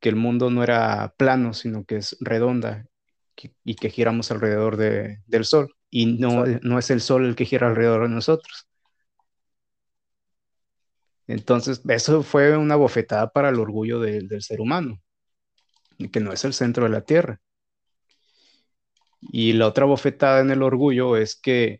que 0.00 0.08
el 0.08 0.16
mundo 0.16 0.50
no 0.50 0.62
era 0.62 1.14
plano, 1.16 1.52
sino 1.54 1.84
que 1.84 1.96
es 1.96 2.16
redonda 2.20 2.86
que, 3.34 3.54
y 3.64 3.76
que 3.76 3.90
giramos 3.90 4.30
alrededor 4.30 4.76
de, 4.76 5.18
del 5.26 5.44
Sol. 5.44 5.74
Y 5.90 6.18
no, 6.18 6.44
no 6.62 6.78
es 6.78 6.90
el 6.90 7.00
Sol 7.00 7.26
el 7.26 7.36
que 7.36 7.44
gira 7.46 7.68
alrededor 7.68 8.04
de 8.04 8.14
nosotros. 8.14 8.66
Entonces, 11.26 11.80
eso 11.88 12.22
fue 12.22 12.56
una 12.58 12.76
bofetada 12.76 13.30
para 13.30 13.48
el 13.48 13.58
orgullo 13.58 14.00
de, 14.00 14.20
del 14.22 14.42
ser 14.42 14.60
humano, 14.60 15.00
que 16.12 16.20
no 16.20 16.32
es 16.32 16.44
el 16.44 16.52
centro 16.52 16.84
de 16.84 16.90
la 16.90 17.02
Tierra. 17.02 17.40
Y 19.20 19.52
la 19.52 19.66
otra 19.66 19.84
bofetada 19.84 20.40
en 20.40 20.50
el 20.50 20.62
orgullo 20.62 21.16
es 21.16 21.36
que 21.36 21.78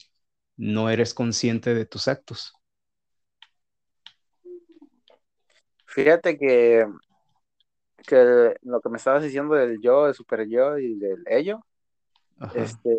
no 0.57 0.91
eres 0.91 1.15
consciente 1.15 1.75
de 1.75 1.87
tus 1.87 2.07
actos. 2.09 2.53
Fíjate 5.87 6.39
que, 6.39 6.87
que 8.07 8.55
lo 8.63 8.81
que 8.81 8.89
me 8.91 8.99
estabas 8.99 9.23
diciendo 9.23 9.55
del 9.55 9.81
yo, 9.81 10.05
del 10.05 10.15
super 10.15 10.47
yo 10.49 10.79
y 10.79 10.99
del 10.99 11.25
ello, 11.27 11.65
Ajá. 12.39 12.59
este, 12.59 12.97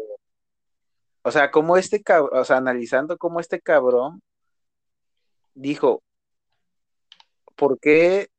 o 1.22 1.32
sea, 1.32 1.52
como 1.52 1.78
este 1.78 2.02
cabrón, 2.02 2.40
o 2.40 2.44
sea, 2.44 2.58
analizando 2.58 3.18
cómo 3.18 3.40
este 3.40 3.62
cabrón 3.62 4.22
dijo, 5.54 6.02
¿por 7.56 7.80
qué 7.80 8.30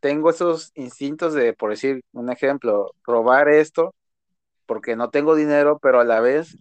tengo 0.00 0.30
esos 0.30 0.72
instintos 0.74 1.32
de, 1.32 1.52
por 1.52 1.70
decir 1.70 2.02
un 2.12 2.30
ejemplo, 2.30 2.92
robar 3.04 3.48
esto? 3.48 3.94
Porque 4.66 4.96
no 4.96 5.10
tengo 5.10 5.34
dinero, 5.34 5.78
pero 5.80 6.00
a 6.00 6.04
la 6.04 6.20
vez 6.20 6.56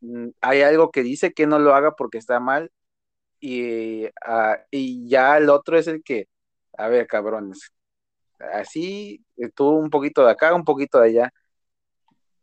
mm, 0.00 0.28
hay 0.40 0.62
algo 0.62 0.90
que 0.90 1.02
dice 1.02 1.32
que 1.32 1.46
no 1.46 1.58
lo 1.58 1.74
haga 1.74 1.92
porque 1.96 2.18
está 2.18 2.40
mal 2.40 2.70
y, 3.40 4.06
uh, 4.06 4.56
y 4.70 5.08
ya 5.08 5.36
el 5.38 5.50
otro 5.50 5.78
es 5.78 5.86
el 5.86 6.02
que, 6.02 6.28
a 6.76 6.88
ver, 6.88 7.06
cabrones, 7.06 7.72
así 8.52 9.24
tú 9.54 9.70
un 9.70 9.90
poquito 9.90 10.24
de 10.24 10.32
acá, 10.32 10.54
un 10.54 10.64
poquito 10.64 11.00
de 11.00 11.08
allá. 11.08 11.32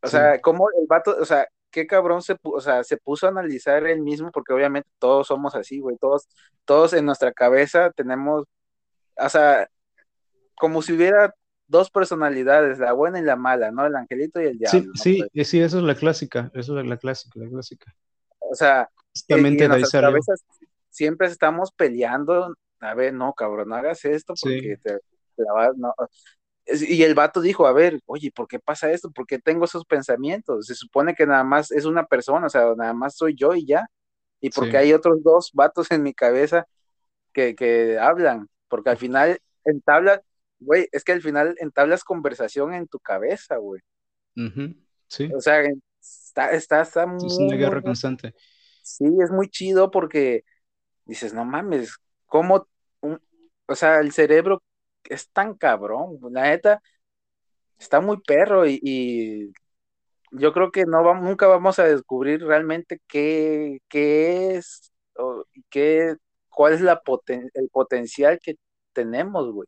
O 0.02 0.08
sí. 0.08 0.12
sea, 0.12 0.40
como 0.42 0.70
el 0.70 0.86
vato, 0.88 1.16
o 1.20 1.26
sea, 1.26 1.48
qué 1.72 1.88
cabrón 1.88 2.22
se, 2.22 2.38
o 2.44 2.62
sea, 2.62 2.84
se 2.84 2.98
puso 2.98 3.26
a 3.26 3.30
analizar 3.30 3.86
él 3.86 4.02
mismo, 4.02 4.32
porque 4.32 4.54
obviamente 4.54 4.90
todos 5.00 5.28
somos 5.28 5.56
así, 5.56 5.80
güey, 5.80 5.98
todos, 5.98 6.28
todos 6.66 6.94
en 6.94 7.06
nuestra 7.06 7.34
cabeza 7.34 7.92
tenemos, 7.92 8.46
o 9.18 9.30
sea, 9.30 9.68
como 10.56 10.82
si 10.82 10.94
hubiera 10.94 11.34
dos 11.68 11.90
personalidades, 11.90 12.80
la 12.80 12.94
buena 12.94 13.20
y 13.20 13.24
la 13.24 13.36
mala, 13.36 13.72
¿no? 13.72 13.86
El 13.86 13.96
angelito 13.96 14.42
y 14.42 14.46
el 14.46 14.58
diablo. 14.58 14.80
Sí, 14.80 14.88
¿no? 14.88 14.94
sí, 14.96 15.30
pues, 15.34 15.48
sí, 15.48 15.62
eso 15.62 15.80
es 15.80 15.84
la 15.84 15.96
clásica, 15.96 16.52
eso 16.54 16.80
es 16.80 16.86
la 16.86 16.98
clásica, 16.98 17.40
la 17.40 17.50
clásica. 17.50 17.94
O 18.40 18.56
sea, 18.56 18.90
Justamente 19.14 19.64
en 19.64 19.72
nuestras 19.72 20.04
cabezas 20.04 20.44
siempre 20.90 21.28
estamos 21.28 21.72
peleando, 21.72 22.56
a 22.80 22.94
ver, 22.94 23.14
no, 23.14 23.34
cabrón, 23.34 23.70
no 23.70 23.76
hagas 23.76 24.04
esto 24.06 24.34
porque 24.40 24.76
sí. 24.76 24.82
te, 24.82 25.00
te 25.36 25.44
la 25.44 25.54
vas, 25.54 25.78
no. 25.78 25.94
Y 26.68 27.04
el 27.04 27.14
vato 27.14 27.42
dijo, 27.42 27.68
a 27.68 27.74
ver, 27.74 28.00
oye, 28.06 28.32
¿por 28.32 28.48
qué 28.48 28.60
pasa 28.60 28.92
esto? 28.92 29.12
¿Por 29.12 29.28
qué 29.28 29.38
tengo 29.40 29.66
esos 29.66 29.86
pensamientos? 29.86 30.66
Se 30.66 30.76
supone 30.76 31.14
que 31.14 31.28
nada 31.28 31.44
más 31.44 31.72
es 31.72 31.86
una 31.86 32.06
persona, 32.06 32.48
o 32.48 32.50
sea, 32.50 32.74
nada 32.76 32.94
más 32.94 33.16
soy 33.16 33.36
yo 33.36 33.54
y 33.54 33.66
ya. 33.66 33.88
Y 34.42 34.50
porque 34.50 34.72
sí. 34.72 34.78
hay 34.78 34.94
otros 34.94 35.24
dos 35.24 35.52
vatos 35.54 35.92
en 35.92 36.02
mi 36.02 36.14
cabeza 36.14 36.66
que, 37.34 37.56
que 37.56 38.00
hablan, 38.00 38.50
porque 38.68 38.90
al 38.90 38.98
final 38.98 39.40
entablan, 39.64 40.22
güey, 40.66 40.88
es 40.92 41.04
que 41.04 41.14
al 41.14 41.22
final 41.22 41.56
entablas 41.60 42.04
conversación 42.04 42.74
en 42.74 42.88
tu 42.88 43.00
cabeza, 43.00 43.58
güey. 43.58 43.82
Uh 44.36 44.42
-huh. 44.42 44.76
Sí. 45.08 45.32
O 45.34 45.40
sea, 45.40 45.62
está, 46.02 46.52
está, 46.52 46.82
está 46.82 47.06
muy. 47.08 47.28
Es 47.28 47.38
una 47.38 47.56
guerra 47.56 47.82
constante. 47.82 48.34
Sí, 48.82 49.06
es 49.24 49.32
muy 49.32 49.50
chido 49.50 49.90
porque 49.92 50.44
dices, 51.06 51.34
no 51.34 51.46
mames, 51.46 51.96
¿cómo? 52.26 52.68
Un... 53.02 53.20
O 53.68 53.76
sea, 53.76 54.00
el 54.00 54.12
cerebro 54.12 54.64
es 55.06 55.30
tan 55.32 55.56
cabrón, 55.56 56.20
la 56.32 56.44
neta, 56.44 56.82
está 57.80 58.02
muy 58.02 58.22
perro 58.22 58.68
y, 58.68 58.80
y 58.84 59.54
yo 60.32 60.54
creo 60.54 60.72
que 60.72 60.86
no 60.86 61.04
vamos, 61.04 61.24
nunca 61.24 61.48
vamos 61.48 61.80
a 61.80 61.86
descubrir 61.86 62.44
realmente 62.44 63.02
qué, 63.08 63.80
qué 63.88 64.56
es, 64.56 64.92
o 65.16 65.46
qué, 65.70 66.16
cuál 66.50 66.74
es 66.74 66.82
la 66.82 67.02
poten 67.02 67.50
el 67.54 67.70
potencial 67.70 68.40
que 68.42 68.56
tenemos, 68.94 69.52
güey. 69.52 69.68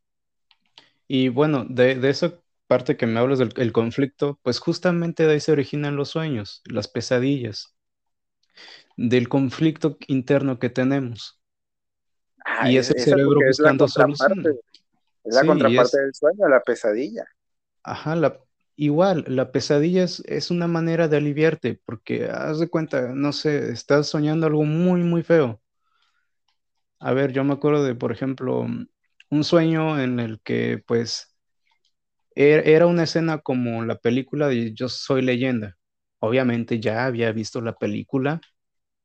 Y 1.08 1.30
bueno, 1.30 1.66
de, 1.70 1.96
de 1.96 2.10
esa 2.10 2.40
parte 2.68 2.98
que 2.98 3.08
me 3.08 3.20
hablas 3.20 3.40
del 3.40 3.54
el 3.56 3.72
conflicto, 3.72 4.40
pues 4.44 4.60
justamente 4.60 5.26
de 5.26 5.34
ahí 5.34 5.40
se 5.40 5.52
originan 5.52 5.96
los 5.96 6.10
sueños, 6.10 6.62
las 6.66 6.88
pesadillas, 6.88 7.76
del 8.98 9.30
conflicto 9.30 9.98
interno 10.08 10.60
que 10.60 10.70
tenemos. 10.70 11.40
Ah, 12.46 12.72
y 12.72 12.78
es 12.78 12.90
el 12.90 13.00
cerebro 13.00 13.40
buscando 13.46 13.88
soluciones. 13.88 14.56
Es 15.24 15.36
la 15.36 15.42
sí, 15.42 15.48
contraparte 15.48 15.98
es... 15.98 16.04
del 16.04 16.14
sueño, 16.14 16.48
la 16.48 16.62
pesadilla. 16.62 17.26
Ajá, 17.84 18.16
la, 18.16 18.40
igual, 18.76 19.24
la 19.28 19.52
pesadilla 19.52 20.04
es, 20.04 20.22
es, 20.26 20.52
una 20.52 20.68
manera 20.68 21.08
de 21.08 21.18
aliviarte, 21.18 21.80
porque 21.86 22.30
haz 22.30 22.60
de 22.60 22.70
cuenta, 22.70 23.14
no 23.14 23.32
sé, 23.32 23.72
estás 23.72 24.08
soñando 24.08 24.48
algo 24.48 24.64
muy, 24.64 25.02
muy 25.04 25.24
feo. 25.24 25.62
A 27.00 27.14
ver, 27.14 27.32
yo 27.32 27.44
me 27.44 27.54
acuerdo 27.54 27.84
de, 27.84 27.96
por 27.96 28.12
ejemplo, 28.12 28.66
un 29.30 29.44
sueño 29.44 30.00
en 30.00 30.20
el 30.20 30.40
que 30.42 30.84
pues 30.86 31.36
er, 32.36 32.68
era 32.68 32.88
una 32.88 33.04
escena 33.04 33.40
como 33.40 33.84
la 33.86 33.98
película 33.98 34.48
de 34.48 34.74
Yo 34.74 34.90
Soy 34.90 35.22
leyenda. 35.22 35.78
Obviamente 36.20 36.80
ya 36.80 37.06
había 37.06 37.32
visto 37.32 37.62
la 37.62 37.74
película 37.76 38.42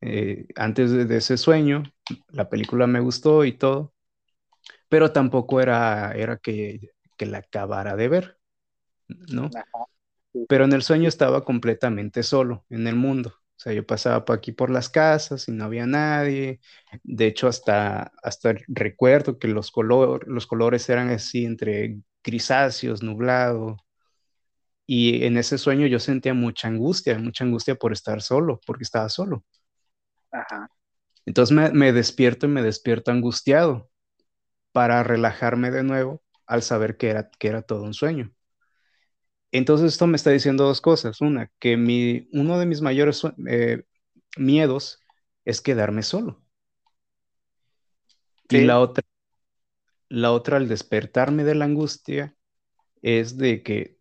eh, 0.01 0.47
antes 0.55 0.91
de, 0.91 1.05
de, 1.05 1.17
ese 1.17 1.37
sueño, 1.37 1.83
la 2.29 2.49
película 2.49 2.87
me 2.87 2.99
gustó 2.99 3.45
y 3.45 3.53
todo, 3.53 3.93
pero 4.89 5.13
tampoco 5.13 5.61
era, 5.61 6.11
era 6.13 6.37
que, 6.37 6.91
que 7.17 7.25
la 7.25 7.39
acabara 7.39 7.95
de 7.95 8.09
ver, 8.09 8.37
¿no? 9.07 9.49
Pero 10.49 10.65
en 10.65 10.73
el 10.73 10.83
sueño 10.83 11.07
estaba 11.07 11.45
completamente 11.45 12.23
solo 12.23 12.65
en 12.69 12.87
el 12.87 12.95
mundo. 12.95 13.33
O 13.63 13.65
sea, 13.65 13.73
yo 13.73 13.85
pasaba 13.87 14.25
por 14.25 14.35
aquí 14.35 14.51
por 14.51 14.69
las 14.69 14.89
casas 14.89 15.47
y 15.47 15.53
no 15.53 15.63
había 15.63 15.85
nadie. 15.85 16.59
De 17.03 17.27
hecho, 17.27 17.47
hasta, 17.47 18.11
hasta 18.21 18.55
recuerdo 18.67 19.39
que 19.39 19.47
los, 19.47 19.71
color, 19.71 20.27
los 20.27 20.47
colores 20.47 20.89
eran 20.89 21.09
así 21.09 21.45
entre 21.45 21.99
grisáceos, 22.23 23.01
nublado. 23.03 23.77
Y 24.85 25.25
en 25.25 25.37
ese 25.37 25.57
sueño 25.57 25.87
yo 25.87 25.99
sentía 25.99 26.33
mucha 26.33 26.67
angustia, 26.67 27.17
mucha 27.19 27.43
angustia 27.43 27.75
por 27.75 27.93
estar 27.93 28.21
solo, 28.21 28.59
porque 28.65 28.83
estaba 28.83 29.09
solo. 29.09 29.43
Ajá. 30.31 30.67
Entonces 31.25 31.55
me, 31.55 31.71
me 31.71 31.91
despierto 31.93 32.45
y 32.45 32.49
me 32.49 32.61
despierto 32.63 33.11
angustiado 33.11 33.89
para 34.73 35.03
relajarme 35.03 35.71
de 35.71 35.83
nuevo 35.83 36.23
al 36.47 36.63
saber 36.63 36.97
que 36.97 37.09
era, 37.11 37.29
que 37.31 37.47
era 37.49 37.61
todo 37.63 37.83
un 37.83 37.93
sueño. 37.95 38.33
Entonces 39.53 39.93
esto 39.93 40.07
me 40.07 40.15
está 40.15 40.31
diciendo 40.31 40.65
dos 40.65 40.81
cosas. 40.81 41.21
Una, 41.21 41.51
que 41.59 41.77
mi, 41.77 42.27
uno 42.33 42.57
de 42.57 42.65
mis 42.65 42.81
mayores 42.81 43.21
eh, 43.47 43.83
miedos 44.35 44.99
es 45.45 45.61
quedarme 45.61 46.01
solo. 46.01 46.43
Y 48.49 48.61
la 48.61 48.79
otra, 48.79 49.03
la 50.09 50.31
otra 50.31 50.57
al 50.57 50.67
despertarme 50.67 51.43
de 51.43 51.53
la 51.53 51.65
angustia 51.65 52.35
es 53.03 53.37
de 53.37 53.61
que 53.61 53.99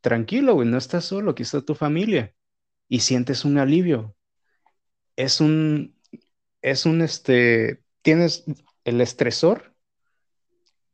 tranquilo, 0.00 0.54
güey, 0.54 0.68
no 0.68 0.78
estás 0.78 1.06
solo, 1.06 1.32
aquí 1.32 1.42
está 1.42 1.62
tu 1.62 1.74
familia 1.74 2.32
y 2.88 3.00
sientes 3.00 3.44
un 3.44 3.58
alivio. 3.58 4.14
Es 5.16 5.40
un, 5.40 5.98
es 6.62 6.86
un, 6.86 7.02
este, 7.02 7.82
tienes 8.02 8.44
el 8.84 9.00
estresor 9.00 9.74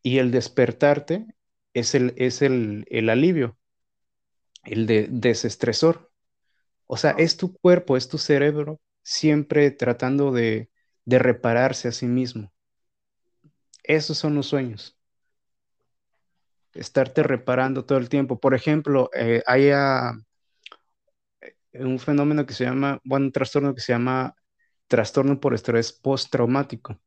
y 0.03 0.18
el 0.18 0.30
despertarte 0.30 1.26
es 1.75 1.95
el, 1.95 2.14
es 2.16 2.43
el, 2.43 2.87
el 2.91 3.09
alivio, 3.11 3.59
el 4.64 4.87
de 4.87 5.09
desestresor. 5.11 6.11
O 6.87 6.97
sea, 6.97 7.12
es 7.12 7.37
tu 7.37 7.55
cuerpo, 7.55 7.97
es 7.97 8.09
tu 8.09 8.18
cerebro 8.18 8.81
siempre 9.03 9.70
tratando 9.70 10.33
de, 10.33 10.70
de 11.05 11.18
repararse 11.18 11.89
a 11.89 11.93
sí 11.93 12.07
mismo. 12.07 12.53
Esos 13.83 14.18
son 14.18 14.35
los 14.35 14.47
sueños. 14.47 14.99
Estarte 16.75 17.23
reparando 17.23 17.85
todo 17.85 17.99
el 17.99 18.09
tiempo. 18.09 18.41
Por 18.41 18.55
ejemplo, 18.55 19.11
eh, 19.14 19.43
hay 19.47 19.70
ah, 19.70 20.12
un 21.75 21.99
fenómeno 21.99 22.47
que 22.47 22.55
se 22.55 22.64
llama, 22.64 23.01
bueno, 23.05 23.27
un 23.27 23.33
trastorno 23.33 23.75
que 23.75 23.81
se 23.81 23.93
llama 23.93 24.35
trastorno 24.87 25.41
por 25.41 25.55
estrés 25.55 25.93
postraumático, 25.93 27.01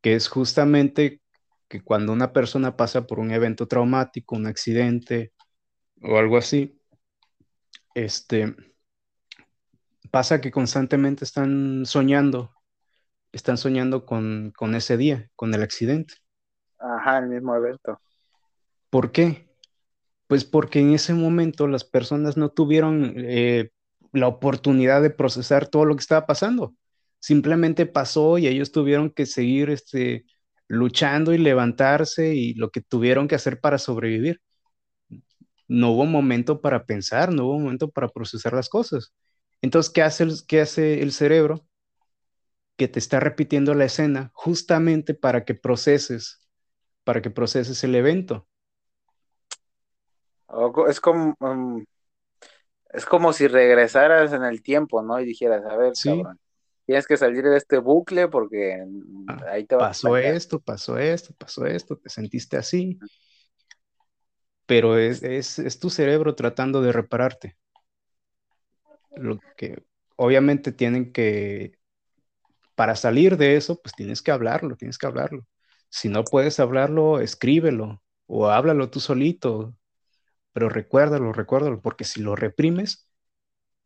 que 0.00 0.14
es 0.14 0.28
justamente 0.28 1.20
que 1.68 1.80
cuando 1.82 2.12
una 2.12 2.32
persona 2.32 2.76
pasa 2.76 3.06
por 3.06 3.18
un 3.18 3.30
evento 3.30 3.66
traumático, 3.66 4.36
un 4.36 4.46
accidente 4.46 5.32
o 6.02 6.18
algo 6.18 6.36
así, 6.36 6.80
este, 7.94 8.54
pasa 10.10 10.40
que 10.40 10.50
constantemente 10.50 11.24
están 11.24 11.84
soñando, 11.86 12.52
están 13.32 13.56
soñando 13.56 14.06
con, 14.06 14.52
con 14.56 14.74
ese 14.74 14.96
día, 14.96 15.30
con 15.34 15.54
el 15.54 15.62
accidente. 15.62 16.14
Ajá, 16.78 17.18
el 17.18 17.28
mismo 17.28 17.54
evento. 17.54 18.00
¿Por 18.90 19.12
qué? 19.12 19.48
Pues 20.26 20.44
porque 20.44 20.80
en 20.80 20.92
ese 20.92 21.14
momento 21.14 21.66
las 21.66 21.84
personas 21.84 22.36
no 22.36 22.50
tuvieron 22.50 23.14
eh, 23.16 23.70
la 24.12 24.28
oportunidad 24.28 25.02
de 25.02 25.10
procesar 25.10 25.68
todo 25.68 25.84
lo 25.84 25.94
que 25.96 26.00
estaba 26.00 26.26
pasando. 26.26 26.74
Simplemente 27.18 27.86
pasó 27.86 28.38
y 28.38 28.46
ellos 28.46 28.72
tuvieron 28.72 29.10
que 29.10 29.26
seguir 29.26 29.70
este, 29.70 30.24
luchando 30.68 31.32
y 31.32 31.38
levantarse 31.38 32.34
y 32.34 32.54
lo 32.54 32.70
que 32.70 32.80
tuvieron 32.80 33.28
que 33.28 33.34
hacer 33.34 33.60
para 33.60 33.78
sobrevivir. 33.78 34.40
No 35.68 35.92
hubo 35.92 36.04
momento 36.06 36.60
para 36.60 36.84
pensar, 36.84 37.32
no 37.32 37.46
hubo 37.46 37.58
momento 37.58 37.90
para 37.90 38.08
procesar 38.08 38.52
las 38.52 38.68
cosas. 38.68 39.12
Entonces, 39.62 39.92
¿qué 39.92 40.02
hace 40.02 40.24
el, 40.24 40.34
qué 40.46 40.60
hace 40.60 41.02
el 41.02 41.12
cerebro? 41.12 41.66
Que 42.76 42.88
te 42.88 42.98
está 42.98 43.20
repitiendo 43.20 43.74
la 43.74 43.84
escena 43.84 44.30
justamente 44.34 45.14
para 45.14 45.44
que 45.44 45.54
proceses, 45.54 46.46
para 47.04 47.22
que 47.22 47.30
proceses 47.30 47.82
el 47.84 47.94
evento. 47.94 48.46
Es 50.88 51.00
como, 51.00 51.34
um, 51.40 51.84
es 52.90 53.04
como 53.04 53.32
si 53.32 53.48
regresaras 53.48 54.32
en 54.32 54.44
el 54.44 54.62
tiempo, 54.62 55.02
¿no? 55.02 55.18
Y 55.20 55.24
dijeras, 55.24 55.64
a 55.64 55.76
ver, 55.76 55.96
sí 55.96 56.22
tienes 56.86 57.06
que 57.06 57.16
salir 57.16 57.44
de 57.44 57.56
este 57.56 57.78
bucle 57.78 58.28
porque 58.28 58.84
ah, 59.26 59.44
ahí 59.50 59.64
te 59.64 59.74
va 59.74 59.88
Pasó 59.88 60.16
esto, 60.16 60.60
pasó 60.60 60.96
esto, 60.96 61.34
pasó 61.36 61.66
esto, 61.66 61.96
te 61.96 62.08
sentiste 62.08 62.56
así. 62.56 62.98
Pero 64.66 64.96
es, 64.96 65.22
es, 65.22 65.78
tu 65.78 65.90
cerebro 65.90 66.34
tratando 66.34 66.80
de 66.80 66.92
repararte. 66.92 67.56
Lo 69.16 69.38
que 69.56 69.82
obviamente 70.16 70.72
tienen 70.72 71.12
que, 71.12 71.78
para 72.74 72.96
salir 72.96 73.36
de 73.36 73.56
eso, 73.56 73.80
pues 73.80 73.94
tienes 73.94 74.22
que 74.22 74.30
hablarlo, 74.30 74.76
tienes 74.76 74.98
que 74.98 75.06
hablarlo. 75.06 75.46
Si 75.88 76.08
no 76.08 76.24
puedes 76.24 76.60
hablarlo, 76.60 77.20
escríbelo 77.20 78.02
o 78.26 78.48
háblalo 78.48 78.90
tú 78.90 79.00
solito, 79.00 79.76
pero 80.52 80.68
recuérdalo, 80.68 81.32
recuérdalo, 81.32 81.80
porque 81.80 82.04
si 82.04 82.20
lo 82.20 82.34
reprimes, 82.34 83.08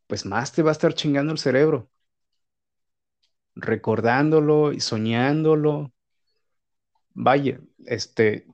pues 0.07 0.25
más 0.25 0.51
te 0.51 0.63
va 0.63 0.71
a 0.71 0.73
estar 0.73 0.93
chingando 0.93 1.31
el 1.31 1.39
cerebro 1.39 1.91
recordándolo 3.61 4.73
y 4.73 4.79
soñándolo. 4.79 5.91
Vaya, 7.13 7.59
este, 7.85 8.47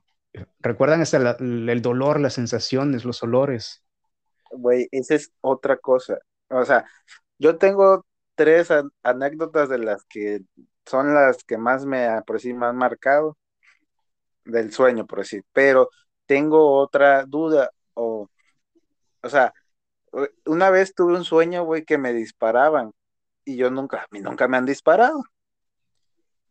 recuerdan 0.60 1.00
hasta 1.00 1.36
el 1.38 1.82
dolor, 1.82 2.20
las 2.20 2.34
sensaciones, 2.34 3.04
los 3.04 3.22
olores. 3.22 3.84
Güey, 4.50 4.88
esa 4.92 5.14
es 5.14 5.32
otra 5.40 5.76
cosa. 5.76 6.18
O 6.48 6.64
sea, 6.64 6.86
yo 7.38 7.58
tengo 7.58 8.06
tres 8.34 8.68
anécdotas 9.02 9.68
de 9.68 9.78
las 9.78 10.04
que 10.04 10.40
son 10.86 11.14
las 11.14 11.44
que 11.44 11.58
más 11.58 11.84
me, 11.84 12.08
por 12.26 12.36
decir, 12.36 12.56
han 12.60 12.76
marcado 12.76 13.36
del 14.44 14.72
sueño, 14.72 15.06
por 15.06 15.20
decir, 15.20 15.44
pero 15.52 15.90
tengo 16.26 16.78
otra 16.78 17.24
duda, 17.24 17.70
o, 17.94 18.28
o 19.22 19.28
sea, 19.28 19.52
una 20.46 20.70
vez 20.70 20.94
tuve 20.94 21.16
un 21.16 21.24
sueño, 21.24 21.64
güey, 21.64 21.84
que 21.84 21.98
me 21.98 22.12
disparaban 22.12 22.92
y 23.48 23.56
yo 23.56 23.70
nunca, 23.70 24.02
a 24.02 24.06
mí 24.10 24.20
nunca 24.20 24.46
me 24.46 24.58
han 24.58 24.66
disparado. 24.66 25.24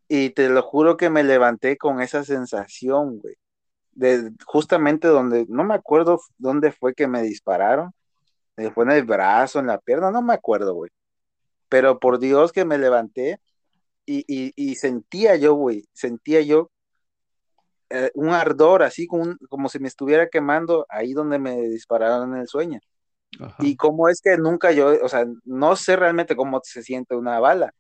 Y 0.08 0.32
te 0.32 0.50
lo 0.50 0.64
juro 0.64 0.98
que 0.98 1.12
me 1.12 1.24
levanté 1.24 1.78
con 1.78 2.02
esa 2.02 2.24
sensación, 2.24 3.20
güey. 3.20 3.36
De 3.92 4.32
justamente 4.46 5.08
donde, 5.08 5.46
no 5.48 5.64
me 5.64 5.76
acuerdo 5.76 6.20
dónde 6.40 6.72
fue 6.72 6.96
que 6.96 7.08
me 7.08 7.22
dispararon. 7.22 7.92
Fue 8.74 8.86
en 8.86 8.92
el 8.92 9.04
brazo, 9.04 9.60
en 9.60 9.68
la 9.68 9.78
pierna, 9.78 10.10
no 10.10 10.24
me 10.24 10.34
acuerdo, 10.34 10.74
güey. 10.74 10.90
Pero 11.70 12.00
por 12.00 12.18
Dios 12.18 12.52
que 12.52 12.66
me 12.66 12.80
levanté 12.80 13.40
y, 14.08 14.76
sentía 14.76 15.36
yo, 15.36 15.54
güey, 15.54 15.86
sentía 15.94 16.42
yo 16.42 16.72
eh, 17.92 18.12
un 18.16 18.30
ardor, 18.30 18.82
así 18.82 19.06
como, 19.06 19.36
como 19.50 19.70
si 19.70 19.78
me 19.80 19.88
estuviera 19.88 20.30
quemando 20.30 20.88
ahí 20.90 21.14
donde 21.14 21.38
me 21.38 21.62
dispararon 21.62 22.34
en 22.34 22.42
el 22.42 22.48
sueño. 22.48 22.80
Y 23.60 23.76
cómo 23.76 24.10
es 24.10 24.22
que 24.22 24.38
nunca 24.38 24.72
yo, 24.72 24.94
o 25.04 25.10
sea, 25.10 25.26
no 25.46 25.76
sé 25.76 25.96
realmente 25.96 26.36
cómo 26.36 26.62
se 26.64 26.82
siente 26.82 27.16
una 27.16 27.40
bala, 27.40 27.74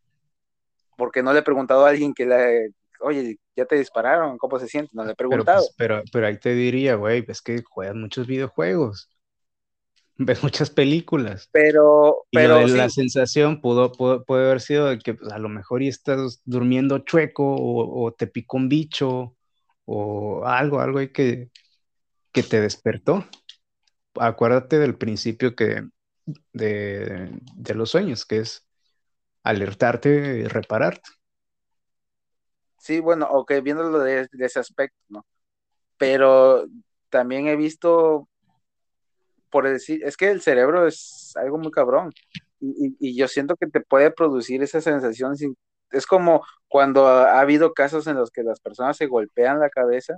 porque 0.98 1.24
no 1.24 1.34
le 1.34 1.40
he 1.40 1.44
preguntado 1.44 1.86
a 1.86 1.90
alguien 1.90 2.14
que 2.14 2.26
le, 2.26 2.72
oye, 3.00 3.38
ya 3.56 3.66
te 3.66 3.78
dispararon, 3.78 4.38
¿cómo 4.38 4.60
se 4.60 4.68
siente? 4.68 4.92
No 4.94 5.04
le 5.04 5.12
he 5.12 5.16
pues, 5.16 5.30
preguntado. 5.30 5.66
Pero, 5.78 6.04
pero, 6.12 6.28
ahí 6.28 6.38
te 6.38 6.54
diría, 6.54 6.96
güey, 6.96 7.26
es 7.28 7.42
que 7.42 7.64
juegas 7.64 7.96
muchos 7.96 8.28
videojuegos, 8.28 9.10
ves 10.18 10.44
muchas 10.44 10.70
películas. 10.70 11.50
Pero, 11.52 12.26
pero 12.32 12.68
la 12.68 12.90
sensación 12.90 13.62
pudo, 13.62 13.92
puede 13.92 14.46
haber 14.46 14.62
sido 14.62 14.88
de 14.88 15.00
que 15.00 15.14
pues, 15.14 15.32
a 15.32 15.40
lo 15.40 15.50
mejor 15.50 15.82
y 15.82 15.88
estás 15.88 16.42
durmiendo 16.46 17.00
chueco 17.00 17.56
o, 17.58 18.12
te 18.14 18.28
picó 18.28 18.58
un 18.58 18.70
bicho 18.70 19.36
o 19.86 20.46
algo, 20.46 20.82
algo 20.82 21.00
ahí 21.00 21.12
que, 21.12 21.50
que 22.32 22.44
te 22.44 22.60
despertó 22.60 23.26
acuérdate 24.22 24.80
del 24.80 24.98
principio 24.98 25.56
que 25.56 25.88
de, 26.54 27.40
los 27.76 27.92
sueños, 27.92 28.26
que 28.26 28.40
es 28.40 28.68
alertarte 29.44 30.40
y 30.40 30.44
repararte. 30.46 31.10
Sí, 32.80 33.00
bueno, 33.00 33.28
ok, 33.30 33.54
viéndolo 33.64 34.00
de, 34.00 34.28
ese 34.40 34.60
aspecto, 34.60 34.98
¿no? 35.10 35.26
Pero 35.98 36.66
también 37.10 37.48
he 37.48 37.56
visto, 37.56 38.28
por 39.50 39.68
decir, 39.68 40.04
es 40.04 40.18
que 40.18 40.30
el 40.30 40.42
cerebro 40.42 40.88
es 40.88 41.34
algo 41.36 41.58
muy 41.58 41.72
cabrón 41.72 42.12
y, 42.60 42.96
y 43.00 43.16
yo 43.16 43.28
siento 43.28 43.56
que 43.56 43.68
te 43.68 43.82
puede 43.82 44.12
producir 44.12 44.62
esa 44.64 44.82
sensación, 44.82 45.36
es 45.92 46.06
como 46.06 46.46
cuando 46.68 47.08
ha 47.08 47.40
habido 47.40 47.74
casos 47.74 48.08
en 48.08 48.16
los 48.16 48.32
que 48.32 48.44
las 48.44 48.60
personas 48.60 48.98
se 48.98 49.08
golpean 49.08 49.60
la 49.60 49.70
cabeza 49.70 50.16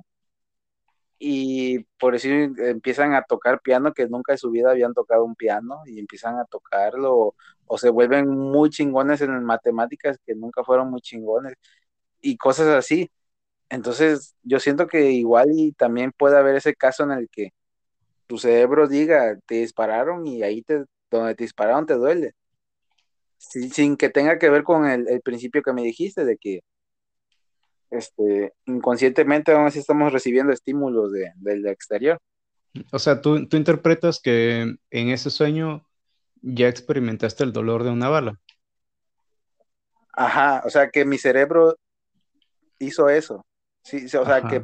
y 1.20 1.80
por 2.00 2.16
eso 2.16 2.30
empiezan 2.30 3.14
a 3.14 3.24
tocar 3.24 3.62
piano 3.62 3.94
que 3.94 4.08
nunca 4.08 4.32
en 4.34 4.38
su 4.38 4.52
vida 4.52 4.72
habían 4.72 4.94
tocado 4.94 5.26
un 5.26 5.36
piano 5.36 5.82
y 5.86 6.00
empiezan 6.00 6.40
a 6.40 6.46
tocarlo 6.46 7.36
o, 7.68 7.78
se 7.78 7.90
vuelven 7.90 8.30
muy 8.30 8.70
chingones 8.70 9.22
en 9.22 9.44
matemáticas 9.44 10.18
que 10.26 10.34
nunca 10.36 10.64
fueron 10.64 10.90
muy 10.90 11.02
chingones 11.02 11.54
y 12.22 12.38
cosas 12.38 12.68
así. 12.70 13.12
Entonces 13.70 14.36
yo 14.44 14.60
siento 14.60 14.88
que 14.88 15.12
igual 15.12 15.50
también 15.78 16.12
puede 16.18 16.38
haber 16.38 16.56
ese 16.56 16.76
caso 16.76 17.04
en 17.04 17.12
el 17.12 17.30
que 17.30 17.52
tu 18.28 18.38
cerebro 18.38 18.88
diga, 18.88 19.38
te 19.48 19.56
dispararon 19.56 20.28
y 20.28 20.44
ahí 20.44 20.64
te, 20.64 20.86
donde 21.12 21.36
te 21.36 21.44
dispararon 21.46 21.86
te 21.86 21.96
duele. 21.96 22.34
Sin, 23.38 23.98
que 23.98 24.10
tenga 24.10 24.38
que 24.38 24.50
ver 24.50 24.64
con 24.64 24.86
el, 24.86 25.08
el 25.10 25.22
principio 25.22 25.62
que 25.64 25.74
me 25.74 25.84
dijiste 25.84 26.26
de 26.26 26.38
que 26.38 26.62
este, 27.92 28.54
inconscientemente 28.66 29.52
aún 29.52 29.66
así 29.66 29.80
estamos 29.80 30.14
recibiendo 30.14 30.54
estímulos 30.54 31.12
de, 31.12 31.32
del 31.38 31.66
exterior. 31.68 32.20
O 32.92 33.00
sea, 33.00 33.22
tú, 33.22 33.48
tú 33.48 33.58
interpretas 33.58 34.20
que 34.20 34.76
en 34.92 35.10
ese 35.10 35.30
sueño 35.30 35.86
ya 36.42 36.68
experimentaste 36.68 37.44
el 37.44 37.52
dolor 37.52 37.84
de 37.84 37.90
una 37.90 38.10
bala. 38.10 38.40
Ajá, 40.14 40.62
o 40.66 40.70
sea, 40.70 40.90
que 40.90 41.06
mi 41.06 41.18
cerebro 41.18 41.78
hizo 42.78 43.10
eso. 43.10 43.46
Sí, 43.84 44.06
o 44.06 44.26
sea, 44.26 44.42
que, 44.48 44.62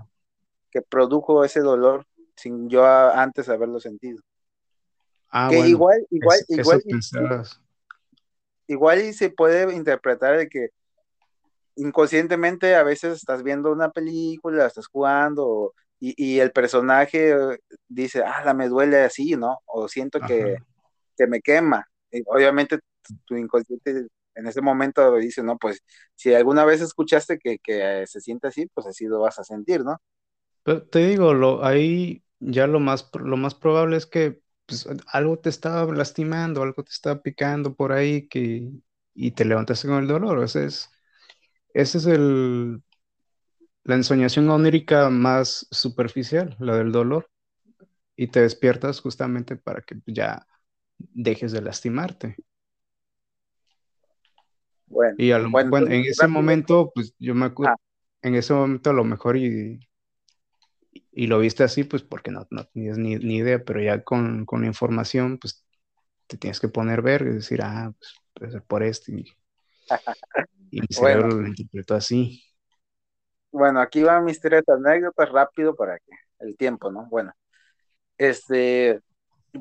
que, 0.70 0.82
produjo 0.82 1.44
ese 1.46 1.62
dolor 1.62 2.06
sin 2.36 2.70
yo 2.70 2.86
antes 2.86 3.50
haberlo 3.50 3.80
sentido. 3.80 4.22
Ah, 5.30 5.48
que 5.50 5.60
igual, 5.60 6.06
igual, 6.12 6.40
igual, 6.50 6.82
igual 8.68 9.02
y 9.02 9.14
se 9.14 9.30
puede 9.30 9.74
interpretar 9.74 10.38
de 10.38 10.48
que 10.48 10.70
inconscientemente 11.76 12.76
a 12.76 12.84
veces 12.84 13.18
estás 13.18 13.44
viendo 13.44 13.72
una 13.72 13.92
película, 13.92 14.66
estás 14.66 14.88
jugando 14.88 15.74
y, 16.00 16.40
el 16.40 16.52
personaje 16.52 17.34
dice, 17.88 18.22
ah, 18.24 18.44
la 18.46 18.54
me 18.54 18.68
duele 18.68 19.02
así, 19.02 19.36
¿no? 19.36 19.60
O 19.66 19.88
siento 19.88 20.20
que, 20.20 20.58
me 21.28 21.42
quema. 21.42 21.88
obviamente 22.28 22.80
tu 23.26 23.36
inconsciente 23.36 24.08
en 24.36 24.48
ese 24.48 24.62
momento 24.62 25.16
dice, 25.16 25.42
no, 25.42 25.58
pues 25.58 25.84
si 26.14 26.34
alguna 26.34 26.66
vez 26.66 26.82
escuchaste 26.82 27.40
que, 27.40 28.06
se 28.06 28.22
siente 28.22 28.48
así, 28.48 28.68
pues 28.68 28.86
así 28.88 29.06
lo 29.06 29.22
vas 29.22 29.40
a 29.40 29.44
sentir, 29.44 29.84
¿no? 29.84 30.00
te 30.90 31.00
digo, 31.08 31.36
lo, 31.36 31.64
ahí 31.64 32.24
ya 32.40 32.66
lo 32.66 32.80
más, 32.80 33.10
lo 33.14 33.38
más 33.38 33.54
probable 33.54 33.98
es 33.98 34.08
que 34.08 34.42
pues, 34.66 34.88
algo 35.08 35.38
te 35.38 35.50
estaba 35.50 35.92
lastimando, 35.94 36.64
algo 36.64 36.84
te 36.84 36.90
estaba 36.92 37.22
picando 37.22 37.76
por 37.76 37.92
ahí 37.92 38.28
que, 38.28 38.72
y 39.14 39.32
te 39.32 39.46
levantaste 39.46 39.88
con 39.88 40.00
el 40.00 40.08
dolor. 40.08 40.44
Ese 40.44 40.66
es, 40.66 40.90
ese 41.76 41.98
es 41.98 42.06
el, 42.06 42.82
la 43.84 43.96
ensoñación 43.96 44.50
onírica 44.50 45.10
más 45.10 45.68
superficial, 45.72 46.56
la 46.58 46.78
del 46.78 46.94
dolor. 46.94 47.30
Y 48.16 48.28
te 48.28 48.40
despiertas 48.40 49.02
justamente 49.02 49.58
para 49.58 49.82
que 49.82 49.98
ya 50.08 50.48
dejes 50.98 51.52
de 51.52 51.62
lastimarte. 51.62 52.38
Bueno, 54.88 55.16
y 55.18 55.32
en 55.32 56.06
ese 56.06 56.28
momento, 56.28 56.94
pues 56.96 57.14
yo 57.20 57.36
me 57.36 57.48
acuerdo, 57.48 57.74
ah. 57.74 57.82
en 58.22 58.36
ese 58.36 58.54
momento 58.54 58.92
a 58.92 58.94
lo 58.94 59.04
mejor 59.04 59.36
y, 59.36 59.86
y 61.12 61.28
lo 61.28 61.40
viste 61.40 61.66
así, 61.66 61.84
pues 61.84 62.04
porque 62.04 62.32
no, 62.32 62.48
no 62.52 62.64
tenías 62.68 62.98
ni, 62.98 63.16
idea, 63.16 63.62
pero 63.66 63.82
ya 63.82 64.02
con, 64.02 64.46
con, 64.46 64.62
la 64.62 64.68
información, 64.68 65.40
pues 65.40 65.66
te 66.28 66.38
tienes 66.38 66.62
que 66.62 66.70
poner 66.70 67.02
ver 67.02 67.24
y 67.24 67.34
decir, 67.36 67.62
ah, 67.64 67.94
pues 68.00 68.16
puede 68.34 68.52
ser 68.54 68.64
por 68.64 68.82
esto. 68.82 69.12
Y, 69.12 69.26
y 70.76 70.82
mi 70.82 70.88
cerebro 70.90 71.30
lo 71.30 71.48
interpretó 71.48 71.96
así. 71.96 72.44
Bueno, 73.50 73.80
aquí 73.80 74.04
van 74.04 74.26
mis 74.26 74.42
tres 74.42 74.62
anécdotas 74.68 75.32
rápido 75.32 75.74
para 75.74 75.98
que 76.00 76.12
el 76.40 76.58
tiempo, 76.58 76.92
¿no? 76.92 77.08
Bueno, 77.10 77.32
este, 78.18 79.00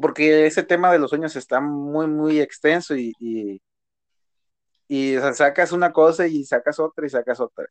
porque 0.00 0.46
ese 0.46 0.64
tema 0.64 0.90
de 0.90 0.98
los 0.98 1.10
sueños 1.10 1.36
está 1.36 1.60
muy, 1.60 2.08
muy 2.08 2.40
extenso 2.40 2.96
y, 2.96 3.12
y, 3.20 3.62
y 4.88 5.16
sacas 5.34 5.70
una 5.70 5.92
cosa 5.92 6.26
y 6.26 6.42
sacas 6.42 6.80
otra 6.80 7.06
y 7.06 7.10
sacas 7.10 7.38
otra. 7.38 7.66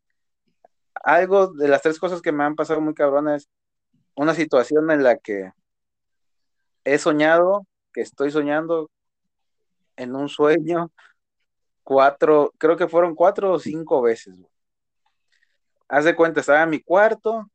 Algo 1.03 1.47
de 1.47 1.67
las 1.67 1.81
tres 1.81 1.99
cosas 1.99 2.21
que 2.21 2.31
me 2.31 2.45
han 2.45 2.55
pasado 2.55 2.79
muy 2.79 2.93
cabronas 2.93 3.49
una 4.15 4.33
situación 4.33 4.89
en 4.89 5.03
la 5.03 5.17
que 5.17 5.51
he 6.85 6.97
soñado, 6.97 7.67
que 7.91 7.99
estoy 7.99 8.31
soñando 8.31 8.89
en 9.97 10.15
un 10.15 10.29
sueño 10.29 10.93
cuatro, 11.83 12.53
creo 12.57 12.77
que 12.77 12.87
fueron 12.87 13.15
cuatro 13.15 13.53
o 13.53 13.59
cinco 13.59 14.01
veces. 14.01 14.35
Haz 15.87 16.05
de 16.05 16.15
cuenta, 16.15 16.39
estaba 16.39 16.63
en 16.63 16.69
mi 16.71 16.81
cuarto 16.81 17.49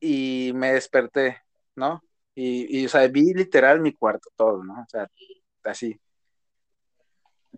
y 0.00 0.52
me 0.54 0.72
desperté, 0.72 1.42
¿no? 1.74 2.02
Y, 2.34 2.80
y, 2.80 2.86
o 2.86 2.88
sea, 2.88 3.06
vi 3.08 3.32
literal 3.34 3.80
mi 3.80 3.92
cuarto, 3.92 4.30
todo, 4.36 4.62
¿no? 4.64 4.74
O 4.82 4.86
sea, 4.88 5.08
así. 5.64 5.98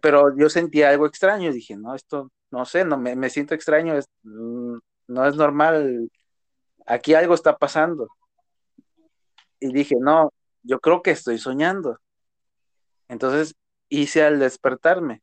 Pero 0.01 0.37
yo 0.37 0.49
sentía 0.49 0.91
algo 0.91 1.07
extraño, 1.07 1.53
dije, 1.53 1.77
no, 1.77 1.95
esto, 1.95 2.31
no 2.51 2.65
sé, 2.65 2.85
no, 2.85 2.97
me, 2.99 3.17
me 3.17 3.31
siento 3.31 3.55
extraño, 3.55 3.97
es, 3.97 4.07
mm, 4.23 4.79
no 5.09 5.27
es 5.27 5.35
normal 5.37 6.11
aquí 6.89 7.15
algo 7.15 7.35
está 7.35 7.57
pasando. 7.57 8.09
Y 9.61 9.73
dije, 9.73 9.97
no, 10.01 10.33
yo 10.63 10.81
creo 10.81 11.03
que 11.03 11.11
estoy 11.13 11.39
soñando. 11.39 11.99
Entonces 13.09 13.55
hice 13.89 14.23
al 14.23 14.39
despertarme, 14.39 15.23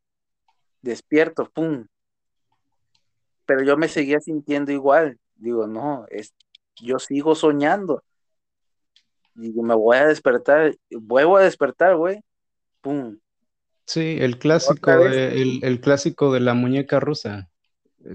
despierto, 0.82 1.50
¡pum! 1.52 1.86
Pero 3.44 3.62
yo 3.62 3.76
me 3.76 3.88
seguía 3.88 4.20
sintiendo 4.20 4.72
igual. 4.72 5.18
Digo, 5.36 5.66
no, 5.66 6.06
es, 6.10 6.34
yo 6.76 6.98
sigo 6.98 7.34
soñando. 7.34 8.02
Digo, 9.34 9.62
me 9.62 9.74
voy 9.74 9.98
a 9.98 10.06
despertar, 10.06 10.74
vuelvo 10.90 11.36
a 11.36 11.42
despertar, 11.42 11.96
güey, 11.96 12.20
¡pum! 12.80 13.18
Sí, 13.84 14.16
el 14.20 14.38
clásico, 14.38 14.90
el, 14.90 15.60
el, 15.62 15.80
clásico 15.80 16.32
de 16.32 16.40
la 16.40 16.54
muñeca 16.54 16.98
rusa. 16.98 17.48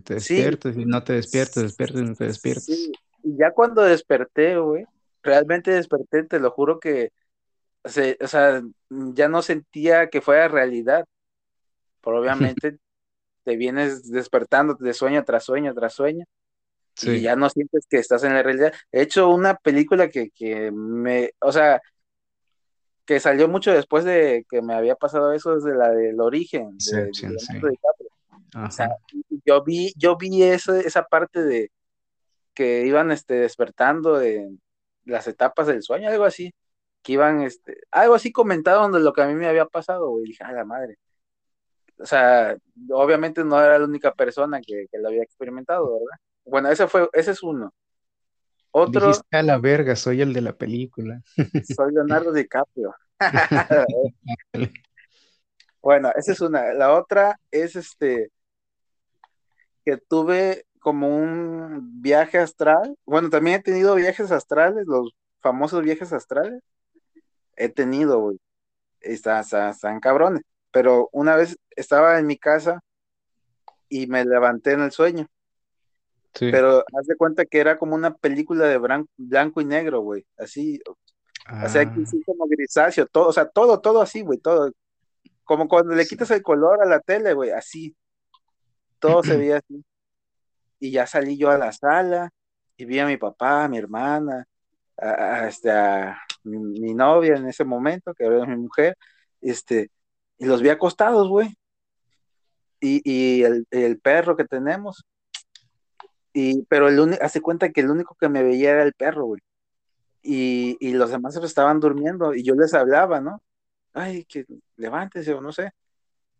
Te 0.03 0.15
despiertas 0.15 0.75
y 0.75 0.85
no 0.85 1.03
te 1.03 1.13
despiertas, 1.13 1.63
despiertas 1.63 2.01
y 2.01 2.05
no 2.05 2.15
te 2.15 2.25
despiertas. 2.25 2.65
Sí, 2.65 2.91
y 3.23 3.37
ya 3.37 3.51
cuando 3.51 3.81
desperté, 3.83 4.57
güey, 4.57 4.85
realmente 5.23 5.71
desperté, 5.71 6.23
te 6.23 6.39
lo 6.39 6.51
juro 6.51 6.79
que, 6.79 7.11
o 7.83 8.27
sea, 8.27 8.61
ya 8.89 9.27
no 9.27 9.41
sentía 9.41 10.09
que 10.09 10.21
fuera 10.21 10.47
realidad. 10.47 11.05
Pero 12.01 12.19
obviamente 12.19 12.77
te 13.43 13.55
vienes 13.55 14.09
despertando 14.09 14.75
de 14.75 14.93
sueño 14.93 15.23
tras 15.23 15.45
sueño 15.45 15.73
tras 15.73 15.93
sueño. 15.93 16.25
Y 17.03 17.21
ya 17.21 17.35
no 17.35 17.49
sientes 17.49 17.87
que 17.89 17.97
estás 17.97 18.23
en 18.23 18.33
la 18.33 18.43
realidad. 18.43 18.73
He 18.91 19.01
hecho 19.01 19.29
una 19.29 19.55
película 19.55 20.09
que, 20.09 20.29
que 20.29 20.71
me, 20.71 21.31
o 21.39 21.51
sea, 21.51 21.81
que 23.05 23.19
salió 23.19 23.47
mucho 23.47 23.71
después 23.71 24.03
de 24.03 24.45
que 24.49 24.61
me 24.61 24.73
había 24.73 24.95
pasado 24.95 25.33
eso 25.33 25.55
desde 25.55 25.75
la 25.75 25.89
del 25.89 26.19
origen. 26.19 26.77
De, 26.77 27.11
o 28.55 28.71
sea, 28.71 28.89
yo 29.45 29.63
vi, 29.63 29.93
yo 29.95 30.17
vi 30.17 30.43
eso, 30.43 30.75
esa 30.75 31.03
parte 31.03 31.41
de, 31.43 31.71
que 32.53 32.85
iban 32.85 33.11
este, 33.11 33.35
despertando 33.35 34.17
de 34.17 34.49
las 35.05 35.27
etapas 35.27 35.67
del 35.67 35.81
sueño, 35.83 36.09
algo 36.09 36.25
así, 36.25 36.53
que 37.01 37.13
iban, 37.13 37.41
este, 37.41 37.77
algo 37.91 38.15
así 38.15 38.31
comentaron 38.31 38.91
de 38.91 38.99
lo 38.99 39.13
que 39.13 39.21
a 39.21 39.27
mí 39.27 39.33
me 39.35 39.47
había 39.47 39.65
pasado, 39.65 40.09
güey, 40.09 40.25
dije, 40.25 40.43
a 40.43 40.51
la 40.51 40.65
madre. 40.65 40.97
O 41.97 42.05
sea, 42.05 42.57
obviamente 42.89 43.43
no 43.43 43.61
era 43.61 43.77
la 43.77 43.85
única 43.85 44.13
persona 44.13 44.59
que, 44.61 44.87
lo 44.93 45.09
había 45.09 45.23
experimentado, 45.23 45.93
¿verdad? 45.93 46.17
Bueno, 46.45 46.69
ese 46.69 46.87
fue, 46.87 47.09
ese 47.13 47.31
es 47.31 47.43
uno. 47.43 47.73
Otro. 48.71 49.07
Dijiste 49.07 49.37
a 49.37 49.43
la 49.43 49.57
verga, 49.57 49.95
soy 49.95 50.21
el 50.21 50.33
de 50.33 50.41
la 50.41 50.53
película. 50.53 51.21
Soy 51.77 51.93
Leonardo 51.93 52.31
DiCaprio. 52.31 52.95
bueno, 55.81 56.11
esa 56.15 56.31
es 56.31 56.41
una. 56.41 56.73
La 56.73 56.93
otra 56.93 57.39
es 57.51 57.75
este 57.75 58.31
que 59.83 59.97
tuve 59.97 60.65
como 60.79 61.15
un 61.15 62.01
viaje 62.01 62.37
astral. 62.37 62.95
Bueno, 63.05 63.29
también 63.29 63.57
he 63.57 63.63
tenido 63.63 63.93
viajes 63.95 64.31
astrales, 64.31 64.85
los 64.87 65.13
famosos 65.41 65.83
viajes 65.83 66.13
astrales. 66.13 66.61
He 67.55 67.69
tenido, 67.69 68.19
güey. 68.19 68.39
Están, 68.99 69.43
están, 69.43 69.99
cabrones. 69.99 70.43
Pero 70.71 71.09
una 71.11 71.35
vez 71.35 71.57
estaba 71.75 72.19
en 72.19 72.27
mi 72.27 72.37
casa 72.37 72.81
y 73.89 74.07
me 74.07 74.23
levanté 74.25 74.73
en 74.73 74.81
el 74.81 74.91
sueño. 74.91 75.27
Pero 76.39 76.85
haz 76.97 77.07
de 77.07 77.17
cuenta 77.17 77.45
que 77.45 77.59
era 77.59 77.77
como 77.77 77.93
una 77.93 78.15
película 78.15 78.65
de 78.65 78.77
blanco, 79.17 79.61
y 79.61 79.65
negro, 79.65 79.99
güey. 79.99 80.25
Así. 80.37 80.79
O 80.85 81.67
sea, 81.67 81.81
ah. 81.81 81.95
como 82.25 82.47
grisáceo, 82.47 83.05
todo, 83.07 83.27
o 83.27 83.33
sea, 83.33 83.47
todo, 83.49 83.81
todo 83.81 84.01
así, 84.01 84.21
güey, 84.21 84.39
todo. 84.39 84.71
Como 85.43 85.67
cuando 85.67 85.93
le 85.93 86.05
quitas 86.05 86.31
el 86.31 86.41
color 86.41 86.81
a 86.81 86.85
la 86.85 87.01
tele, 87.01 87.33
güey, 87.33 87.51
así. 87.51 87.95
Todo 88.99 89.23
se 89.23 89.35
veía 89.37 89.57
así 89.57 89.83
y 90.81 90.91
ya 90.91 91.07
salí 91.07 91.37
yo 91.37 91.49
a 91.49 91.57
la 91.57 91.71
sala 91.71 92.31
y 92.75 92.85
vi 92.85 92.99
a 92.99 93.05
mi 93.05 93.15
papá, 93.15 93.63
a 93.63 93.67
mi 93.69 93.77
hermana, 93.77 94.45
a, 94.97 95.47
este, 95.47 95.71
mi, 96.43 96.93
novia 96.93 97.35
en 97.35 97.47
ese 97.47 97.63
momento, 97.65 98.13
que 98.13 98.25
era 98.25 98.45
mi 98.45 98.57
mujer, 98.57 98.97
este, 99.41 99.89
y 100.37 100.45
los 100.45 100.61
vi 100.61 100.69
acostados, 100.69 101.27
güey. 101.29 101.55
Y, 102.79 103.43
el, 103.43 103.99
perro 104.01 104.35
que 104.35 104.45
tenemos. 104.45 105.05
Y, 106.33 106.63
pero 106.65 106.87
el 106.87 107.17
hace 107.21 107.41
cuenta 107.41 107.69
que 107.71 107.81
el 107.81 107.91
único 107.91 108.15
que 108.19 108.29
me 108.29 108.43
veía 108.43 108.71
era 108.71 108.83
el 108.83 108.93
perro, 108.93 109.25
güey. 109.25 109.41
Y, 110.23 110.77
y 110.79 110.93
los 110.93 111.11
demás 111.11 111.35
estaban 111.37 111.79
durmiendo 111.79 112.33
y 112.35 112.43
yo 112.43 112.55
les 112.55 112.73
hablaba, 112.73 113.21
¿no? 113.21 113.41
Ay, 113.93 114.25
que 114.25 114.45
levántese 114.77 115.33
o 115.33 115.41
no 115.41 115.51
sé. 115.51 115.71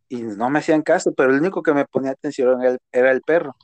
Y 0.10 0.24
no 0.24 0.50
me 0.50 0.60
hacían 0.60 0.82
caso, 0.84 1.14
pero 1.14 1.32
el 1.32 1.40
único 1.40 1.64
que 1.64 1.74
me 1.74 1.86
ponía 1.86 2.12
atención 2.12 2.62
era 2.92 3.12
el 3.12 3.22
perro. 3.22 3.56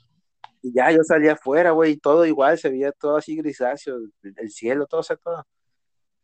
Y 0.62 0.72
ya 0.74 0.90
yo 0.90 1.02
salía 1.04 1.32
afuera, 1.34 1.70
güey, 1.72 1.92
y 1.92 1.96
todo 1.98 2.26
igual, 2.26 2.58
se 2.58 2.70
veía 2.70 2.92
todo 2.92 3.16
así 3.16 3.36
grisáceo, 3.36 3.98
el, 4.22 4.50
cielo, 4.50 4.86
todo, 4.86 5.02
o 5.02 5.16
todo. 5.16 5.46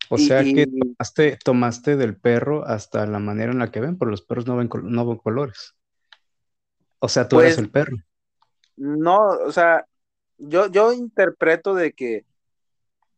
O 0.08 0.18
sea 0.18 0.42
que 0.42 0.66
tomaste, 0.66 1.38
tomaste, 1.42 1.96
del 1.96 2.16
perro 2.16 2.64
hasta 2.66 3.06
la 3.06 3.18
manera 3.18 3.52
en 3.52 3.58
la 3.58 3.70
que 3.70 3.80
ven, 3.80 3.98
pero 3.98 4.10
los 4.10 4.22
perros 4.22 4.46
no 4.46 4.56
ven, 4.56 4.68
no 4.82 5.06
ven 5.06 5.18
colores. 5.18 5.74
O 6.98 7.08
sea, 7.08 7.28
tú 7.28 7.40
eres 7.40 7.54
pues, 7.54 7.64
el 7.64 7.70
perro. 7.70 7.96
No, 8.76 9.28
o 9.28 9.52
sea, 9.52 9.86
yo, 10.38 10.66
yo 10.68 10.92
interpreto 10.92 11.74
de 11.74 11.92
que, 11.92 12.24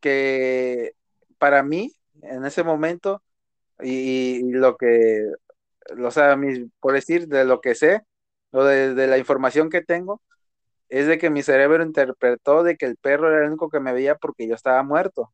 que 0.00 0.92
para 1.38 1.62
mí, 1.62 1.92
en 2.22 2.44
ese 2.44 2.62
momento, 2.62 3.22
y, 3.80 4.50
lo 4.50 4.76
que, 4.76 5.24
o 6.02 6.10
sea, 6.10 6.38
por 6.80 6.94
decir, 6.94 7.28
de 7.28 7.44
lo 7.44 7.60
que 7.60 7.74
sé, 7.74 8.02
o 8.50 8.64
de, 8.64 8.94
de, 8.94 9.06
la 9.06 9.18
información 9.18 9.70
que 9.70 9.82
tengo, 9.82 10.22
es 10.88 11.06
de 11.06 11.18
que 11.18 11.30
mi 11.30 11.42
cerebro 11.42 11.82
interpretó 11.82 12.62
de 12.62 12.76
que 12.76 12.86
el 12.86 12.96
perro 12.96 13.28
era 13.28 13.42
el 13.42 13.48
único 13.48 13.68
que 13.68 13.80
me 13.80 13.92
veía 13.92 14.16
porque 14.16 14.46
yo 14.48 14.54
estaba 14.54 14.82
muerto, 14.82 15.32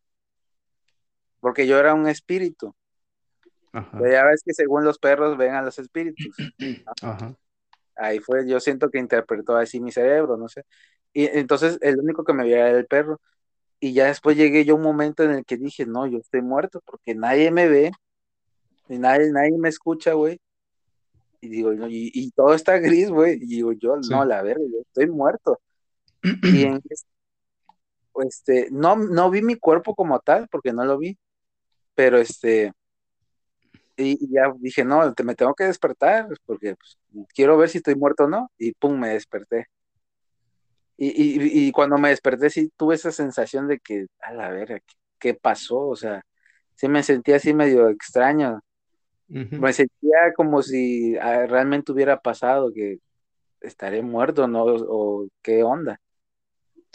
porque 1.43 1.67
yo 1.67 1.77
era 1.77 1.93
un 1.93 2.07
espíritu. 2.07 2.73
ya 3.75 4.25
ves 4.25 4.43
que 4.45 4.55
según 4.55 4.85
los 4.85 4.99
perros 4.99 5.37
ven 5.37 5.55
a 5.55 5.63
los 5.63 5.77
espíritus. 5.79 6.35
Ahí 7.97 8.21
fue, 8.21 8.49
yo 8.49 8.61
siento 8.61 8.91
que 8.91 8.99
interpretó 8.99 9.57
así 9.57 9.81
mi 9.81 9.91
cerebro, 9.91 10.37
no 10.37 10.49
sé. 10.49 10.65
Y 11.13 11.27
entonces 11.27 11.79
el 11.83 11.99
único 11.99 12.25
que 12.25 12.33
me 12.33 12.45
veía 12.45 12.69
era 12.69 12.79
el 12.79 12.87
perro. 12.87 13.21
Y 13.81 13.93
ya 13.93 14.07
después 14.07 14.37
llegué 14.37 14.65
yo 14.65 14.75
a 14.75 14.77
un 14.77 14.85
momento 14.85 15.25
en 15.25 15.33
el 15.33 15.45
que 15.45 15.57
dije, 15.57 15.85
no, 15.85 16.07
yo 16.07 16.19
estoy 16.19 16.43
muerto 16.43 16.81
porque 16.87 17.17
nadie 17.17 17.51
me 17.51 17.69
ve, 17.69 17.91
y 18.89 18.99
nadie, 18.99 19.33
nadie 19.33 19.59
me 19.59 19.69
escucha, 19.69 20.13
güey. 20.13 20.41
Y 21.41 21.49
digo, 21.49 21.73
y, 21.89 22.31
todo 22.37 22.55
está 22.55 22.79
gris, 22.79 23.11
güey. 23.11 23.35
Y 23.35 23.47
digo, 23.47 23.73
yo, 23.73 23.97
no, 24.09 24.25
la 24.25 24.43
verga, 24.43 24.63
yo 24.73 24.81
estoy 24.81 25.09
muerto. 25.09 25.61
y 26.23 26.63
en 26.63 26.81
este, 28.21 28.69
no, 28.71 28.97
no 28.97 29.31
vi 29.31 29.43
mi 29.43 29.57
cuerpo 29.57 29.95
como 29.95 30.21
tal, 30.21 30.47
porque 30.49 30.73
no 30.73 30.85
lo 30.85 30.99
vi, 30.99 31.19
pero 31.95 32.19
este, 32.19 32.73
y, 33.97 34.33
ya 34.33 34.53
dije, 34.59 34.85
no, 34.85 35.13
te, 35.15 35.25
me 35.25 35.35
tengo 35.35 35.55
que 35.55 35.65
despertar, 35.65 36.29
porque 36.47 36.77
pues, 36.77 36.99
quiero 37.35 37.57
ver 37.59 37.69
si 37.69 37.79
estoy 37.79 37.95
muerto 37.95 38.25
o 38.25 38.29
no, 38.29 38.51
y 38.59 38.73
pum, 38.73 38.99
me 38.99 39.11
desperté. 39.11 39.69
Y, 40.97 41.67
y, 41.67 41.73
cuando 41.73 41.99
me 41.99 42.11
desperté, 42.11 42.49
sí 42.49 42.71
tuve 42.77 42.95
esa 42.95 43.11
sensación 43.11 43.67
de 43.67 43.81
que, 43.81 44.07
a 44.21 44.33
la 44.33 44.51
verga, 44.51 44.79
¿qué, 45.19 45.35
pasó? 45.35 45.79
O 45.89 45.97
sea, 45.97 46.23
sí 46.77 46.87
me 46.89 47.03
sentía 47.03 47.37
así 47.37 47.55
medio 47.55 47.89
extraño. 47.89 48.61
Me 49.27 49.73
sentía 49.73 50.33
como 50.37 50.63
si 50.63 51.17
ah, 51.17 51.47
realmente 51.47 51.91
hubiera 51.91 52.21
pasado, 52.21 52.73
que 52.73 52.99
estaré 53.63 54.03
muerto, 54.03 54.47
¿no? 54.47 54.65
O, 54.65 55.27
qué 55.43 55.65
onda. 55.65 55.99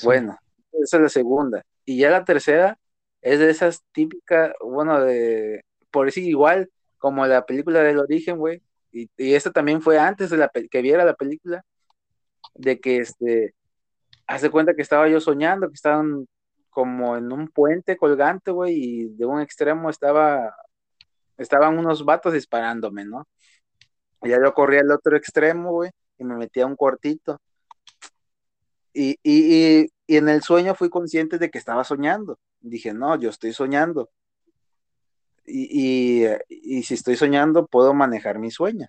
Bueno, 0.03 0.37
esa 0.71 0.97
es 0.97 1.03
la 1.03 1.09
segunda. 1.09 1.63
Y 1.83 1.97
ya 1.97 2.11
la 2.11 2.23
tercera 2.23 2.77
es 3.21 3.39
de 3.39 3.49
esas 3.49 3.83
típicas, 3.91 4.53
bueno, 4.61 5.01
de, 5.01 5.63
por 5.91 6.05
decir 6.05 6.23
igual, 6.25 6.69
como 6.97 7.25
la 7.27 7.45
película 7.45 7.81
del 7.81 7.99
origen, 7.99 8.37
güey. 8.37 8.61
Y, 8.91 9.09
y 9.17 9.33
esta 9.35 9.51
también 9.51 9.81
fue 9.81 9.99
antes 9.99 10.29
de 10.29 10.37
la 10.37 10.49
que 10.49 10.81
viera 10.81 11.05
la 11.05 11.15
película, 11.15 11.63
de 12.55 12.79
que 12.79 12.97
este, 12.97 13.55
hace 14.27 14.49
cuenta 14.49 14.73
que 14.75 14.81
estaba 14.81 15.07
yo 15.09 15.19
soñando, 15.19 15.67
que 15.67 15.75
estaban 15.75 16.27
como 16.69 17.17
en 17.17 17.31
un 17.31 17.47
puente 17.49 17.97
colgante, 17.97 18.51
güey, 18.51 18.75
y 18.75 19.09
de 19.09 19.25
un 19.25 19.41
extremo 19.41 19.89
estaba 19.89 20.55
estaban 21.37 21.77
unos 21.77 22.03
vatos 22.05 22.33
disparándome, 22.33 23.05
¿no? 23.05 23.27
Y 24.23 24.29
ya 24.29 24.37
yo 24.43 24.53
corría 24.53 24.81
al 24.81 24.91
otro 24.91 25.15
extremo, 25.17 25.71
güey, 25.71 25.91
y 26.17 26.23
me 26.23 26.35
metía 26.35 26.65
un 26.65 26.75
cuartito. 26.75 27.39
Y, 28.97 29.19
y, 29.21 29.91
y, 30.07 30.17
en 30.17 30.27
el 30.27 30.41
sueño 30.41 30.73
fui 30.73 30.89
consciente 30.89 31.37
de 31.37 31.51
que 31.51 31.59
estaba 31.59 31.83
soñando. 31.83 32.39
Dije, 32.61 32.93
no, 32.95 33.15
yo 33.15 33.29
estoy 33.29 33.53
soñando. 33.53 34.09
Y, 35.45 36.25
y, 36.49 36.83
si 36.83 36.95
estoy 36.95 37.15
soñando, 37.15 37.67
puedo 37.67 37.93
manejar 37.93 38.39
mi 38.39 38.49
sueño. 38.49 38.87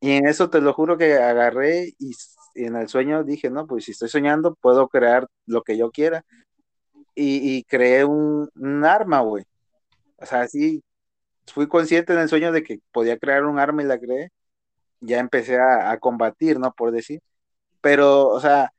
Y 0.00 0.12
en 0.12 0.28
eso 0.28 0.50
te 0.50 0.60
lo 0.60 0.72
juro 0.72 0.96
que 0.96 1.14
agarré 1.14 1.94
y, 1.98 2.12
en 2.54 2.76
el 2.76 2.88
sueño 2.88 3.24
dije, 3.24 3.50
no, 3.50 3.66
pues 3.66 3.84
si 3.86 3.90
estoy 3.90 4.08
soñando, 4.08 4.54
puedo 4.54 4.88
crear 4.88 5.26
lo 5.46 5.62
que 5.62 5.76
yo 5.76 5.90
quiera. 5.90 6.24
Y, 7.16 7.64
creé 7.64 8.04
un, 8.04 8.48
un 8.54 8.84
arma, 8.84 9.20
güey. 9.20 9.44
O 10.18 10.26
sea, 10.26 10.42
así 10.42 10.84
fui 11.52 11.68
consciente 11.68 12.12
en 12.12 12.20
el 12.20 12.28
sueño 12.28 12.52
de 12.52 12.62
que 12.62 12.80
podía 12.92 13.18
crear 13.18 13.44
un 13.44 13.58
arma 13.58 13.82
y 13.82 13.86
la 13.86 13.98
creé, 13.98 14.30
ya 15.00 15.18
empecé 15.20 15.58
a, 15.60 15.98
combatir, 15.98 16.58
¿no? 16.60 16.72
Por 16.72 16.92
decir. 16.92 17.20
Pero, 17.80 18.28
o 18.28 18.40
sea, 18.40 18.72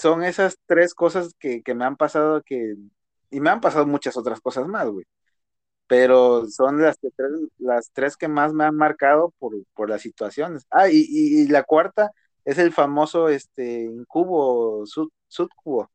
son 0.00 0.24
esas 0.24 0.58
tres 0.66 0.94
cosas 0.94 1.34
que, 1.38 1.62
me 1.74 1.84
han 1.84 1.96
pasado 1.96 2.42
que, 2.42 2.74
y 3.30 3.40
me 3.40 3.50
han 3.50 3.60
pasado 3.60 3.86
muchas 3.86 4.16
otras 4.16 4.40
cosas 4.40 4.66
más, 4.66 4.88
güey. 4.88 5.06
Pero 5.86 6.46
son 6.48 6.80
las, 6.82 6.98
que 6.98 7.10
tres, 7.16 7.32
las 7.58 7.90
tres 7.92 8.16
que 8.16 8.28
más 8.28 8.52
me 8.54 8.64
han 8.64 8.76
marcado 8.76 9.34
por, 9.38 9.54
por 9.74 9.90
las 9.90 10.02
situaciones. 10.02 10.66
Ah, 10.70 10.88
y, 10.90 11.46
la 11.48 11.64
cuarta 11.64 12.10
es 12.44 12.58
el 12.58 12.72
famoso 12.72 13.28
este, 13.28 13.82
incubo, 13.84 14.84
subcubo, 15.28 15.90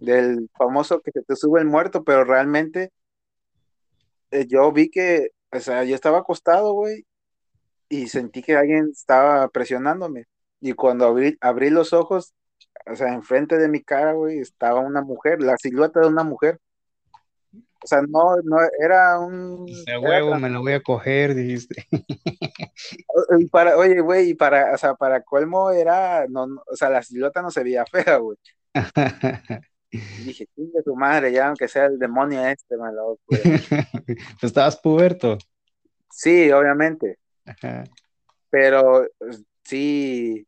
del 0.00 0.48
famoso 0.58 1.00
que 1.00 1.12
se 1.12 1.22
te 1.22 1.36
sube 1.36 1.60
el 1.60 1.66
muerto, 1.66 2.04
pero 2.04 2.24
realmente 2.24 2.92
eh, 4.30 4.46
yo 4.48 4.72
vi 4.72 4.90
que, 4.90 5.30
o 5.52 5.60
sea, 5.60 5.84
yo 5.84 5.94
estaba 5.94 6.18
acostado, 6.18 6.72
güey, 6.72 7.04
y 7.88 8.08
sentí 8.08 8.42
que 8.42 8.56
alguien 8.56 8.90
estaba 8.92 9.48
presionándome. 9.48 10.26
Y 10.60 10.72
cuando 10.74 11.06
abrí, 11.06 11.36
abrí 11.40 11.70
los 11.70 11.92
ojos, 11.92 12.34
o 12.86 12.94
sea, 12.94 13.12
enfrente 13.12 13.58
de 13.58 13.68
mi 13.68 13.82
cara, 13.82 14.12
güey, 14.12 14.38
estaba 14.38 14.80
una 14.80 15.02
mujer, 15.02 15.42
la 15.42 15.56
silueta 15.56 16.00
de 16.00 16.08
una 16.08 16.24
mujer. 16.24 16.60
O 17.52 17.86
sea, 17.86 18.02
no, 18.02 18.36
no, 18.42 18.56
era 18.82 19.18
un... 19.18 19.68
Ese 19.68 19.98
huevo 19.98 20.34
me 20.36 20.50
lo 20.50 20.60
voy 20.60 20.72
a 20.72 20.82
coger, 20.82 21.34
dijiste. 21.34 21.86
Y 23.38 23.46
para, 23.46 23.76
oye, 23.78 24.00
güey, 24.00 24.30
y 24.30 24.34
para, 24.34 24.74
o 24.74 24.78
sea, 24.78 24.94
para 24.94 25.22
colmo 25.22 25.70
era, 25.70 26.26
no, 26.28 26.44
o 26.44 26.76
sea, 26.76 26.90
la 26.90 27.02
silueta 27.02 27.40
no 27.40 27.50
se 27.50 27.64
veía 27.64 27.86
fea, 27.86 28.18
güey. 28.18 28.36
dije, 30.24 30.46
de 30.56 30.82
tu 30.82 30.94
madre, 30.94 31.32
ya 31.32 31.48
aunque 31.48 31.68
sea 31.68 31.86
el 31.86 31.98
demonio 31.98 32.44
este, 32.46 32.76
malo. 32.76 33.18
Pues". 33.26 34.18
¿Estabas 34.42 34.76
puberto? 34.76 35.38
Sí, 36.10 36.50
obviamente. 36.52 37.18
Pero 38.50 39.06
sí, 39.64 40.46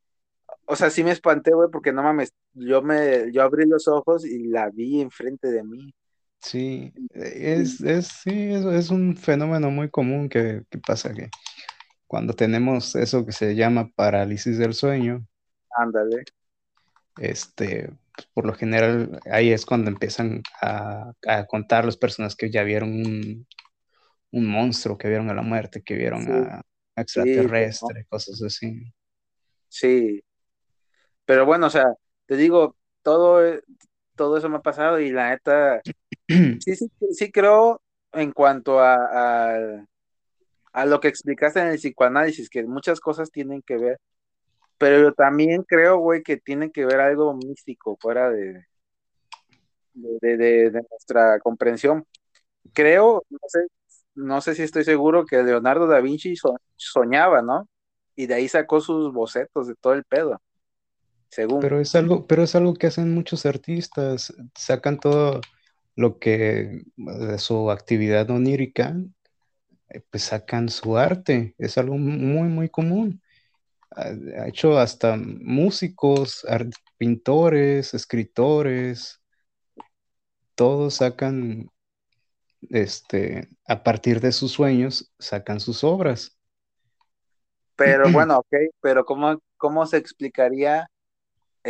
o 0.71 0.77
sea, 0.77 0.91
sí 0.91 1.03
me 1.03 1.13
espanté, 1.13 1.55
güey, 1.55 1.71
porque 1.71 1.93
no 1.93 2.03
mames, 2.03 2.35
yo 2.53 2.83
me, 2.83 3.33
yo 3.33 3.43
abrí 3.43 3.67
los 3.67 3.89
ojos 3.89 4.27
y 4.27 4.49
la 4.49 4.69
vi 4.69 5.01
enfrente 5.01 5.51
de 5.51 5.65
mí. 5.65 5.95
Sí, 6.41 6.93
es, 7.15 7.81
es, 7.81 8.07
sí, 8.07 8.53
es, 8.53 8.65
es 8.67 8.91
un 8.91 9.17
fenómeno 9.17 9.71
muy 9.71 9.89
común 9.89 10.29
que, 10.29 10.63
que 10.71 10.79
pasa 10.79 11.15
que 11.15 11.31
cuando 12.07 12.35
tenemos 12.35 12.95
eso 12.97 13.25
que 13.25 13.33
se 13.33 13.55
llama 13.55 13.91
parálisis 13.95 14.59
del 14.59 14.75
sueño. 14.75 15.27
Ándale. 15.71 16.25
Este, 17.19 17.91
por 18.35 18.47
lo 18.47 18.55
general 18.55 19.21
ahí 19.31 19.51
es 19.51 19.65
cuando 19.65 19.91
empiezan 19.91 20.43
a, 20.61 21.15
contar 21.49 21.87
las 21.87 21.97
personas 21.97 22.37
que 22.37 22.51
ya 22.51 22.63
vieron 22.63 22.91
un, 24.33 24.47
monstruo, 24.47 24.99
que 24.99 25.09
vieron 25.09 25.31
a 25.31 25.35
la 25.35 25.43
muerte, 25.43 25.83
que 25.83 25.95
vieron 25.95 26.31
a, 26.31 26.63
extraterrestres, 26.95 28.07
cosas 28.09 28.43
así. 28.43 28.93
Sí, 29.69 30.23
pero 31.29 31.45
bueno, 31.45 31.67
o 31.67 31.71
sea, 31.71 31.85
te 32.25 32.37
digo, 32.37 32.75
todo, 33.03 33.43
todo 34.17 34.39
eso 34.39 34.49
me 34.49 34.57
ha 34.57 34.63
pasado 34.63 34.99
y 34.99 35.11
la 35.11 35.29
neta, 35.29 35.83
sí, 36.29 36.75
sí, 36.75 36.91
sí 37.13 37.31
creo 37.31 37.83
en 38.13 38.33
cuanto 38.33 38.81
a, 38.81 38.95
a, 38.97 39.85
a 40.73 40.87
lo 40.87 41.01
que 41.01 41.09
explicaste 41.09 41.61
en 41.61 41.69
el 41.69 41.77
psicoanálisis, 41.77 42.49
que 42.49 42.65
muchas 42.65 42.99
cosas 43.01 43.31
tienen 43.31 43.61
que 43.61 43.77
ver 43.77 43.99
pero 44.79 45.01
yo 45.01 45.13
también 45.13 45.65
creo, 45.65 45.99
güey, 45.99 46.23
que 46.23 46.39
tiene 46.39 46.71
que 46.71 46.87
ver 46.87 47.01
algo 47.01 47.35
místico 47.35 47.99
fuera 48.01 48.31
de, 48.31 48.65
de, 49.95 50.71
nuestra 50.91 51.41
comprensión. 51.41 52.07
Creo, 52.73 53.25
no 53.31 53.39
sé, 53.49 53.61
no 54.15 54.41
sé 54.41 54.55
si 54.55 54.63
estoy 54.63 54.85
seguro 54.85 55.27
que 55.27 55.43
Leonardo 55.43 55.87
da 55.87 56.01
Vinci 56.01 56.35
soñaba, 56.77 57.43
¿no? 57.43 57.69
Y 58.17 58.27
de 58.27 58.35
ahí 58.35 58.49
sacó 58.49 58.81
sus 58.81 59.13
bocetos 59.13 59.69
de 59.69 59.75
todo 59.77 59.95
el 59.95 60.05
pedo. 60.05 60.41
Según. 61.31 61.61
Pero 61.61 61.81
es 61.81 61.95
algo, 61.95 62.27
pero 62.27 62.43
es 62.43 62.55
algo 62.55 62.75
que 62.75 62.87
hacen 62.87 63.15
muchos 63.15 63.47
artistas, 63.47 64.35
sacan 64.55 64.99
todo 64.99 65.41
lo 65.95 66.19
que 66.19 66.83
de 66.97 67.39
su 67.39 67.71
actividad 67.71 68.31
onírica, 68.31 68.97
eh, 69.91 70.01
pues 70.11 70.25
sacan 70.25 70.69
su 70.69 70.97
arte, 70.97 71.55
es 71.59 71.77
algo 71.79 71.99
muy, 71.99 72.49
muy 72.49 72.69
común 72.69 73.21
ha 73.91 74.49
hecho 74.49 74.79
hasta 74.79 75.17
músicos, 75.17 76.47
pintores, 76.97 77.95
escritores, 77.95 79.23
todos 80.55 80.97
sacan, 80.97 81.71
este, 82.71 83.49
a 83.67 83.83
partir 83.83 84.21
de 84.21 84.33
sus 84.33 84.53
sueños, 84.53 85.13
sacan 85.19 85.61
sus 85.61 85.85
obras. 85.85 86.39
Pero 87.77 88.05
bueno, 88.13 88.39
ok, 88.39 88.55
pero 88.81 89.05
¿cómo, 89.05 89.41
cómo 89.57 89.87
se 89.87 89.97
explicaría 89.97 90.89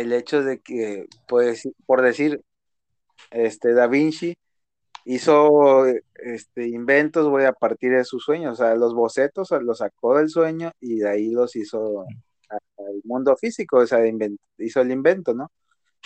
el 0.01 0.13
hecho 0.13 0.43
de 0.43 0.59
que, 0.59 1.07
pues, 1.27 1.67
por 1.85 2.01
decir, 2.01 2.41
este, 3.31 3.73
Da 3.73 3.87
Vinci 3.87 4.35
hizo 5.05 5.85
este, 6.15 6.67
inventos, 6.67 7.27
güey, 7.27 7.45
a 7.45 7.53
partir 7.53 7.91
de 7.91 8.05
sus 8.05 8.23
sueños. 8.23 8.59
O 8.59 8.63
sea, 8.63 8.75
los 8.75 8.93
bocetos 8.93 9.51
los 9.61 9.79
sacó 9.79 10.17
del 10.17 10.29
sueño 10.29 10.71
y 10.79 10.97
de 10.99 11.09
ahí 11.09 11.31
los 11.31 11.55
hizo 11.55 12.05
al 12.49 13.01
mundo 13.03 13.35
físico, 13.37 13.77
o 13.77 13.87
sea, 13.87 13.99
hizo 14.57 14.81
el 14.81 14.91
invento, 14.91 15.33
¿no? 15.33 15.51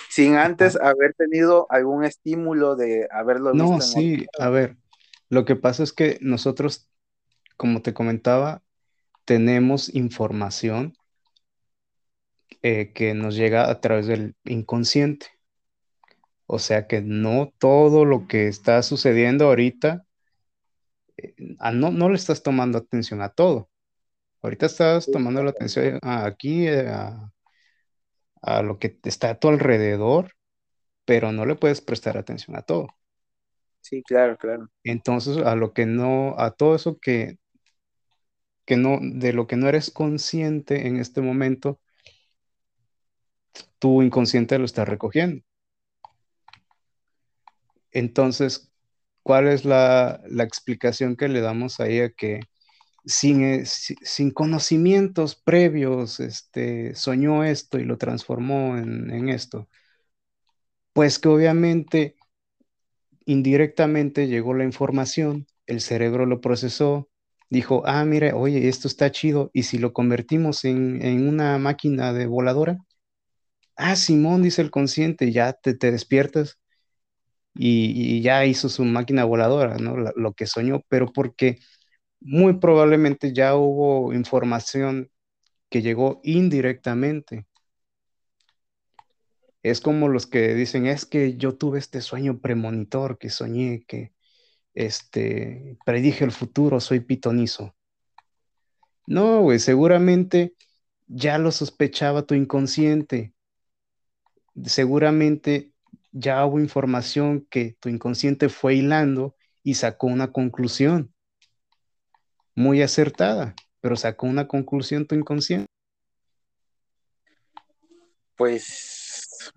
sin 0.10 0.36
antes 0.36 0.76
haber 0.76 1.14
tenido 1.14 1.68
algún 1.70 2.04
estímulo 2.04 2.76
de 2.76 3.08
haberlo 3.12 3.52
visto. 3.52 3.68
No, 3.68 3.82
sí, 3.82 4.26
a 4.40 4.50
ver, 4.50 4.78
lo 5.30 5.46
que 5.46 5.56
pasa 5.56 5.84
es 5.84 5.94
que 5.94 6.18
nosotros, 6.22 6.90
como 7.58 7.82
te 7.82 7.94
comentaba, 7.94 8.64
tenemos 9.26 9.94
información 9.94 10.96
eh, 12.64 12.94
que 12.94 13.14
nos 13.14 13.36
llega 13.36 13.70
a 13.70 13.82
través 13.82 14.08
del 14.08 14.36
inconsciente. 14.46 15.28
O 16.48 16.58
sea 16.58 16.88
que 16.88 17.02
no 17.02 17.52
todo 17.60 18.06
lo 18.06 18.28
que 18.30 18.48
está 18.48 18.82
sucediendo 18.82 19.48
ahorita, 19.48 20.06
eh, 21.18 21.34
no, 21.74 21.92
no 21.92 22.10
le 22.10 22.16
estás 22.16 22.44
tomando 22.44 22.78
atención 22.78 23.22
a 23.22 23.30
todo. 23.30 23.70
Ahorita 24.42 24.68
estás 24.68 25.12
tomando 25.12 25.44
la 25.44 25.52
atención 25.52 26.00
aquí, 26.04 26.68
eh, 26.68 26.88
a, 26.90 27.32
a 28.44 28.62
lo 28.62 28.78
que 28.80 29.00
está 29.04 29.32
a 29.32 29.40
tu 29.40 29.48
alrededor, 29.50 30.34
pero 31.06 31.32
no 31.32 31.46
le 31.46 31.56
puedes 31.56 31.82
prestar 31.82 32.18
atención 32.18 32.56
a 32.58 32.64
todo. 32.64 32.88
Sí, 33.82 34.02
claro, 34.04 34.36
claro. 34.38 34.70
Entonces, 34.86 35.38
a 35.38 35.56
lo 35.56 35.74
que 35.74 35.86
no, 35.86 36.36
a 36.38 36.52
todo 36.52 36.76
eso 36.76 36.98
que, 37.00 37.38
que 38.66 38.78
no, 38.78 39.00
de 39.02 39.34
lo 39.34 39.48
que 39.48 39.56
no 39.58 39.68
eres 39.70 39.92
consciente 39.92 40.88
en 40.88 40.98
este 40.98 41.22
momento, 41.22 41.80
tu 43.80 44.02
inconsciente 44.02 44.60
lo 44.60 44.66
está 44.66 44.86
recogiendo. 44.86 45.44
Entonces, 47.92 48.72
¿cuál 49.24 49.48
es 49.48 49.66
la, 49.66 50.22
la 50.28 50.44
explicación 50.44 51.16
que 51.16 51.28
le 51.28 51.42
damos 51.42 51.80
ahí 51.80 52.00
a 52.00 52.10
que 52.12 52.42
eh, 53.06 53.66
sin, 53.66 54.32
conocimientos 54.32 55.36
previos, 55.36 56.20
este, 56.20 56.96
soñó 56.96 57.44
esto 57.44 57.80
y 57.80 57.84
lo 57.84 57.98
transformó 57.98 58.78
en, 58.78 59.30
esto. 59.30 59.68
Pues 60.94 61.20
que 61.20 61.28
obviamente 61.30 62.16
indirectamente 63.26 64.28
llegó 64.28 64.54
la 64.54 64.64
información, 64.64 65.48
el 65.66 65.82
cerebro 65.82 66.26
lo 66.26 66.42
procesó, 66.42 67.10
dijo, 67.50 67.84
ah, 67.86 68.06
mire, 68.06 68.34
oye, 68.34 68.68
esto 68.70 68.88
está 68.88 69.12
chido, 69.12 69.50
y 69.54 69.64
si 69.64 69.78
lo 69.78 69.94
convertimos 69.94 70.66
en, 70.66 71.28
una 71.28 71.58
máquina 71.58 72.14
de 72.14 72.28
voladora, 72.28 72.78
ah, 73.76 73.96
Simón, 73.96 74.44
dice 74.44 74.62
el 74.62 74.72
consciente, 74.72 75.32
ya 75.32 75.54
te, 75.54 75.74
despiertas 75.92 76.60
y, 77.54 78.22
ya 78.22 78.46
hizo 78.46 78.70
su 78.70 78.86
máquina 78.86 79.26
voladora, 79.26 79.78
¿no? 79.78 79.96
lo 79.98 80.34
que 80.34 80.48
soñó, 80.48 80.82
pero 80.90 81.12
porque 81.14 81.60
muy 82.20 82.60
probablemente 82.60 83.34
ya 83.34 83.56
hubo 83.56 84.14
información 84.14 85.12
que 85.70 85.82
llegó 85.82 86.22
indirectamente. 86.24 87.48
Es 89.64 89.82
como 89.82 90.10
los 90.10 90.28
que 90.28 90.54
dicen, 90.56 90.86
es 90.88 91.06
que 91.06 91.38
yo 91.38 91.58
tuve 91.58 91.80
este 91.80 92.02
sueño 92.02 92.40
premonitor, 92.42 93.18
que 93.18 93.30
soñé 93.30 93.84
que 93.88 94.14
este, 94.74 95.78
predije 95.86 96.26
el 96.26 96.32
futuro, 96.32 96.80
soy 96.80 97.00
pitonizo. 97.00 97.76
No, 99.08 99.42
güey, 99.42 99.60
seguramente 99.60 100.54
ya 101.08 101.38
lo 101.38 101.52
sospechaba 101.52 102.26
tu 102.26 102.36
inconsciente. 102.36 103.33
Seguramente 104.66 105.72
ya 106.12 106.46
hubo 106.46 106.60
información 106.60 107.48
que 107.50 107.76
tu 107.80 107.90
inconsciente 107.90 108.50
fue 108.50 108.76
hilando 108.76 109.36
y 109.64 109.76
sacó 109.76 110.08
una 110.08 110.32
conclusión 110.32 111.14
muy 112.56 112.82
acertada, 112.82 113.56
pero 113.82 113.96
sacó 113.96 114.28
una 114.28 114.48
conclusión 114.48 115.08
tu 115.08 115.16
inconsciente. 115.16 115.68
Pues, 118.36 119.54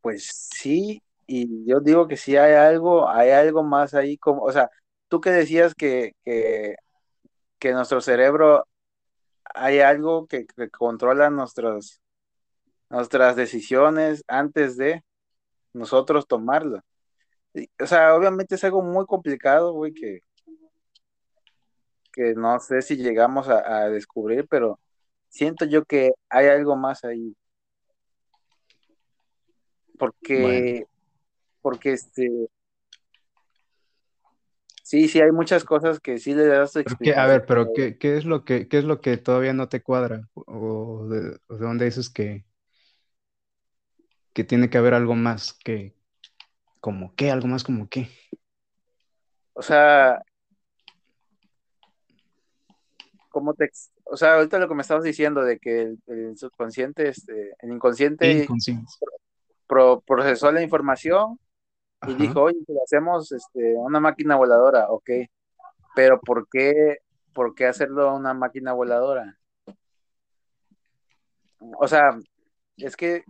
pues 0.00 0.48
sí, 0.54 1.02
y 1.26 1.66
yo 1.66 1.80
digo 1.80 2.08
que 2.08 2.16
sí 2.16 2.36
hay 2.36 2.54
algo, 2.54 3.08
hay 3.08 3.30
algo 3.30 3.62
más 3.62 3.94
ahí 3.94 4.16
como, 4.16 4.42
o 4.42 4.52
sea, 4.52 4.70
tú 5.08 5.20
que 5.20 5.30
decías 5.30 5.74
que, 5.74 6.14
que, 6.24 6.76
que 7.58 7.72
nuestro 7.72 8.00
cerebro 8.00 8.66
hay 9.54 9.80
algo 9.80 10.26
que, 10.26 10.46
controla 10.70 11.30
nuestros, 11.30 12.00
nuestras 12.90 13.36
decisiones 13.36 14.24
antes 14.28 14.76
de 14.76 15.02
nosotros 15.72 16.26
tomarlo. 16.26 16.82
O 17.80 17.86
sea, 17.86 18.14
obviamente 18.14 18.54
es 18.54 18.64
algo 18.64 18.82
muy 18.82 19.06
complicado, 19.06 19.72
güey, 19.72 19.92
que, 19.92 20.20
que 22.12 22.34
no 22.34 22.58
sé 22.60 22.82
si 22.82 22.96
llegamos 22.96 23.48
a, 23.48 23.88
descubrir, 23.88 24.46
pero 24.48 24.78
siento 25.28 25.64
yo 25.64 25.84
que 25.84 26.12
hay 26.28 26.46
algo 26.46 26.76
más 26.76 27.04
ahí. 27.04 27.34
Porque, 29.98 30.84
porque 31.60 31.92
este, 31.92 32.48
sí, 34.82 35.08
sí, 35.08 35.20
hay 35.20 35.32
muchas 35.32 35.64
cosas 35.64 36.00
que 36.00 36.18
sí 36.18 36.34
le 36.34 36.46
das 36.46 36.72
su 36.72 36.80
A 37.16 37.26
ver, 37.26 37.44
pero 37.46 37.72
¿qué, 37.74 37.98
es 38.00 38.24
lo 38.24 38.44
que, 38.44 38.68
¿qué 38.68 38.78
es 38.78 38.84
lo 38.84 39.00
que 39.00 39.16
todavía 39.16 39.52
no 39.52 39.68
te 39.68 39.82
cuadra? 39.82 40.28
¿O 40.34 41.06
de, 41.08 41.38
dónde 41.48 41.84
dices 41.84 42.08
que, 42.10 42.44
que 44.32 44.44
tiene 44.44 44.70
que 44.70 44.78
haber 44.78 44.94
algo 44.94 45.14
más 45.14 45.54
que, 45.64 45.94
como 46.80 47.14
qué, 47.14 47.30
algo 47.30 47.48
más 47.48 47.64
como 47.64 47.88
qué? 47.88 48.08
O 49.54 49.62
sea, 49.62 50.22
como 53.28 53.54
te, 53.54 53.70
o 54.04 54.16
sea, 54.16 54.34
ahorita 54.34 54.58
lo 54.58 54.68
que 54.68 54.74
me 54.74 54.82
estabas 54.82 55.04
diciendo 55.04 55.42
de 55.42 55.58
que 55.58 55.94
el, 56.06 56.36
subconsciente, 56.36 57.08
este, 57.08 57.54
el 57.60 57.72
inconsciente, 57.72 58.48
procesó 59.66 60.50
la 60.50 60.62
información 60.62 61.38
y 62.06 62.14
dijo, 62.14 62.42
oye, 62.42 62.58
si 62.66 62.72
hacemos 62.82 63.32
este, 63.32 63.74
una 63.74 64.00
máquina 64.00 64.36
voladora, 64.36 64.86
ok, 64.90 65.10
pero 65.94 66.20
¿por 66.20 66.48
qué, 66.48 66.98
por 67.32 67.54
qué 67.54 67.66
hacerlo 67.66 68.14
una 68.14 68.34
máquina 68.34 68.72
voladora? 68.72 69.36
O 71.78 71.86
sea, 71.88 72.18
es 72.76 72.96
que... 72.96 73.24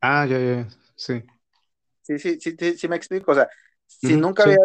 Ah, 0.00 0.26
ya, 0.26 0.38
ya, 0.38 0.68
sí. 0.96 1.22
Sí, 2.02 2.18
sí, 2.18 2.40
sí, 2.40 2.56
sí, 2.76 2.88
me 2.88 2.96
explico, 2.96 3.32
o 3.32 3.34
sea, 3.34 3.48
si 3.86 4.16
nunca 4.16 4.44
había 4.44 4.58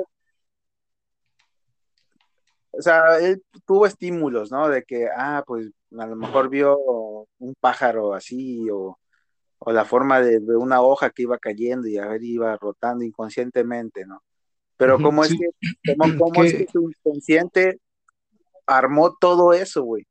o 2.77 2.81
sea, 2.81 3.19
él 3.19 3.41
tuvo 3.65 3.85
estímulos, 3.85 4.51
¿no? 4.51 4.67
De 4.67 4.83
que, 4.83 5.07
ah, 5.15 5.43
pues 5.45 5.69
a 5.97 6.05
lo 6.05 6.15
mejor 6.15 6.49
vio 6.49 6.77
un 7.39 7.55
pájaro 7.59 8.13
así, 8.13 8.67
o, 8.69 8.97
la 9.67 9.85
forma 9.85 10.21
de, 10.21 10.39
una 10.57 10.81
hoja 10.81 11.09
que 11.09 11.23
iba 11.23 11.37
cayendo 11.37 11.87
y 11.87 11.97
a 11.97 12.07
ver, 12.07 12.23
iba 12.23 12.55
rotando 12.57 13.03
inconscientemente, 13.03 14.05
¿no? 14.05 14.21
Pero 14.77 14.97
¿cómo, 15.01 15.23
es 15.23 15.33
que, 15.33 15.47
cómo, 16.17 16.43
es 16.43 16.53
que 16.53 16.67
su 16.71 16.89
inconsciente 16.89 17.79
armó 18.67 19.15
todo 19.15 19.53
eso, 19.53 19.83
güey? 19.83 20.05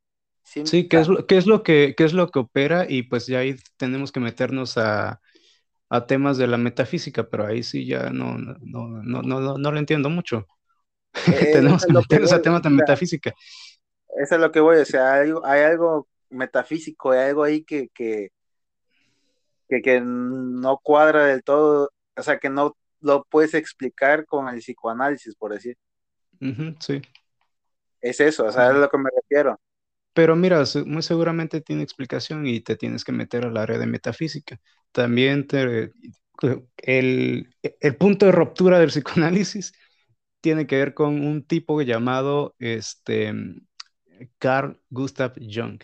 Sí, 0.45 0.89
¿qué 0.89 0.99
es, 0.99 1.09
lo, 1.09 1.27
qué, 1.27 1.39
es 1.39 1.47
lo 1.47 1.63
que, 1.63 1.95
qué 1.97 2.05
es 2.05 2.13
lo 2.13 2.29
que 2.31 2.39
opera? 2.39 2.87
Y 2.89 3.05
pues 3.05 3.27
ya 3.27 3.39
ahí 3.39 3.57
tenemos 3.77 4.13
que 4.13 4.21
meternos 4.21 4.77
a, 4.77 5.21
a 5.89 6.07
temas 6.07 6.37
de 6.37 6.47
la 6.47 6.59
metafísica, 6.59 7.29
pero 7.29 7.47
ahí 7.47 7.63
sí 7.63 7.87
ya 7.87 8.11
no, 8.11 8.37
no, 8.37 8.57
no, 9.03 9.23
no, 9.23 9.59
no 9.59 9.73
lo 9.73 9.79
entiendo 9.79 10.11
mucho. 10.11 10.47
Eh, 11.33 11.53
tenemos 11.53 11.87
que 11.87 11.93
meternos 11.93 12.33
a 12.33 12.43
temas 12.43 12.61
de 12.63 12.71
metafísica. 12.71 13.33
Eso 14.17 14.35
es 14.35 14.41
lo 14.41 14.51
que 14.51 14.59
voy, 14.59 14.79
o 14.79 14.85
sea, 14.85 15.15
hay, 15.15 15.63
algo 15.63 16.09
metafísico, 16.29 17.13
hay 17.13 17.29
algo 17.29 17.45
ahí 17.45 17.63
que, 17.63 17.89
que, 17.95 18.31
que, 19.69 20.01
no 20.01 20.81
cuadra 20.83 21.27
del 21.27 21.45
todo, 21.45 21.93
o 22.17 22.23
sea, 22.23 22.39
que 22.39 22.51
no 22.51 22.77
lo 23.01 23.25
puedes 23.31 23.55
explicar 23.55 24.27
con 24.27 24.49
el 24.49 24.59
psicoanálisis, 24.59 25.37
por 25.37 25.53
decir. 25.53 25.77
sí. 26.81 27.01
Es 28.01 28.19
eso, 28.19 28.47
o 28.47 28.53
sea, 28.53 28.65
es 28.65 28.71
a 28.71 28.79
lo 28.79 28.89
que 28.89 28.99
me 28.99 29.11
refiero. 29.15 29.59
Pero 30.15 30.37
mira, 30.37 30.63
muy 30.87 31.03
seguramente 31.03 31.61
tiene 31.61 31.83
explicación 31.83 32.47
y 32.47 32.61
te 32.61 32.77
tienes 32.77 33.05
que 33.05 33.13
meter 33.13 33.47
al 33.47 33.57
área 33.57 33.79
de 33.79 33.87
metafísica. 33.87 34.61
También 34.93 35.47
te, 35.47 35.93
el, 36.79 37.55
el 37.81 37.97
punto 37.97 38.27
de 38.27 38.33
ruptura 38.33 38.79
del 38.79 38.91
psicoanálisis 38.91 39.73
tiene 40.41 40.67
que 40.67 40.77
ver 40.79 40.95
con 40.95 41.21
un 41.27 41.45
tipo 41.47 41.83
llamado 41.83 42.55
este, 42.59 43.33
Carl 44.39 44.81
Gustav 44.91 45.35
Jung, 45.41 45.81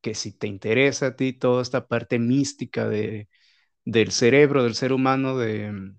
que 0.00 0.14
si 0.14 0.32
te 0.32 0.46
interesa 0.48 1.08
a 1.08 1.16
ti 1.16 1.32
toda 1.32 1.62
esta 1.62 1.86
parte 1.88 2.18
mística 2.18 2.88
de, 2.88 3.28
del 3.84 4.12
cerebro, 4.12 4.64
del 4.64 4.74
ser 4.76 4.92
humano, 4.92 5.38
de, 5.38 5.94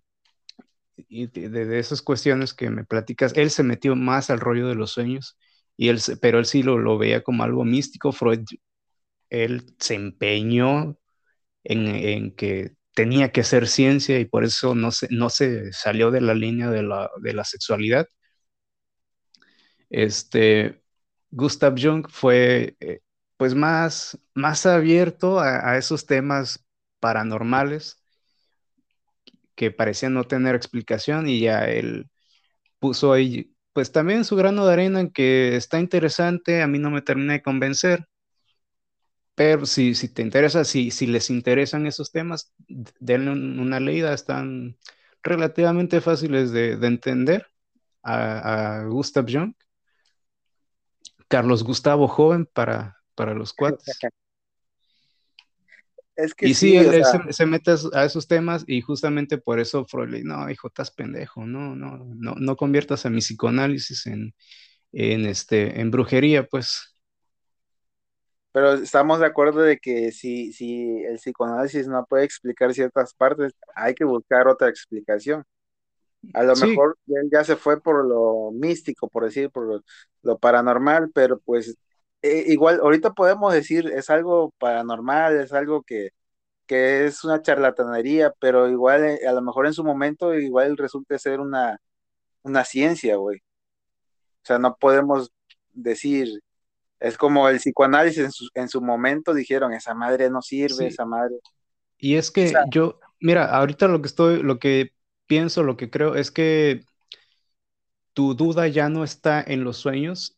de, 1.10 1.80
esas 1.80 2.02
cuestiones 2.02 2.54
que 2.54 2.70
me 2.70 2.86
platicas, 2.86 3.34
él 3.36 3.50
se 3.52 3.64
metió 3.64 3.96
más 3.96 4.30
al 4.30 4.40
rollo 4.40 4.68
de 4.68 4.76
los 4.76 4.92
sueños, 4.92 5.38
y 5.78 5.90
él, 5.90 6.02
pero 6.22 6.40
él 6.40 6.46
sí 6.46 6.64
lo, 6.64 6.98
veía 6.98 7.24
como 7.24 7.44
algo 7.44 7.64
místico. 7.66 8.12
Freud, 8.12 8.42
él 9.30 9.76
se 9.80 9.96
empeñó 9.96 10.98
en, 11.64 12.36
que 12.36 12.76
tenía 12.96 13.32
que 13.32 13.44
ser 13.44 13.68
ciencia 13.68 14.20
y 14.20 14.26
por 14.26 14.44
eso 14.44 14.76
no 14.76 14.92
se, 14.92 15.08
no 15.12 15.30
se 15.30 15.72
salió 15.74 16.12
de 16.12 16.22
la 16.22 16.34
línea 16.36 16.70
de 16.72 16.84
la, 16.84 17.44
sexualidad. 17.46 18.08
Este, 19.90 20.82
Gustav 21.32 21.76
Jung 21.80 22.08
fue 22.10 22.76
eh, 22.80 23.02
pues 23.38 23.56
más, 23.56 24.20
más 24.34 24.66
abierto 24.66 25.40
a, 25.40 25.78
esos 25.78 26.06
temas 26.06 26.66
paranormales 27.00 28.04
que 29.56 29.72
parecían 29.72 30.14
no 30.14 30.26
tener 30.26 30.56
explicación 30.56 31.28
y 31.28 31.42
ya 31.42 31.66
él 31.66 32.10
puso 32.80 33.14
ahí, 33.14 33.56
pues 33.78 33.92
también 33.92 34.26
su 34.26 34.36
grano 34.36 34.66
de 34.66 34.74
arena 34.74 35.02
en 35.02 35.12
que 35.12 35.56
está 35.56 35.80
interesante, 35.80 36.64
a 36.64 36.68
mí 36.68 36.80
no 36.80 36.90
me 36.90 37.04
termina 37.04 37.34
de 37.34 37.44
convencer, 37.44 38.08
pero 39.36 39.68
si, 39.68 39.94
si 39.94 40.10
te 40.10 40.24
interesa, 40.24 40.66
si, 40.66 40.90
si 40.90 41.06
les 41.06 41.30
interesan 41.30 41.86
esos 41.86 42.12
temas, 42.12 42.56
denle 43.00 43.30
una 43.30 43.80
leída, 43.80 44.16
están 44.16 44.80
relativamente 45.22 46.02
fáciles 46.02 46.50
de, 46.52 46.72
entender 46.72 47.46
a, 48.02 48.80
a 48.80 48.86
Gustav 48.86 49.28
Jung. 49.30 49.54
Carlos 51.28 51.64
Gustavo 51.64 52.08
Joven 52.08 52.48
para, 52.52 52.98
para 53.14 53.36
los 53.36 53.54
cuates. 53.54 54.00
Es 56.18 56.34
que 56.34 56.48
y 56.48 56.56
sí, 56.56 56.76
él 56.76 57.04
se, 57.30 57.46
mete 57.46 57.76
a 57.94 58.04
esos 58.04 58.28
temas 58.28 58.64
y 58.66 58.82
justamente 58.82 59.38
por 59.38 59.60
eso 59.60 59.86
Freud 59.86 60.10
le 60.10 60.24
no, 60.24 60.50
hijo, 60.50 60.68
estás 60.68 60.90
pendejo, 60.90 61.46
no, 61.46 61.76
no, 61.76 61.98
no, 62.16 62.34
no 62.36 62.56
conviertas 62.56 63.06
a 63.06 63.12
mi 63.12 63.20
psicoanálisis 63.20 64.08
en, 64.08 64.34
en, 64.92 65.26
este, 65.28 65.80
en 65.80 65.92
brujería, 65.92 66.48
pues. 66.48 66.98
Pero 68.52 68.74
estamos 68.74 69.20
de 69.20 69.28
acuerdo 69.28 69.62
de 69.62 69.78
que 69.78 70.12
si, 70.12 70.52
si 70.54 71.04
el 71.04 71.18
psicoanálisis 71.18 71.88
no 71.88 72.04
puede 72.08 72.26
explicar 72.26 72.74
ciertas 72.74 73.14
partes, 73.14 73.54
hay 73.76 73.94
que 73.94 74.04
buscar 74.04 74.48
otra 74.48 74.70
explicación. 74.70 75.44
A 76.34 76.42
lo 76.42 76.56
mejor 76.56 76.98
él 77.08 77.30
ya 77.32 77.44
se 77.44 77.56
fue 77.56 77.80
por 77.80 78.04
lo 78.04 78.52
místico, 78.52 79.08
por 79.08 79.26
decir, 79.26 79.52
por 79.52 79.84
lo, 80.24 80.40
paranormal, 80.40 81.12
pero 81.14 81.40
pues 81.40 81.78
eh, 82.22 82.46
igual 82.48 82.80
ahorita 82.82 83.14
podemos 83.14 83.54
decir 83.54 83.92
es 83.96 84.10
algo 84.10 84.54
paranormal, 84.58 85.40
es 85.40 85.54
algo 85.54 85.84
que, 85.84 86.10
que 86.66 87.06
es 87.06 87.24
una 87.24 87.42
charlatanería, 87.42 88.34
pero 88.40 88.70
igual 88.70 89.04
eh, 89.06 89.28
a 89.28 89.34
lo 89.34 89.42
mejor 89.42 89.68
en 89.68 89.74
su 89.74 89.84
momento 89.84 90.34
igual 90.34 90.78
resulta 90.78 91.18
ser 91.20 91.40
una, 91.40 91.80
una 92.44 92.66
ciencia, 92.66 93.16
güey. 93.18 93.40
O 93.40 94.46
sea, 94.48 94.60
no 94.60 94.76
podemos 94.78 95.32
decir, 95.74 96.42
es 97.00 97.18
como 97.18 97.50
el 97.50 97.58
psicoanálisis 97.58 98.24
en 98.24 98.32
su, 98.32 98.50
en 98.54 98.70
su 98.70 98.82
momento 98.82 99.34
dijeron, 99.34 99.74
esa 99.74 99.94
madre 99.94 100.30
no 100.30 100.42
sirve, 100.42 100.88
esa 100.88 101.06
madre. 101.06 101.36
Y 101.98 102.16
es 102.16 102.32
que 102.32 102.54
yo, 102.72 103.00
mira, 103.20 103.46
ahorita 103.46 103.88
lo 103.88 104.02
que 104.02 104.08
estoy, 104.08 104.42
lo 104.42 104.60
que 104.60 104.92
pienso, 105.28 105.64
lo 105.64 105.78
que 105.78 105.90
creo 105.90 106.16
es 106.16 106.32
que 106.32 106.84
tu 108.14 108.34
duda 108.34 108.68
ya 108.68 108.90
no 108.90 109.04
está 109.04 109.44
en 109.46 109.64
los 109.64 109.78
sueños, 109.78 110.38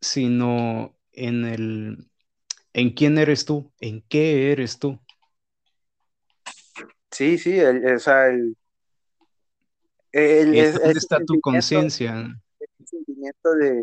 sino 0.00 0.97
en 1.18 1.44
el, 1.44 2.10
en 2.72 2.90
quién 2.90 3.18
eres 3.18 3.44
tú, 3.44 3.72
en 3.80 4.02
qué 4.08 4.52
eres 4.52 4.78
tú. 4.78 4.98
Sí, 7.10 7.38
sí, 7.38 7.60
o 7.60 7.98
sea, 7.98 8.28
el, 8.28 8.56
¿Dónde 10.12 10.98
está 10.98 11.18
tu 11.24 11.40
conciencia? 11.40 12.26
El 12.60 12.86
sentimiento 12.86 13.54
de 13.54 13.82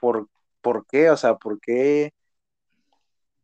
por, 0.00 0.28
por 0.60 0.86
qué, 0.86 1.10
o 1.10 1.16
sea, 1.16 1.36
por 1.36 1.60
qué, 1.60 2.12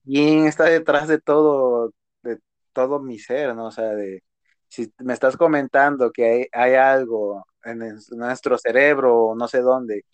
quién 0.05 0.47
está 0.47 0.65
detrás 0.65 1.09
de 1.09 1.21
todo, 1.21 1.93
de 2.23 2.39
todo 2.73 3.01
mi 3.01 3.19
ser, 3.19 3.55
¿no? 3.55 3.67
O 3.67 3.71
sea, 3.73 3.95
de, 3.95 4.23
si 4.69 4.93
me 4.99 5.13
estás 5.13 5.37
comentando 5.37 6.11
que 6.13 6.49
hay, 6.53 6.75
algo 6.75 7.47
en, 7.65 7.99
nuestro 8.13 8.59
cerebro 8.59 9.29
o 9.29 9.35
no 9.37 9.49
sé 9.49 9.61
dónde 9.61 10.05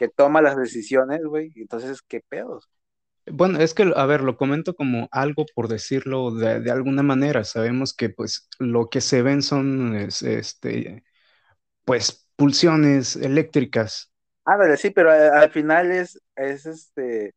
que 0.00 0.08
toma 0.08 0.40
las 0.40 0.56
decisiones, 0.56 1.22
güey, 1.26 1.52
entonces, 1.56 2.00
¿qué 2.00 2.22
pedos? 2.26 2.70
Bueno, 3.26 3.58
es 3.58 3.74
que, 3.74 3.92
a 3.94 4.06
ver, 4.06 4.22
lo 4.22 4.38
comento 4.38 4.74
como 4.74 5.10
algo 5.12 5.44
por 5.54 5.68
decirlo 5.68 6.30
de, 6.30 6.70
alguna 6.70 7.02
manera. 7.02 7.44
Sabemos 7.44 7.92
que, 7.92 8.08
pues, 8.08 8.48
lo 8.58 8.88
que 8.88 9.02
se 9.02 9.20
ven 9.20 9.42
son, 9.42 9.94
este, 9.94 11.04
pues, 11.84 12.26
pulsiones 12.34 13.14
eléctricas. 13.14 14.10
Ah, 14.46 14.56
sí, 14.78 14.88
pero 14.88 15.10
al, 15.10 15.50
final 15.50 15.92
es, 15.92 16.18
es, 16.34 16.64
este, 16.64 17.34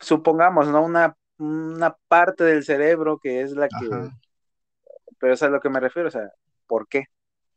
supongamos, 0.00 0.68
¿no? 0.68 0.84
Una, 0.84 1.16
una 1.38 1.96
parte 2.08 2.44
del 2.44 2.62
cerebro 2.62 3.18
que 3.18 3.40
es 3.40 3.52
la 3.52 3.68
que 3.68 3.88
pero 5.18 5.32
es 5.32 5.42
a 5.42 5.48
lo 5.48 5.60
que 5.60 5.70
me 5.70 5.80
refiero, 5.80 6.08
o 6.08 6.10
sea, 6.10 6.30
¿por 6.66 6.88
qué? 6.88 7.06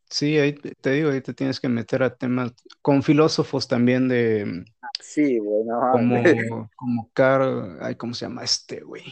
Sí, 0.08 0.38
ahí 0.38 0.52
te, 0.52 0.90
digo, 0.90 1.10
ahí 1.10 1.20
te 1.20 1.34
tienes 1.34 1.58
que 1.60 1.68
meter 1.68 2.02
a 2.02 2.14
temas 2.14 2.52
con 2.80 3.02
filósofos 3.02 3.66
también 3.66 4.08
de... 4.08 4.64
Sí, 5.00 5.38
bueno. 5.38 5.80
Como, 5.92 6.70
como 6.76 7.10
Carl, 7.12 7.78
ay, 7.80 7.96
¿cómo 7.96 8.14
se 8.14 8.26
llama 8.26 8.44
este, 8.44 8.80
güey? 8.80 9.02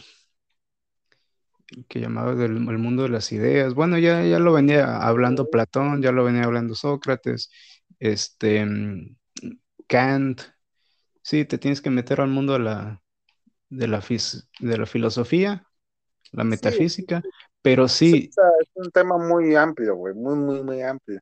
Que 1.87 1.99
llamaba 1.99 2.35
del 2.35 2.51
el 2.51 2.77
mundo 2.77 3.03
de 3.03 3.09
las 3.09 3.31
ideas. 3.31 3.73
Bueno, 3.73 3.97
ya, 3.97 4.23
ya 4.23 4.39
lo 4.39 4.53
venía 4.53 4.97
hablando 4.97 5.49
Platón, 5.49 6.01
ya 6.01 6.11
lo 6.11 6.23
venía 6.23 6.43
hablando 6.43 6.75
Sócrates, 6.75 7.49
este, 7.99 8.65
Kant. 9.87 10.41
Sí, 11.21 11.43
te 11.45 11.57
tienes 11.57 11.81
que 11.81 11.89
meter 11.89 12.21
al 12.21 12.29
mundo 12.29 12.53
de 12.53 12.59
la, 12.59 13.01
de 13.69 13.87
la, 13.87 14.03
de 14.59 14.77
la 14.77 14.85
filosofía, 14.85 15.67
la 16.31 16.43
metafísica, 16.43 17.23
pero 17.65 17.87
sí. 17.87 18.29
Es, 18.29 18.69
un 18.75 18.91
tema 18.91 19.17
muy 19.17 19.55
amplio, 19.55 19.95
güey, 19.95 20.13
muy, 20.13 20.35
muy, 20.35 20.61
muy 20.61 20.81
amplio. 20.83 21.19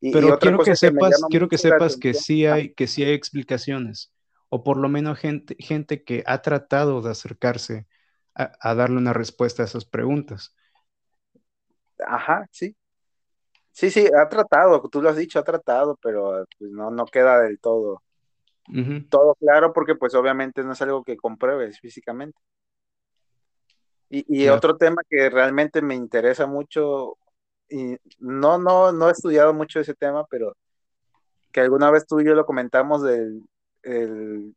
pero 0.00 0.36
quiero 0.40 0.58
que 0.58 0.74
sepas, 0.74 1.22
quiero 1.30 1.48
que 1.48 1.56
sepas 1.56 1.96
que 1.96 2.14
sí 2.14 2.46
hay, 2.46 2.74
que 2.74 2.88
sí 2.88 3.04
hay 3.04 3.12
explicaciones, 3.12 4.12
o 4.48 4.64
por 4.64 4.76
lo 4.76 4.88
menos 4.88 5.20
gente, 5.20 5.54
gente 5.60 6.02
que 6.02 6.24
ha 6.26 6.42
tratado 6.42 7.00
de 7.00 7.12
acercarse 7.12 7.86
a, 8.34 8.74
darle 8.74 8.96
una 8.96 9.12
respuesta 9.12 9.62
a 9.62 9.66
esas 9.66 9.84
preguntas. 9.84 10.56
Ajá, 12.04 12.48
sí. 12.50 12.74
Sí, 13.70 13.92
sí, 13.92 14.08
ha 14.20 14.28
tratado, 14.28 14.82
tú 14.90 15.00
lo 15.00 15.10
has 15.10 15.16
dicho, 15.16 15.38
ha 15.38 15.44
tratado, 15.44 15.96
pero 16.02 16.44
pues 16.58 16.72
no, 16.72 16.90
no 16.90 17.06
queda 17.06 17.40
del 17.40 17.60
todo. 17.60 18.02
Todo 19.10 19.36
claro 19.36 19.72
porque 19.72 19.94
pues 19.94 20.12
obviamente 20.14 20.64
no 20.64 20.72
es 20.72 20.82
algo 20.82 21.04
que 21.04 21.16
compruebes 21.16 21.78
físicamente. 21.78 22.38
Y, 24.14 24.48
otro 24.48 24.76
tema 24.76 25.02
que 25.08 25.28
realmente 25.28 25.82
me 25.82 25.94
interesa 25.94 26.46
mucho, 26.46 27.16
y 27.68 27.96
no, 28.20 28.58
no, 28.58 28.92
no 28.92 29.08
he 29.08 29.12
estudiado 29.12 29.52
mucho 29.52 29.80
ese 29.80 29.94
tema, 29.94 30.24
pero 30.26 30.56
que 31.50 31.60
alguna 31.60 31.90
vez 31.90 32.06
tú 32.06 32.20
y 32.20 32.24
yo 32.24 32.34
lo 32.34 32.46
comentamos 32.46 33.02
del 33.02 33.42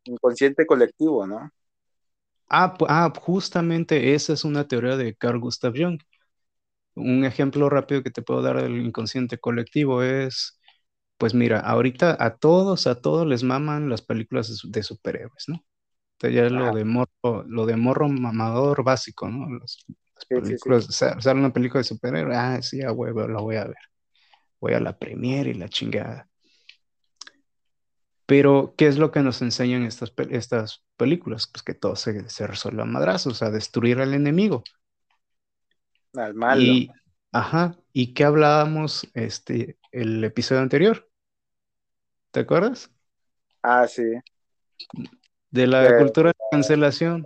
inconsciente 0.03 0.65
colectivo, 0.65 1.25
¿no? 1.25 1.49
Ah, 2.49 2.77
ah, 2.87 3.11
justamente 3.19 4.13
esa 4.13 4.33
es 4.33 4.45
una 4.45 4.67
teoría 4.67 4.95
de 4.95 5.15
Carl 5.15 5.39
Gustav 5.39 5.73
Jung. 5.75 5.99
Un 6.95 7.25
ejemplo 7.25 7.69
rápido 7.69 8.03
que 8.03 8.11
te 8.11 8.21
puedo 8.21 8.41
dar 8.41 8.61
del 8.61 8.77
inconsciente 8.77 9.37
colectivo 9.37 10.01
es, 10.03 10.59
pues 11.17 11.33
mira, 11.33 11.59
ahorita 11.59 12.15
a 12.19 12.37
todos, 12.37 12.87
a 12.87 13.01
todos 13.01 13.27
les 13.27 13.43
maman 13.43 13.89
las 13.89 14.01
películas 14.01 14.61
de 14.63 14.83
superhéroes, 14.83 15.45
¿no? 15.47 15.63
Ya 16.21 16.45
es 16.45 16.51
lo 16.51 16.73
de 16.73 16.83
morro, 16.83 17.43
lo 17.47 17.65
de 17.65 17.75
morro 17.75 18.09
mamador 18.09 18.83
básico, 18.83 19.29
¿no? 19.29 19.59
las 19.59 19.85
películas, 20.27 20.85
sale 20.85 21.39
una 21.39 21.53
película 21.53 21.79
de 21.79 21.83
superhéroe, 21.83 22.35
ah, 22.35 22.61
sí, 22.61 22.81
a 22.81 22.91
huevo, 22.91 23.27
la 23.27 23.39
voy 23.39 23.55
a 23.57 23.65
ver. 23.65 23.77
Voy 24.59 24.73
a 24.73 24.79
la 24.79 24.97
premiere 24.97 25.51
y 25.51 25.53
la 25.53 25.69
chingada. 25.69 26.27
Pero, 28.25 28.73
¿qué 28.75 28.87
es 28.87 28.97
lo 28.97 29.11
que 29.11 29.21
nos 29.21 29.41
enseñan 29.41 29.83
estas, 29.83 30.11
estas 30.31 30.83
películas? 30.97 31.47
Pues 31.47 31.63
que 31.63 31.75
todo 31.75 31.95
se, 31.95 32.27
se 32.29 32.47
resuelve 32.47 32.81
a 32.81 32.85
madrazos, 32.85 33.41
a 33.41 33.51
destruir 33.51 34.01
al 34.01 34.13
enemigo. 34.13 34.63
Al 36.13 36.33
malo. 36.33 36.61
Y, 36.61 36.89
ajá, 37.31 37.77
¿y 37.93 38.13
qué 38.13 38.23
hablábamos 38.25 39.07
este, 39.13 39.77
el 39.91 40.23
episodio 40.23 40.61
anterior? 40.61 41.07
¿Te 42.31 42.41
acuerdas? 42.41 42.91
Ah, 43.61 43.87
sí 43.87 44.03
de 45.57 45.67
la 45.67 45.97
cultura 45.97 46.29
de 46.29 46.45
cancelación. 46.51 47.25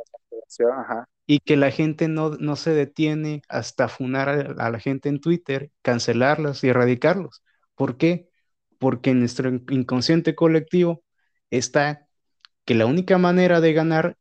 Y 1.28 1.40
que 1.40 1.56
la 1.56 1.72
gente 1.72 2.08
no, 2.08 2.32
no, 2.32 2.56
se 2.56 2.72
detiene 2.72 3.42
hasta 3.48 3.88
funar 3.88 4.30
a, 4.30 4.70
la 4.70 4.80
gente 4.80 5.10
en 5.10 5.20
Twitter, 5.20 5.72
cancelarlas 5.82 6.64
y 6.64 6.70
erradicarlos. 6.70 7.44
¿Por 7.76 7.98
qué? 7.98 8.30
Porque 8.80 9.12
en 9.12 9.20
nuestro 9.20 9.50
inconsciente 9.50 10.36
colectivo 10.36 11.04
está 11.50 12.08
que 12.66 12.76
la 12.76 12.86
única 12.86 13.18
manera 13.18 13.62
de 13.62 13.74
ganar 13.74 14.18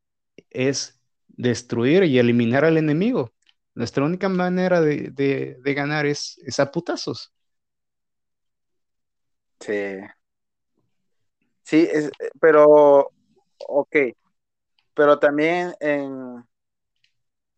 es 0.51 1.01
destruir 1.28 2.05
y 2.05 2.19
eliminar 2.19 2.65
al 2.65 2.77
enemigo. 2.77 3.32
Nuestra 3.74 4.05
única 4.05 4.28
manera 4.28 4.81
de, 4.81 5.11
de, 5.11 5.74
ganar 5.74 6.07
es, 6.07 6.41
es, 6.45 6.61
a 6.61 6.70
putazos. 6.70 7.32
Sí. 9.61 9.99
Sí, 11.62 11.89
es, 11.91 12.11
pero 12.41 13.12
Ok, 13.69 13.97
pero 14.95 15.19
también 15.19 15.74
en, 15.81 16.45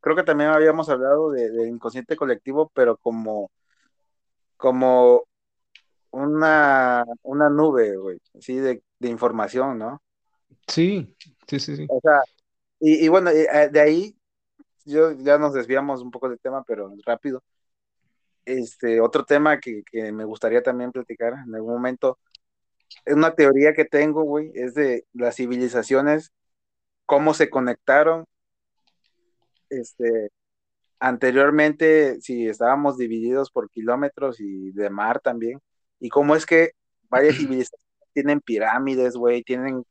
creo 0.03 0.17
que 0.17 0.25
también 0.25 0.51
habíamos 0.51 0.89
hablado 0.89 1.31
de, 1.31 1.69
inconsciente 1.69 2.17
colectivo, 2.17 2.71
pero 2.75 2.97
como, 2.97 3.51
como 4.57 5.23
una, 6.11 7.05
una 7.23 7.49
nube, 7.49 7.97
güey, 7.97 8.19
así 8.37 8.57
de, 8.57 8.83
información, 9.01 9.79
¿no? 9.79 10.03
Sí, 10.67 11.17
sí, 11.47 11.59
sí, 11.59 11.77
sí. 11.77 11.87
O 11.89 12.01
sea, 12.01 12.21
y, 12.79 13.09
bueno, 13.09 13.31
eh, 13.31 13.69
de 13.71 13.81
ahí 13.81 14.17
yo 14.85 15.13
ya 15.13 15.39
nos 15.39 15.55
desviamos 15.55 16.03
un 16.03 16.11
poco 16.11 16.29
del 16.29 16.41
tema, 16.41 16.65
pero 16.65 16.93
rápido. 17.07 17.43
Este, 18.45 19.01
otro 19.01 19.25
tema 19.25 19.61
que, 19.61 19.83
que 19.85 20.11
me 20.11 20.25
gustaría 20.25 20.63
también 20.63 20.91
platicar 20.91 21.35
en 21.47 21.55
algún 21.55 21.75
momento, 21.75 22.19
una 23.07 23.35
teoría 23.35 23.73
que 23.75 23.85
tengo, 23.85 24.23
güey, 24.23 24.51
es 24.55 24.75
de 24.75 25.07
las 25.13 25.37
civilizaciones, 25.37 26.33
cómo 27.07 27.35
se 27.35 27.51
conectaron, 27.51 28.27
este, 29.71 30.31
anteriormente, 31.01 32.21
si 32.21 32.47
estábamos 32.49 32.99
divididos 32.99 33.51
por 33.51 33.71
kilómetros 33.71 34.41
y 34.41 34.71
de 34.73 34.91
mar 34.91 35.21
también, 35.21 35.61
y 36.01 36.09
cómo 36.09 36.37
es 36.37 36.47
que 36.47 36.73
varias 37.09 37.37
civilizaciones 37.39 37.87
tienen 38.13 38.41
pirámides, 38.41 39.17
güey, 39.17 39.43
tienen 39.43 39.85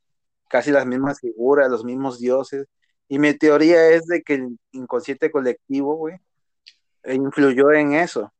casi 0.50 0.72
las 0.72 0.86
mismas 0.86 1.20
figuras, 1.20 1.70
los 1.70 1.84
mismos 1.86 2.20
dioses, 2.20 2.68
y 3.08 3.20
mi 3.20 3.34
teoría 3.34 3.90
es 3.90 4.06
de 4.08 4.22
que 4.22 4.36
el 4.36 4.60
inconsciente 4.72 5.32
colectivo, 5.32 5.96
güey, 5.96 6.16
influyó 7.06 7.72
en 7.72 7.94
eso. 7.94 8.32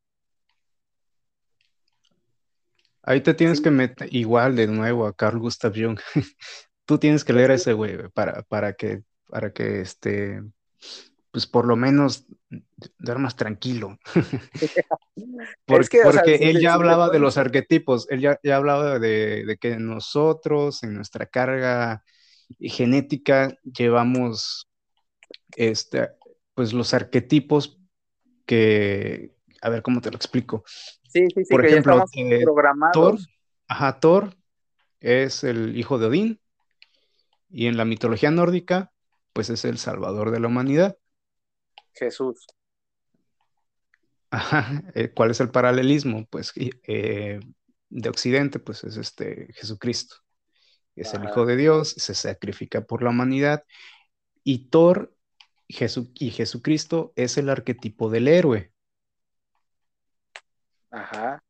Ahí 3.02 3.20
te 3.20 3.34
tienes 3.34 3.60
que 3.60 3.70
meter 3.70 4.14
igual 4.14 4.56
de 4.56 4.66
nuevo 4.66 5.06
a 5.06 5.14
Carl 5.14 5.38
Gustav 5.38 5.72
Jung. 5.74 5.98
Tú 6.84 6.98
tienes 6.98 7.24
que 7.24 7.32
leer 7.32 7.50
ese 7.50 7.72
güey 7.72 8.08
para, 8.10 8.42
para 8.42 8.74
que, 8.74 9.02
para 9.28 9.52
que 9.52 9.80
este, 9.80 10.42
pues 11.30 11.46
por 11.46 11.66
lo 11.66 11.76
menos 11.76 12.26
más 13.18 13.36
tranquilo. 13.36 13.98
porque, 15.66 16.00
él 16.42 16.60
ya 16.60 16.74
hablaba 16.74 17.10
de 17.10 17.18
los 17.18 17.38
arquetipos, 17.38 18.06
él 18.10 18.20
ya, 18.20 18.38
hablaba 18.54 18.98
de, 18.98 19.44
de, 19.44 19.56
que 19.56 19.76
nosotros 19.76 20.82
en 20.82 20.94
nuestra 20.94 21.26
carga 21.26 22.04
genética 22.60 23.56
llevamos 23.64 24.68
este, 25.56 26.10
pues 26.54 26.72
los 26.72 26.94
arquetipos 26.94 27.78
que, 28.46 29.32
a 29.60 29.70
ver 29.70 29.82
cómo 29.82 30.00
te 30.00 30.10
lo 30.10 30.16
explico. 30.16 30.64
Sí, 31.12 31.26
sí, 31.34 31.44
sí, 31.44 31.54
Por 31.54 31.66
ejemplo, 31.66 32.04
eh, 32.14 32.44
Thor, 32.92 33.18
ajá, 33.68 34.00
Thor 34.00 34.34
es 35.00 35.44
el 35.44 35.76
hijo 35.76 35.98
de 35.98 36.06
Odín 36.06 36.40
y 37.50 37.66
en 37.66 37.76
la 37.76 37.84
mitología 37.84 38.30
nórdica, 38.30 38.92
pues 39.32 39.50
es 39.50 39.64
el 39.64 39.76
salvador 39.76 40.30
de 40.30 40.40
la 40.40 40.48
humanidad. 40.48 40.96
Jesús. 41.92 42.46
Ajá, 44.30 44.82
eh, 44.94 45.10
¿cuál 45.10 45.32
es 45.32 45.40
el 45.40 45.50
paralelismo? 45.50 46.26
Pues 46.30 46.54
eh, 46.56 47.40
de 47.90 48.08
Occidente, 48.08 48.58
pues 48.58 48.84
es 48.84 48.96
este 48.96 49.52
Jesucristo. 49.52 50.16
Es 50.94 51.14
el 51.14 51.24
Hijo 51.24 51.46
de 51.46 51.56
Dios, 51.56 51.90
se 51.90 52.14
sacrifica 52.14 52.82
por 52.82 53.02
la 53.02 53.10
humanidad. 53.10 53.64
Y 54.44 54.68
Thor 54.68 55.14
y 55.66 56.30
Jesucristo 56.30 57.12
es 57.16 57.38
el 57.38 57.48
arquetipo 57.48 58.10
del 58.10 58.28
héroe. 58.28 58.71
Ajá. 60.92 61.42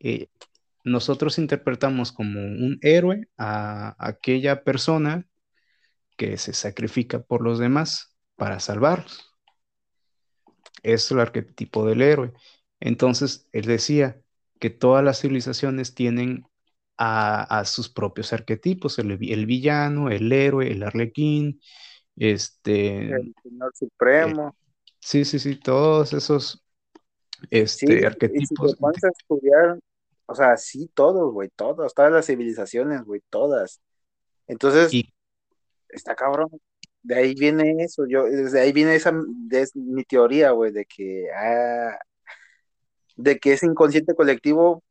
Eh, 0.00 0.28
nosotros 0.84 1.38
interpretamos 1.38 2.12
como 2.12 2.40
un 2.40 2.78
héroe 2.82 3.28
a 3.38 3.94
aquella 3.98 4.64
persona 4.64 5.26
que 6.16 6.36
se 6.36 6.52
sacrifica 6.52 7.22
por 7.22 7.42
los 7.42 7.58
demás 7.58 8.16
para 8.36 8.60
salvarlos. 8.60 9.34
Es 10.82 11.10
el 11.10 11.20
arquetipo 11.20 11.86
del 11.86 12.02
héroe. 12.02 12.32
Entonces, 12.80 13.48
él 13.52 13.66
decía 13.66 14.20
que 14.58 14.70
todas 14.70 15.04
las 15.04 15.20
civilizaciones 15.20 15.94
tienen 15.94 16.44
a, 17.02 17.64
sus 17.64 17.88
propios 17.88 18.34
arquetipos, 18.34 18.98
el, 18.98 19.16
villano, 19.16 20.10
el 20.10 20.30
héroe, 20.30 20.70
el 20.70 20.82
arlequín, 20.82 21.58
este... 22.16 23.14
El 23.14 23.34
Señor 23.42 23.72
Supremo. 23.74 24.48
Eh, 24.48 24.92
sí, 24.98 25.24
sí, 25.24 25.38
sí, 25.38 25.56
todos 25.56 26.12
esos 26.12 26.62
este, 27.50 28.06
arquetipos. 28.06 28.72
Y 28.72 28.74
si 28.74 29.00
te 29.00 29.06
a 29.06 29.10
estudiar, 29.10 29.78
o 30.26 30.34
sea, 30.34 30.56
sí, 30.56 30.90
todos, 30.94 31.32
güey, 31.32 31.48
todos, 31.54 31.94
todas 31.94 32.12
las 32.12 32.26
civilizaciones, 32.26 33.02
güey, 33.02 33.22
todas. 33.30 33.80
Entonces, 34.46 34.92
está 35.88 36.14
cabrón. 36.14 36.50
De 37.02 37.14
ahí 37.16 37.34
viene 37.34 37.82
eso, 37.82 38.06
yo, 38.06 38.24
desde 38.24 38.60
ahí 38.60 38.72
viene 38.72 38.94
esa, 38.94 39.12
de, 39.12 39.66
mi 39.74 40.04
teoría, 40.04 40.50
güey, 40.50 40.70
de 40.70 40.84
que, 40.84 41.26
ah, 41.32 41.98
de 43.16 43.38
que 43.38 43.54
ese 43.54 43.66
inconsciente 43.66 44.14
colectivo 44.14 44.82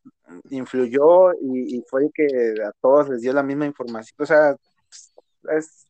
influyó 0.49 1.33
y, 1.41 1.83
fue 1.87 2.09
que 2.13 2.25
a 2.65 2.71
todos 2.81 3.09
les 3.09 3.21
dio 3.21 3.33
la 3.33 3.43
misma 3.43 3.65
información. 3.65 4.15
O 4.19 4.25
sea, 4.25 4.55
es... 5.55 5.87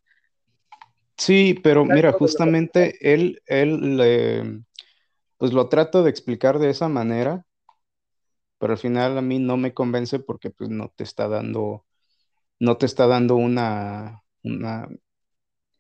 Sí, 1.18 1.60
pero 1.64 1.84
mira, 1.86 2.12
justamente 2.14 2.96
él, 3.02 3.42
él, 3.46 4.64
pues 5.40 5.54
lo 5.54 5.70
trato 5.70 6.04
de 6.04 6.12
explicar 6.12 6.60
de 6.60 6.70
esa 6.72 6.90
manera, 6.90 7.46
pero 8.58 8.74
al 8.74 8.80
final 8.80 9.18
a 9.18 9.22
mí 9.22 9.40
no 9.40 9.58
me 9.58 9.74
convence 9.74 10.20
porque 10.20 10.50
pues 10.52 10.70
no 10.70 10.90
te 10.96 11.04
está 11.04 11.28
dando, 11.28 11.86
no 12.60 12.78
te 12.78 12.86
está 12.86 13.08
dando 13.08 13.36
una, 13.38 14.24
una 14.44 14.90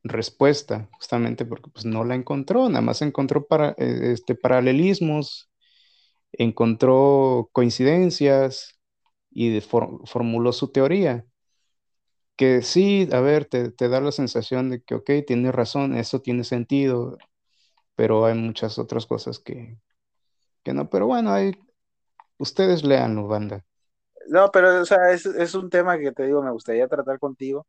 respuesta, 0.03 0.89
justamente 0.93 1.45
porque 1.45 1.69
pues 1.71 1.85
no 1.85 2.03
la 2.05 2.15
encontró, 2.15 2.69
nada 2.69 2.81
más 2.81 3.01
encontró 3.01 3.47
para, 3.47 3.71
eh, 3.77 4.11
este, 4.13 4.35
paralelismos, 4.35 5.51
encontró 6.33 7.49
coincidencias 7.53 8.79
y 9.31 9.61
formuló 9.61 10.53
su 10.53 10.71
teoría. 10.71 11.25
Que 12.35 12.61
sí, 12.61 13.07
a 13.11 13.19
ver, 13.19 13.45
te, 13.45 13.69
da 13.89 13.99
la 14.01 14.11
sensación 14.13 14.69
de 14.69 14.81
que, 14.81 14.95
ok, 14.95 15.09
tiene 15.27 15.51
razón, 15.51 15.95
eso 15.97 16.21
tiene 16.21 16.43
sentido, 16.45 17.17
pero 17.99 18.25
hay 18.25 18.33
muchas 18.33 18.79
otras 18.79 19.05
cosas 19.05 19.39
que, 19.39 19.77
que 20.63 20.73
no. 20.73 20.89
Pero 20.89 21.07
bueno, 21.07 21.33
hay, 21.33 21.51
ustedes 22.37 22.85
leanlo, 22.85 23.27
banda. 23.27 23.65
No, 24.29 24.49
pero 24.51 24.79
o 24.79 24.85
sea, 24.85 25.11
es, 25.11 25.25
es 25.25 25.53
un 25.53 25.69
tema 25.69 25.99
que 25.99 26.13
te 26.13 26.25
digo, 26.25 26.41
me 26.41 26.51
gustaría 26.51 26.87
tratar 26.87 27.19
contigo, 27.19 27.67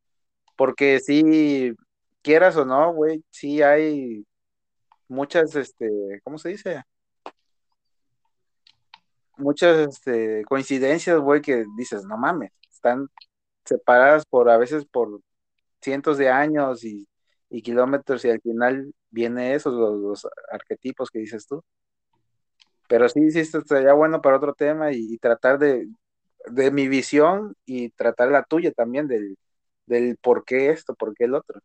porque 0.54 1.00
sí, 1.00 1.72
quieras 2.22 2.56
o 2.56 2.64
no, 2.64 2.94
güey, 2.94 3.24
sí 3.30 3.60
hay 3.60 4.24
muchas, 5.08 5.56
este, 5.56 6.20
¿cómo 6.22 6.38
se 6.38 6.50
dice? 6.50 6.84
Muchas 9.36 9.78
este, 9.78 10.44
coincidencias, 10.44 11.18
güey, 11.18 11.40
que 11.40 11.64
dices, 11.76 12.04
no 12.04 12.16
mames, 12.16 12.52
están 12.70 13.08
separadas 13.64 14.24
por 14.26 14.48
a 14.48 14.58
veces 14.58 14.84
por 14.84 15.22
cientos 15.80 16.18
de 16.18 16.28
años 16.28 16.84
y, 16.84 17.09
kilómetros 17.62 18.24
y 18.24 18.30
al 18.30 18.40
final 18.40 18.92
viene 19.10 19.54
eso, 19.54 19.70
los, 19.70 20.26
arquetipos 20.50 21.10
que 21.10 21.18
dices 21.18 21.46
tú. 21.46 21.62
Pero 22.88 23.08
sí, 23.08 23.30
sí, 23.30 23.40
esto 23.40 23.60
sería 23.62 23.92
bueno 23.92 24.20
para 24.20 24.36
otro 24.36 24.54
tema 24.54 24.92
y, 24.92 25.16
tratar 25.18 25.58
de, 25.58 25.88
de, 26.46 26.70
mi 26.70 26.88
visión 26.88 27.54
y 27.64 27.90
tratar 27.90 28.30
la 28.30 28.44
tuya 28.44 28.72
también 28.72 29.06
del, 29.06 29.36
del 29.86 30.16
por 30.16 30.44
qué 30.44 30.70
esto, 30.70 30.94
por 30.94 31.14
qué 31.14 31.24
el 31.24 31.34
otro. 31.34 31.60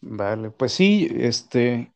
Vale, 0.00 0.50
pues 0.50 0.72
sí, 0.72 1.08
este, 1.10 1.92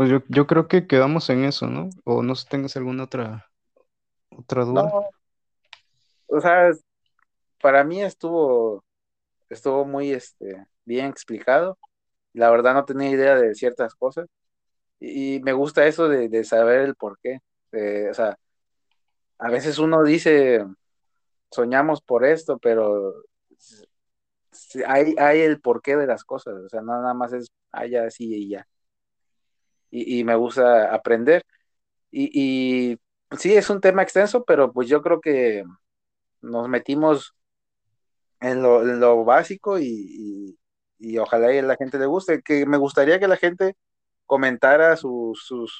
pues 0.00 0.10
yo, 0.28 0.46
creo 0.46 0.66
que 0.66 0.86
quedamos 0.86 1.28
en 1.28 1.44
eso, 1.44 1.66
¿no? 1.66 1.90
O 2.04 2.22
no 2.22 2.34
sé 2.34 2.44
si 2.44 2.48
tengas 2.48 2.74
alguna 2.74 3.04
otra, 3.04 3.50
otra 4.30 4.64
duda. 4.64 4.84
No, 4.84 5.04
o 6.26 6.40
sea, 6.40 6.70
para 7.60 7.84
mí 7.84 8.02
estuvo, 8.02 8.82
estuvo 9.50 9.84
muy, 9.84 10.12
este, 10.12 10.66
bien 10.84 11.06
explicado. 11.06 11.78
La 12.32 12.50
verdad 12.50 12.74
no 12.74 12.84
tenía 12.84 13.10
idea 13.10 13.36
de 13.36 13.54
ciertas 13.54 13.94
cosas. 13.94 14.26
Y, 15.00 15.40
me 15.42 15.52
gusta 15.52 15.86
eso 15.86 16.08
de, 16.08 16.44
saber 16.44 16.80
el 16.82 16.96
por 16.96 17.18
qué. 17.22 17.40
o 18.10 18.14
sea, 18.14 18.38
a 19.38 19.50
veces 19.50 19.78
uno 19.78 20.04
dice, 20.04 20.64
soñamos 21.50 22.02
por 22.02 22.24
esto, 22.24 22.58
pero 22.58 23.14
hay, 24.86 25.14
hay 25.18 25.40
el 25.40 25.60
porqué 25.60 25.96
de 25.96 26.06
las 26.06 26.24
cosas, 26.24 26.54
o 26.54 26.68
sea, 26.68 26.82
no 26.82 27.00
nada 27.00 27.14
más 27.14 27.32
es, 27.32 27.48
allá 27.72 28.06
así 28.06 28.34
y 28.34 28.48
ya. 28.50 28.66
Y, 29.92 30.22
me 30.24 30.36
gusta 30.36 30.94
aprender. 30.94 31.42
Y, 32.12 32.92
y 32.92 32.98
sí, 33.38 33.54
es 33.54 33.70
un 33.70 33.80
tema 33.80 34.02
extenso, 34.02 34.44
pero 34.44 34.72
pues 34.72 34.88
yo 34.88 35.02
creo 35.02 35.20
que 35.20 35.64
nos 36.42 36.68
metimos 36.68 37.34
en 38.40 38.62
lo, 38.62 38.82
en 38.82 39.00
lo 39.00 39.24
básico 39.24 39.78
y, 39.78 40.56
y, 40.98 41.18
ojalá 41.18 41.48
a 41.48 41.62
la 41.62 41.76
gente 41.76 41.98
le 41.98 42.06
guste. 42.06 42.42
Que 42.42 42.66
me 42.66 42.78
gustaría 42.78 43.18
que 43.18 43.28
la 43.28 43.36
gente 43.36 43.76
comentara 44.26 44.96
sus, 44.96 45.44
sus, 45.44 45.72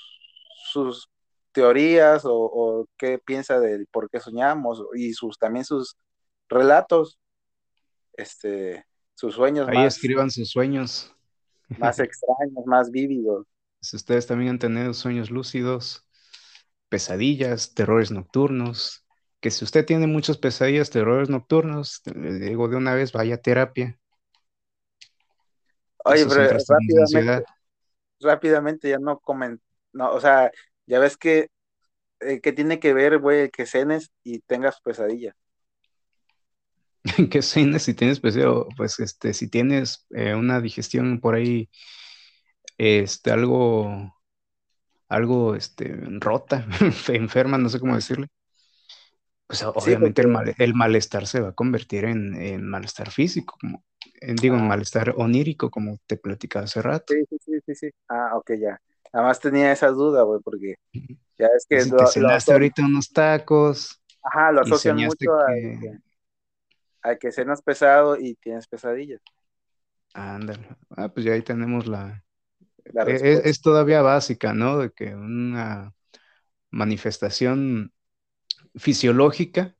sus 0.72 1.10
teorías 1.52 2.24
o, 2.24 2.34
o, 2.34 2.86
qué 2.96 3.18
piensa 3.18 3.60
del 3.60 3.86
por 3.86 4.10
qué 4.10 4.20
soñamos 4.20 4.82
y 4.94 5.12
sus 5.12 5.38
también 5.38 5.64
sus 5.64 5.96
relatos 6.48 7.18
este, 8.14 8.84
sus 9.14 9.34
sueños. 9.34 9.68
Ahí 9.68 9.84
escriban 9.84 10.30
sus 10.30 10.50
sueños. 10.50 11.14
Más 11.78 11.98
extraños, 12.00 12.64
más 12.66 12.90
vívidos. 12.90 13.46
Si 13.80 13.96
ustedes 13.96 14.26
también 14.26 14.50
han 14.50 14.58
tenido 14.58 14.92
sueños 14.92 15.30
lúcidos, 15.30 16.06
pesadillas, 16.88 17.74
terrores 17.74 18.10
nocturnos, 18.10 19.04
que 19.40 19.50
si 19.50 19.64
usted 19.64 19.86
tiene 19.86 20.06
muchas 20.06 20.36
pesadillas, 20.36 20.90
terrores 20.90 21.30
nocturnos, 21.30 22.02
le 22.14 22.32
digo 22.32 22.68
de 22.68 22.76
una 22.76 22.94
vez, 22.94 23.12
vaya 23.12 23.36
a 23.36 23.38
terapia. 23.38 23.98
Oye, 26.04 26.26
pero 26.26 26.58
rápidamente, 26.68 27.44
rápidamente 28.20 28.88
ya 28.88 28.98
no 28.98 29.18
comen, 29.18 29.60
no, 29.92 30.12
o 30.12 30.20
sea, 30.20 30.50
ya 30.86 30.98
ves 30.98 31.16
que, 31.16 31.48
eh, 32.20 32.40
que 32.40 32.52
tiene 32.52 32.78
que 32.78 32.94
ver, 32.94 33.18
güey, 33.18 33.50
que 33.50 33.66
cenes 33.66 34.10
y 34.22 34.40
tengas 34.40 34.80
pesadilla. 34.80 35.34
que 37.30 37.42
cenes 37.42 37.88
y 37.88 37.94
tienes 37.94 38.20
pesadilla, 38.20 38.64
pues 38.76 38.98
este, 39.00 39.32
si 39.32 39.48
tienes 39.48 40.06
eh, 40.10 40.34
una 40.34 40.60
digestión 40.60 41.20
por 41.20 41.34
ahí, 41.34 41.70
este, 42.76 43.30
algo, 43.30 44.14
algo, 45.08 45.54
este, 45.54 45.98
rota, 46.18 46.66
enferma, 47.08 47.56
no 47.58 47.68
sé 47.70 47.80
cómo 47.80 47.94
decirle. 47.94 48.28
Pues 49.50 49.64
obviamente 49.64 50.22
el, 50.58 50.74
malestar 50.74 51.26
se 51.26 51.40
va 51.40 51.48
a 51.48 51.54
convertir 51.54 52.04
en, 52.04 52.64
malestar 52.64 53.10
físico, 53.10 53.56
como 53.60 53.82
digo, 54.40 54.54
en 54.54 54.60
ah. 54.60 54.68
malestar 54.68 55.12
onírico, 55.16 55.72
como 55.72 55.98
te 56.06 56.16
platicaba 56.16 56.66
hace 56.66 56.80
rato. 56.80 57.12
Sí, 57.12 57.24
sí, 57.44 57.60
sí, 57.66 57.74
sí, 57.74 57.90
Ah, 58.08 58.36
ok, 58.36 58.52
ya. 58.52 58.80
Además 59.12 59.40
tenía 59.40 59.72
esa 59.72 59.88
duda, 59.88 60.22
güey, 60.22 60.40
porque 60.44 60.76
ya 61.36 61.48
es 61.56 61.66
que... 61.68 61.80
Si 61.80 61.90
te 61.90 62.06
cenaste 62.06 62.52
ahorita 62.52 62.84
unos 62.84 63.10
tacos. 63.10 64.00
Ajá, 64.22 64.52
lo 64.52 64.60
asocian 64.60 64.98
mucho 64.98 65.32
a, 67.02 67.16
que, 67.16 67.32
cenas 67.32 67.60
pesado 67.60 68.16
y 68.16 68.36
tienes 68.36 68.68
pesadillas. 68.68 69.20
Ándale. 70.14 70.68
Ah, 70.90 71.08
pues 71.08 71.26
ya 71.26 71.32
ahí 71.32 71.42
tenemos 71.42 71.88
la... 71.88 72.22
E, 72.84 73.16
e, 73.16 73.48
es, 73.48 73.60
todavía 73.60 74.00
básica, 74.00 74.54
¿no? 74.54 74.78
De 74.78 74.92
que 74.92 75.12
una 75.12 75.92
manifestación 76.70 77.92
fisiológica 78.74 79.76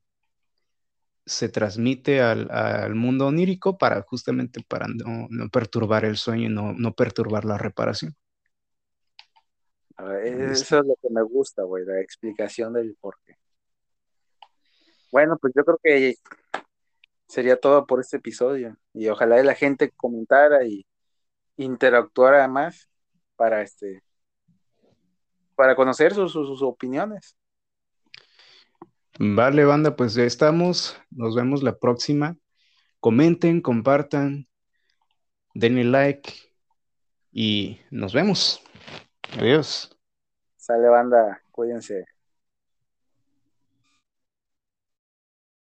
se 1.27 1.49
transmite 1.49 2.21
al, 2.21 2.95
mundo 2.95 3.27
onírico 3.27 3.79
para 3.79 4.03
justamente 4.03 4.63
para 4.67 4.87
no, 4.89 5.29
perturbar 5.51 6.05
el 6.05 6.17
sueño 6.17 6.47
y 6.47 6.53
no, 6.53 6.93
perturbar 6.95 7.45
la 7.45 7.57
reparación. 7.57 8.17
eso 9.99 10.81
es 10.81 10.87
lo 10.87 10.97
que 11.01 11.09
me 11.11 11.23
gusta, 11.23 11.63
güey, 11.63 11.85
la 11.85 12.01
explicación 12.01 12.73
del 12.73 12.97
por 13.01 13.17
qué. 13.25 13.37
Bueno, 15.13 15.37
pues 15.41 15.53
yo 15.57 15.65
creo 15.65 15.79
que 15.83 16.15
sería 17.27 17.59
todo 17.59 17.87
por 17.87 18.01
este 18.01 18.17
episodio 18.17 18.77
y 18.93 19.09
ojalá 19.09 19.43
la 19.43 19.55
gente 19.55 19.91
comentara 19.93 20.65
y 20.65 20.85
interactuara 21.57 22.49
más 22.49 22.89
para 23.37 23.63
este 23.63 24.03
para 25.55 25.77
conocer 25.77 26.15
sus 26.15 26.63
opiniones. 26.63 27.37
Vale, 29.23 29.67
banda, 29.67 29.97
pues 29.97 30.15
ya 30.15 30.25
estamos. 30.25 30.99
Nos 31.11 31.37
vemos 31.37 31.63
la 31.63 31.79
próxima. 31.79 32.39
Comenten, 33.01 33.61
compartan, 33.61 34.49
denle 35.53 35.85
like 35.85 36.33
y 37.31 37.81
nos 37.91 38.15
vemos. 38.15 38.63
Adiós. 39.39 39.95
Sale, 40.57 40.89
banda. 40.89 41.43
Cuídense. 41.51 42.07